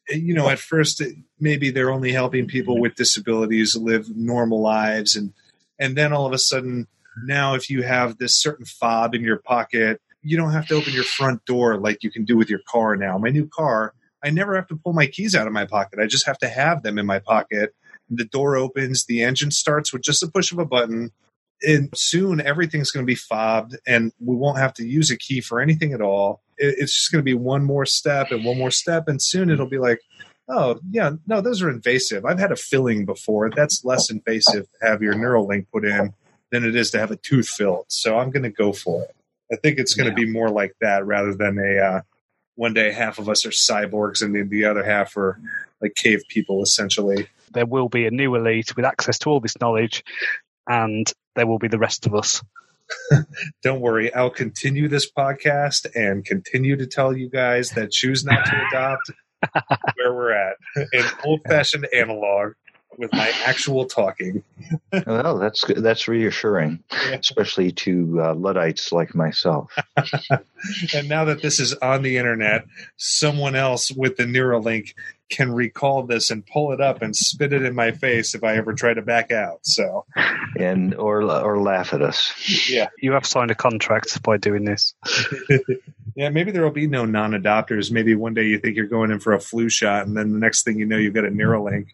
you 0.08 0.34
know, 0.34 0.48
at 0.48 0.58
first 0.58 1.00
it, 1.00 1.16
maybe 1.38 1.70
they're 1.70 1.92
only 1.92 2.12
helping 2.12 2.46
people 2.46 2.80
with 2.80 2.94
disabilities 2.96 3.76
live 3.76 4.08
normal 4.14 4.60
lives, 4.60 5.16
and 5.16 5.32
and 5.78 5.96
then 5.96 6.12
all 6.12 6.26
of 6.26 6.32
a 6.32 6.38
sudden 6.38 6.86
now 7.24 7.54
if 7.54 7.70
you 7.70 7.82
have 7.82 8.18
this 8.18 8.36
certain 8.36 8.64
fob 8.64 9.14
in 9.14 9.22
your 9.22 9.38
pocket, 9.38 10.00
you 10.22 10.36
don't 10.36 10.52
have 10.52 10.66
to 10.68 10.74
open 10.74 10.92
your 10.92 11.04
front 11.04 11.44
door 11.44 11.78
like 11.78 12.02
you 12.02 12.10
can 12.10 12.24
do 12.24 12.36
with 12.36 12.50
your 12.50 12.60
car 12.68 12.96
now. 12.96 13.18
My 13.18 13.30
new 13.30 13.48
car, 13.48 13.94
I 14.22 14.30
never 14.30 14.54
have 14.56 14.68
to 14.68 14.76
pull 14.76 14.92
my 14.92 15.06
keys 15.06 15.34
out 15.34 15.46
of 15.46 15.52
my 15.52 15.64
pocket. 15.64 15.98
I 15.98 16.06
just 16.06 16.26
have 16.26 16.38
to 16.38 16.48
have 16.48 16.82
them 16.82 16.98
in 16.98 17.06
my 17.06 17.18
pocket. 17.18 17.74
The 18.10 18.24
door 18.24 18.56
opens, 18.56 19.06
the 19.06 19.22
engine 19.22 19.50
starts 19.50 19.92
with 19.92 20.02
just 20.02 20.22
a 20.22 20.28
push 20.28 20.52
of 20.52 20.58
a 20.58 20.64
button 20.64 21.12
and 21.62 21.90
soon 21.94 22.40
everything's 22.40 22.90
going 22.90 23.05
to 23.05 23.11
be 23.11 23.16
fobbed 23.16 23.77
and 23.87 24.12
we 24.20 24.35
won't 24.35 24.59
have 24.59 24.75
to 24.75 24.87
use 24.87 25.11
a 25.11 25.16
key 25.16 25.40
for 25.40 25.61
anything 25.61 25.92
at 25.92 26.01
all. 26.01 26.42
It's 26.57 26.94
just 26.94 27.12
going 27.12 27.20
to 27.20 27.25
be 27.25 27.35
one 27.35 27.64
more 27.64 27.87
step 27.87 28.31
and 28.31 28.44
one 28.44 28.59
more 28.59 28.70
step 28.70 29.09
and 29.09 29.20
soon 29.20 29.51
it'll 29.51 29.66
be 29.66 29.79
like 29.79 30.01
oh 30.49 30.79
yeah 30.90 31.12
no 31.27 31.40
those 31.40 31.62
are 31.62 31.70
invasive. 31.70 32.25
I've 32.25 32.38
had 32.38 32.53
a 32.53 32.57
filling 32.57 33.05
before. 33.05 33.51
That's 33.51 33.85
less 33.85 34.11
invasive 34.11 34.66
to 34.70 34.87
have 34.87 35.03
your 35.03 35.14
Neuralink 35.14 35.66
put 35.73 35.85
in 35.85 36.14
than 36.51 36.64
it 36.64 36.77
is 36.77 36.90
to 36.90 36.99
have 36.99 37.11
a 37.11 37.16
tooth 37.16 37.49
filled 37.49 37.87
so 37.88 38.18
i'm 38.18 38.31
going 38.31 38.42
to 38.42 38.51
go 38.51 38.73
for 38.73 39.03
it. 39.05 39.14
I 39.53 39.57
think 39.57 39.79
it's 39.79 39.94
going 39.94 40.09
to 40.09 40.14
be 40.14 40.31
more 40.31 40.51
like 40.51 40.75
that 40.81 41.05
rather 41.07 41.35
than 41.35 41.59
a 41.59 41.79
uh, 41.79 42.01
one 42.61 42.75
day 42.75 42.92
half 42.92 43.18
of 43.18 43.29
us 43.29 43.46
are 43.46 43.51
cyborgs 43.51 44.23
and 44.23 44.35
the, 44.35 44.42
the 44.42 44.66
other 44.66 44.85
half 44.85 45.16
are 45.16 45.40
like 45.81 45.94
cave 45.94 46.23
people 46.29 46.62
essentially. 46.62 47.27
There 47.53 47.66
will 47.66 47.88
be 47.88 48.07
a 48.07 48.11
new 48.11 48.35
elite 48.35 48.77
with 48.77 48.85
access 48.85 49.18
to 49.20 49.31
all 49.31 49.40
this 49.40 49.59
knowledge, 49.61 50.05
and 50.68 51.11
there 51.34 51.46
will 51.46 51.58
be 51.58 51.68
the 51.68 51.78
rest 51.78 52.06
of 52.06 52.14
us. 52.14 52.42
don't 53.62 53.80
worry. 53.80 54.12
I'll 54.12 54.30
continue 54.30 54.88
this 54.88 55.10
podcast 55.10 55.86
and 55.94 56.24
continue 56.24 56.76
to 56.76 56.86
tell 56.86 57.16
you 57.16 57.28
guys 57.28 57.70
that 57.70 57.90
choose 57.90 58.24
not 58.24 58.44
to 58.46 58.66
adopt 58.68 59.10
where 59.94 60.12
we're 60.12 60.32
at. 60.32 60.56
In 60.92 61.04
old-fashioned 61.24 61.86
analog 61.94 62.54
with 62.98 63.12
my 63.12 63.32
actual 63.44 63.86
talking. 63.86 64.42
Well, 65.06 65.38
that's 65.38 65.64
that's 65.76 66.06
reassuring, 66.06 66.82
especially 66.90 67.72
to 67.72 68.20
uh, 68.22 68.34
Luddites 68.34 68.92
like 68.92 69.14
myself. 69.14 69.72
and 70.94 71.08
now 71.08 71.24
that 71.24 71.40
this 71.40 71.60
is 71.60 71.72
on 71.74 72.02
the 72.02 72.18
internet 72.18 72.66
someone 72.96 73.56
else 73.56 73.90
with 73.90 74.16
the 74.16 74.24
neuralink 74.24 74.94
can 75.30 75.52
recall 75.52 76.02
this 76.02 76.30
and 76.30 76.46
pull 76.46 76.72
it 76.72 76.80
up 76.80 77.02
and 77.02 77.14
spit 77.16 77.52
it 77.52 77.62
in 77.62 77.74
my 77.74 77.92
face 77.92 78.35
if 78.35 78.42
i 78.42 78.56
ever 78.56 78.72
try 78.72 78.92
to 78.92 79.02
back 79.02 79.31
out 79.31 79.60
so. 79.62 80.04
And 80.56 80.94
or 80.96 81.22
or 81.22 81.60
laugh 81.60 81.94
at 81.94 82.02
us. 82.02 82.68
yeah. 82.68 82.88
You 82.98 83.12
have 83.12 83.24
signed 83.24 83.52
a 83.52 83.54
contract 83.54 84.22
by 84.22 84.37
doing 84.37 84.64
this. 84.64 84.94
yeah 86.16 86.28
maybe 86.28 86.50
there 86.50 86.64
will 86.64 86.70
be 86.70 86.88
no 86.88 87.04
non-adopters. 87.04 87.92
Maybe 87.92 88.14
one 88.14 88.35
day 88.35 88.46
you 88.46 88.58
think 88.58 88.76
you're 88.76 88.87
going 88.87 89.10
in 89.12 89.20
for 89.20 89.33
a 89.33 89.40
flu 89.40 89.68
shot 89.68 90.06
and 90.06 90.16
then 90.16 90.33
the 90.33 90.38
next 90.38 90.64
thing 90.64 90.78
you 90.78 90.87
know 90.87 90.96
you've 90.96 91.14
got 91.14 91.24
a 91.24 91.31
neuralink. 91.31 91.87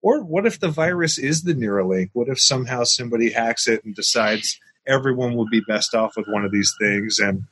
Or 0.00 0.22
what 0.22 0.46
if 0.46 0.60
the 0.60 0.68
virus 0.68 1.18
is 1.18 1.42
the 1.42 1.54
neuralink? 1.54 2.10
What 2.12 2.28
if 2.28 2.40
somehow 2.40 2.84
somebody 2.84 3.30
hacks 3.30 3.66
it 3.66 3.84
and 3.84 3.94
decides 3.94 4.60
everyone 4.86 5.34
would 5.36 5.50
be 5.50 5.60
best 5.66 5.94
off 5.94 6.16
with 6.16 6.26
one 6.28 6.44
of 6.44 6.52
these 6.52 6.72
things 6.78 7.18
and 7.18 7.44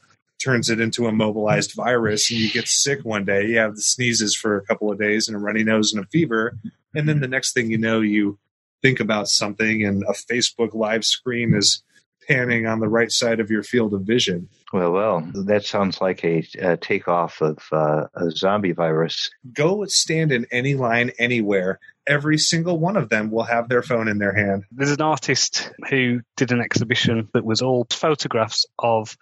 turns 0.43 0.71
it 0.71 0.81
into 0.81 1.07
a 1.07 1.13
mobilized 1.13 1.75
virus 1.75 2.31
and 2.31 2.41
you 2.41 2.51
get 2.51 2.69
sick 2.69 3.01
one 3.05 3.25
day 3.25 3.47
you 3.47 3.59
have 3.59 3.75
the 3.75 3.83
sneezes 3.83 4.35
for 4.35 4.57
a 4.57 4.65
couple 4.65 4.91
of 4.91 4.99
days 4.99 5.29
and 5.29 5.37
a 5.37 5.41
runny 5.41 5.65
nose 5.65 5.93
and 5.93 6.05
a 6.05 6.09
fever 6.09 6.57
and 6.95 7.09
then 7.09 7.21
the 7.21 7.29
next 7.29 7.53
thing 7.53 7.71
you 7.71 7.79
know 7.79 8.01
you 8.01 8.39
think 8.83 9.01
about 9.01 9.29
something 9.29 9.85
and 9.85 10.03
a 10.05 10.13
facebook 10.13 10.75
live 10.75 11.05
screen 11.05 11.55
is 11.55 11.83
panning 12.29 12.67
on 12.67 12.81
the 12.81 12.89
right 12.89 13.11
side 13.11 13.41
of 13.41 13.51
your 13.51 13.63
field 13.63 13.95
of 13.95 14.03
vision. 14.03 14.49
Well, 14.73 14.93
well, 14.93 15.31
that 15.47 15.65
sounds 15.65 16.01
like 16.01 16.25
a, 16.25 16.47
a 16.59 16.77
takeoff 16.77 17.41
of 17.41 17.59
uh, 17.73 18.07
a 18.15 18.31
zombie 18.31 18.73
virus. 18.73 19.31
Go 19.53 19.85
stand 19.87 20.33
in 20.33 20.47
any 20.51 20.75
line 20.75 21.13
anywhere. 21.19 21.79
Every 22.07 22.39
single 22.39 22.79
one 22.79 22.97
of 22.97 23.09
them 23.11 23.31
will 23.31 23.45
have 23.45 23.69
their 23.69 23.83
phone 23.83 24.09
in 24.09 24.19
their 24.19 24.35
hand. 24.35 24.65
There's 24.73 24.91
an 24.91 25.03
artist 25.03 25.71
who 25.89 26.21
did 26.37 26.53
an 26.53 26.61
exhibition 26.61 27.29
that 27.35 27.45
was 27.45 27.63
all 27.63 27.87
photographs 27.91 28.67
of 28.79 29.17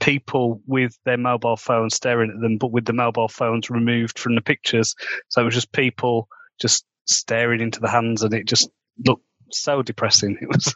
people 0.00 0.60
with 0.66 0.98
their 1.04 1.16
mobile 1.16 1.56
phones 1.56 1.94
staring 1.94 2.30
at 2.30 2.40
them, 2.40 2.58
but 2.58 2.72
with 2.72 2.84
the 2.84 2.92
mobile 2.92 3.28
phones 3.28 3.70
removed 3.70 4.18
from 4.18 4.34
the 4.34 4.40
pictures. 4.40 4.94
So 5.28 5.42
it 5.42 5.44
was 5.44 5.54
just 5.54 5.72
people 5.72 6.28
just 6.60 6.84
staring 7.06 7.60
into 7.60 7.80
the 7.80 7.88
hands, 7.88 8.22
and 8.22 8.34
it 8.34 8.46
just 8.46 8.70
looked 9.04 9.24
so 9.50 9.82
depressing. 9.82 10.38
It 10.42 10.48
was 10.48 10.72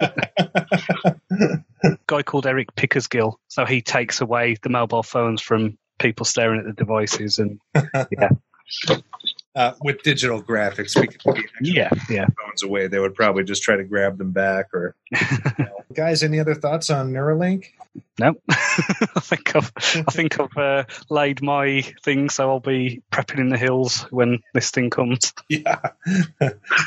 a 1.84 1.98
guy 2.06 2.22
called 2.22 2.46
Eric 2.46 2.74
Pickersgill. 2.74 3.34
So 3.46 3.64
he 3.64 3.82
takes 3.82 4.20
away 4.20 4.56
the 4.60 4.68
mobile 4.68 5.02
phones 5.02 5.40
from 5.40 5.78
people 5.98 6.24
staring 6.24 6.60
at 6.60 6.66
the 6.66 6.72
devices, 6.72 7.38
and 7.38 7.60
yeah, 8.10 8.30
Uh, 9.58 9.74
with 9.82 10.00
digital 10.04 10.40
graphics, 10.40 10.94
we 10.94 11.08
yeah, 11.60 11.90
yeah. 12.08 12.26
phones 12.40 12.62
away. 12.62 12.86
They 12.86 13.00
would 13.00 13.16
probably 13.16 13.42
just 13.42 13.60
try 13.60 13.76
to 13.76 13.82
grab 13.82 14.16
them 14.16 14.30
back. 14.30 14.66
Or 14.72 14.94
guys, 15.92 16.22
any 16.22 16.38
other 16.38 16.54
thoughts 16.54 16.90
on 16.90 17.10
Neuralink? 17.10 17.64
No, 18.20 18.36
I 18.48 19.20
think 19.20 19.56
I've 19.56 19.72
I 19.76 20.12
think 20.12 20.38
I've 20.38 20.56
uh, 20.56 20.84
laid 21.10 21.42
my 21.42 21.82
thing, 22.04 22.30
so 22.30 22.48
I'll 22.48 22.60
be 22.60 23.02
prepping 23.10 23.40
in 23.40 23.48
the 23.48 23.58
hills 23.58 24.02
when 24.10 24.44
this 24.54 24.70
thing 24.70 24.90
comes. 24.90 25.32
Yeah. 25.48 25.80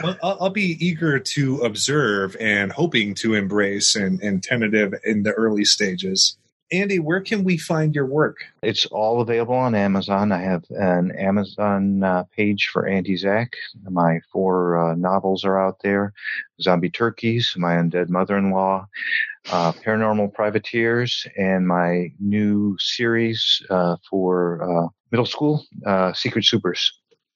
well, 0.02 0.18
I'll, 0.24 0.38
I'll 0.40 0.50
be 0.50 0.78
eager 0.80 1.20
to 1.20 1.58
observe 1.64 2.38
and 2.40 2.72
hoping 2.72 3.16
to 3.16 3.34
embrace 3.34 3.96
and, 3.96 4.22
and 4.22 4.42
tentative 4.42 4.94
in 5.04 5.24
the 5.24 5.32
early 5.32 5.66
stages. 5.66 6.38
Andy, 6.72 7.00
where 7.00 7.20
can 7.20 7.44
we 7.44 7.58
find 7.58 7.94
your 7.94 8.06
work? 8.06 8.38
It's 8.64 8.86
all 8.86 9.22
available 9.22 9.56
on 9.56 9.76
Amazon. 9.76 10.32
I 10.32 10.42
have 10.42 10.64
an 10.70 11.12
Amazon 11.12 12.02
uh, 12.02 12.24
page 12.36 12.70
for 12.72 12.88
Andy 12.88 13.18
Zach. 13.18 13.54
My 13.84 14.22
four 14.32 14.92
uh, 14.92 14.96
novels 14.96 15.44
are 15.44 15.60
out 15.60 15.80
there 15.84 16.14
Zombie 16.62 16.90
Turkeys, 16.90 17.54
My 17.58 17.74
Undead 17.74 18.08
Mother 18.10 18.38
in 18.38 18.52
Law, 18.52 18.88
uh, 19.52 19.74
Paranormal 19.74 20.34
Privateers, 20.34 21.28
and 21.38 21.68
my 21.68 22.14
new 22.20 22.78
series 22.80 23.62
uh, 23.70 23.98
for 24.10 24.64
uh, 24.64 24.88
middle 25.12 25.26
school, 25.26 25.66
uh, 25.86 26.14
Secret 26.14 26.46
Supers. 26.46 26.94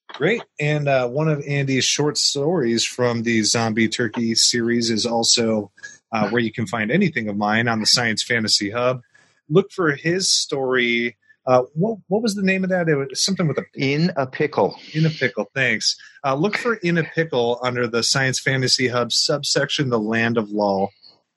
Great. 0.09 0.43
And 0.61 0.87
uh, 0.87 1.09
one 1.09 1.27
of 1.27 1.43
Andy's 1.45 1.83
short 1.83 2.17
stories 2.17 2.85
from 2.85 3.23
the 3.23 3.43
Zombie 3.43 3.89
Turkey 3.89 4.33
series 4.35 4.89
is 4.89 5.05
also 5.05 5.71
uh, 6.13 6.29
where 6.29 6.41
you 6.41 6.53
can 6.53 6.67
find 6.67 6.89
anything 6.89 7.27
of 7.27 7.35
mine 7.35 7.67
on 7.67 7.81
the 7.81 7.85
Science 7.85 8.23
Fantasy 8.23 8.69
Hub. 8.69 9.01
Look 9.49 9.71
for 9.71 9.91
his 9.95 10.29
story. 10.29 11.17
Uh, 11.47 11.61
what, 11.73 11.99
what 12.07 12.23
was 12.23 12.33
the 12.35 12.41
name 12.41 12.63
of 12.63 12.71
that? 12.71 12.89
It 12.89 12.95
was 12.95 13.23
something 13.23 13.47
with 13.47 13.59
a 13.59 13.65
In 13.75 14.11
a 14.17 14.25
Pickle. 14.25 14.75
in 14.93 15.05
a 15.05 15.09
pickle. 15.11 15.45
Thanks. 15.53 15.95
Uh, 16.25 16.33
look 16.33 16.57
for 16.57 16.75
in 16.75 16.97
a 16.97 17.03
pickle 17.03 17.59
under 17.61 17.87
the 17.87 18.01
Science 18.01 18.39
Fantasy 18.39 18.87
Hub 18.87 19.11
subsection, 19.11 19.89
the 19.89 19.99
Land 19.99 20.37
of 20.37 20.49
Lull. 20.49 20.89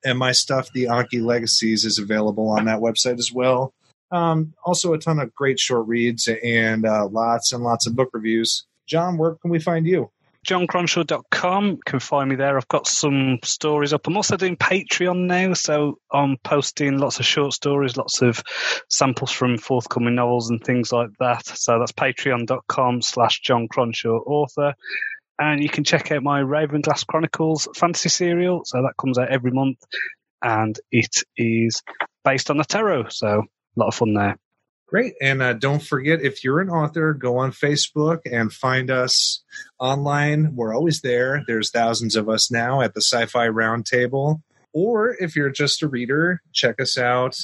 And 0.04 0.18
my 0.18 0.32
stuff, 0.32 0.72
the 0.72 0.84
Anki 0.84 1.22
Legacies, 1.22 1.84
is 1.84 1.98
available 1.98 2.48
on 2.48 2.64
that 2.66 2.78
website 2.80 3.18
as 3.18 3.30
well. 3.32 3.74
Um, 4.10 4.54
also, 4.64 4.94
a 4.94 4.98
ton 4.98 5.18
of 5.18 5.34
great 5.34 5.58
short 5.58 5.86
reads 5.86 6.26
and 6.28 6.86
uh, 6.86 7.06
lots 7.08 7.52
and 7.52 7.62
lots 7.62 7.86
of 7.86 7.94
book 7.94 8.08
reviews. 8.14 8.64
John, 8.86 9.18
where 9.18 9.34
can 9.34 9.50
we 9.50 9.58
find 9.58 9.86
you? 9.86 10.10
johncronshaw.com 10.46 11.66
You 11.66 11.78
can 11.84 12.00
find 12.00 12.30
me 12.30 12.36
there. 12.36 12.56
I've 12.56 12.68
got 12.68 12.86
some 12.86 13.38
stories 13.44 13.92
up. 13.92 14.06
I'm 14.06 14.16
also 14.16 14.36
doing 14.36 14.56
Patreon 14.56 15.26
now, 15.26 15.54
so 15.54 15.98
I'm 16.12 16.36
posting 16.44 16.98
lots 16.98 17.18
of 17.18 17.26
short 17.26 17.52
stories, 17.52 17.96
lots 17.96 18.22
of 18.22 18.42
samples 18.90 19.30
from 19.30 19.58
forthcoming 19.58 20.14
novels 20.14 20.50
and 20.50 20.62
things 20.62 20.92
like 20.92 21.10
that. 21.20 21.46
So 21.46 21.78
that's 21.78 21.92
patreon.com 21.92 23.02
slash 23.02 23.40
John 23.40 23.68
Cronshaw 23.68 24.20
author. 24.26 24.74
And 25.38 25.62
you 25.62 25.68
can 25.68 25.84
check 25.84 26.10
out 26.10 26.22
my 26.22 26.42
Ravenglass 26.42 27.06
Chronicles 27.06 27.68
fantasy 27.76 28.08
serial. 28.08 28.64
So 28.64 28.82
that 28.82 28.96
comes 28.98 29.18
out 29.18 29.30
every 29.30 29.52
month 29.52 29.78
and 30.42 30.78
it 30.90 31.22
is 31.36 31.82
based 32.24 32.50
on 32.50 32.56
the 32.56 32.64
tarot. 32.64 33.08
So 33.10 33.42
a 33.42 33.80
lot 33.80 33.88
of 33.88 33.94
fun 33.94 34.14
there. 34.14 34.36
Great. 34.88 35.14
And 35.20 35.42
uh, 35.42 35.52
don't 35.52 35.82
forget, 35.82 36.22
if 36.22 36.42
you're 36.42 36.60
an 36.60 36.70
author, 36.70 37.12
go 37.12 37.36
on 37.36 37.52
Facebook 37.52 38.20
and 38.24 38.50
find 38.50 38.90
us 38.90 39.42
online. 39.78 40.56
We're 40.56 40.74
always 40.74 41.02
there. 41.02 41.44
There's 41.46 41.70
thousands 41.70 42.16
of 42.16 42.30
us 42.30 42.50
now 42.50 42.80
at 42.80 42.94
the 42.94 43.02
Sci 43.02 43.26
Fi 43.26 43.48
Roundtable. 43.48 44.40
Or 44.72 45.14
if 45.20 45.36
you're 45.36 45.50
just 45.50 45.82
a 45.82 45.88
reader, 45.88 46.40
check 46.52 46.80
us 46.80 46.96
out 46.96 47.36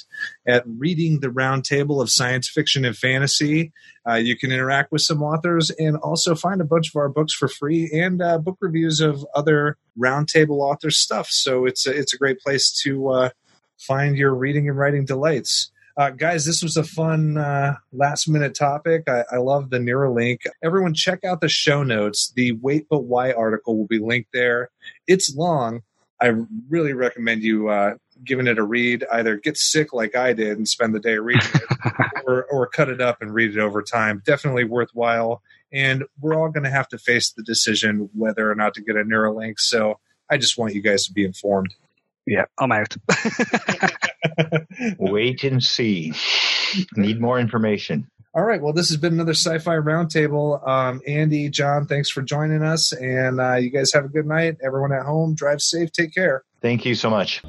at 0.46 0.62
Reading 0.66 1.20
the 1.20 1.28
Roundtable 1.28 2.00
of 2.00 2.10
Science 2.10 2.48
Fiction 2.48 2.84
and 2.86 2.96
Fantasy. 2.96 3.72
Uh, 4.08 4.14
you 4.14 4.38
can 4.38 4.50
interact 4.50 4.90
with 4.90 5.02
some 5.02 5.22
authors 5.22 5.70
and 5.70 5.96
also 5.96 6.34
find 6.34 6.62
a 6.62 6.66
bunch 6.66 6.88
of 6.88 6.96
our 6.96 7.08
books 7.08 7.34
for 7.34 7.48
free 7.48 7.90
and 7.92 8.22
uh, 8.22 8.38
book 8.38 8.56
reviews 8.60 9.00
of 9.00 9.26
other 9.34 9.76
Roundtable 9.98 10.60
author 10.60 10.90
stuff. 10.90 11.28
So 11.30 11.66
it's 11.66 11.86
a, 11.86 11.90
it's 11.90 12.14
a 12.14 12.18
great 12.18 12.40
place 12.40 12.70
to 12.84 13.08
uh, 13.10 13.30
find 13.78 14.16
your 14.16 14.34
reading 14.34 14.68
and 14.68 14.78
writing 14.78 15.04
delights. 15.04 15.70
Uh, 15.96 16.10
guys, 16.10 16.44
this 16.44 16.60
was 16.60 16.76
a 16.76 16.82
fun 16.82 17.38
uh, 17.38 17.76
last 17.92 18.28
minute 18.28 18.54
topic. 18.54 19.04
I, 19.08 19.22
I 19.30 19.36
love 19.36 19.70
the 19.70 19.78
Neuralink. 19.78 20.38
Everyone, 20.62 20.92
check 20.92 21.24
out 21.24 21.40
the 21.40 21.48
show 21.48 21.84
notes. 21.84 22.32
The 22.34 22.52
Wait 22.52 22.86
But 22.90 23.04
Why 23.04 23.32
article 23.32 23.76
will 23.76 23.86
be 23.86 24.00
linked 24.00 24.30
there. 24.32 24.70
It's 25.06 25.34
long. 25.36 25.82
I 26.20 26.32
really 26.68 26.94
recommend 26.94 27.42
you 27.42 27.68
uh, 27.68 27.94
giving 28.24 28.48
it 28.48 28.58
a 28.58 28.64
read. 28.64 29.04
Either 29.12 29.36
get 29.36 29.56
sick 29.56 29.92
like 29.92 30.16
I 30.16 30.32
did 30.32 30.56
and 30.56 30.66
spend 30.66 30.96
the 30.96 31.00
day 31.00 31.18
reading 31.18 31.48
it, 31.54 32.02
or, 32.26 32.44
or 32.50 32.66
cut 32.66 32.88
it 32.88 33.00
up 33.00 33.22
and 33.22 33.32
read 33.32 33.56
it 33.56 33.60
over 33.60 33.80
time. 33.80 34.20
Definitely 34.26 34.64
worthwhile. 34.64 35.42
And 35.72 36.04
we're 36.20 36.34
all 36.34 36.50
going 36.50 36.64
to 36.64 36.70
have 36.70 36.88
to 36.88 36.98
face 36.98 37.32
the 37.32 37.42
decision 37.42 38.08
whether 38.14 38.50
or 38.50 38.54
not 38.56 38.74
to 38.74 38.82
get 38.82 38.96
a 38.96 39.04
Neuralink. 39.04 39.54
So 39.58 40.00
I 40.28 40.38
just 40.38 40.58
want 40.58 40.74
you 40.74 40.82
guys 40.82 41.04
to 41.04 41.12
be 41.12 41.24
informed. 41.24 41.74
Yeah, 42.26 42.44
I'm 42.58 42.72
out. 42.72 42.96
Wait 44.98 45.44
and 45.44 45.62
see. 45.62 46.12
Need 46.96 47.20
more 47.20 47.38
information. 47.38 48.08
All 48.34 48.42
right. 48.42 48.60
Well, 48.60 48.72
this 48.72 48.88
has 48.88 48.96
been 48.96 49.12
another 49.12 49.34
Sci 49.34 49.58
Fi 49.58 49.76
Roundtable. 49.76 50.66
Um, 50.66 51.00
Andy, 51.06 51.48
John, 51.50 51.86
thanks 51.86 52.10
for 52.10 52.20
joining 52.20 52.62
us. 52.62 52.92
And 52.92 53.40
uh, 53.40 53.54
you 53.54 53.70
guys 53.70 53.92
have 53.92 54.04
a 54.06 54.08
good 54.08 54.26
night. 54.26 54.56
Everyone 54.64 54.92
at 54.92 55.04
home, 55.04 55.34
drive 55.34 55.60
safe. 55.60 55.92
Take 55.92 56.12
care. 56.12 56.42
Thank 56.60 56.84
you 56.84 56.96
so 56.96 57.10
much. 57.10 57.42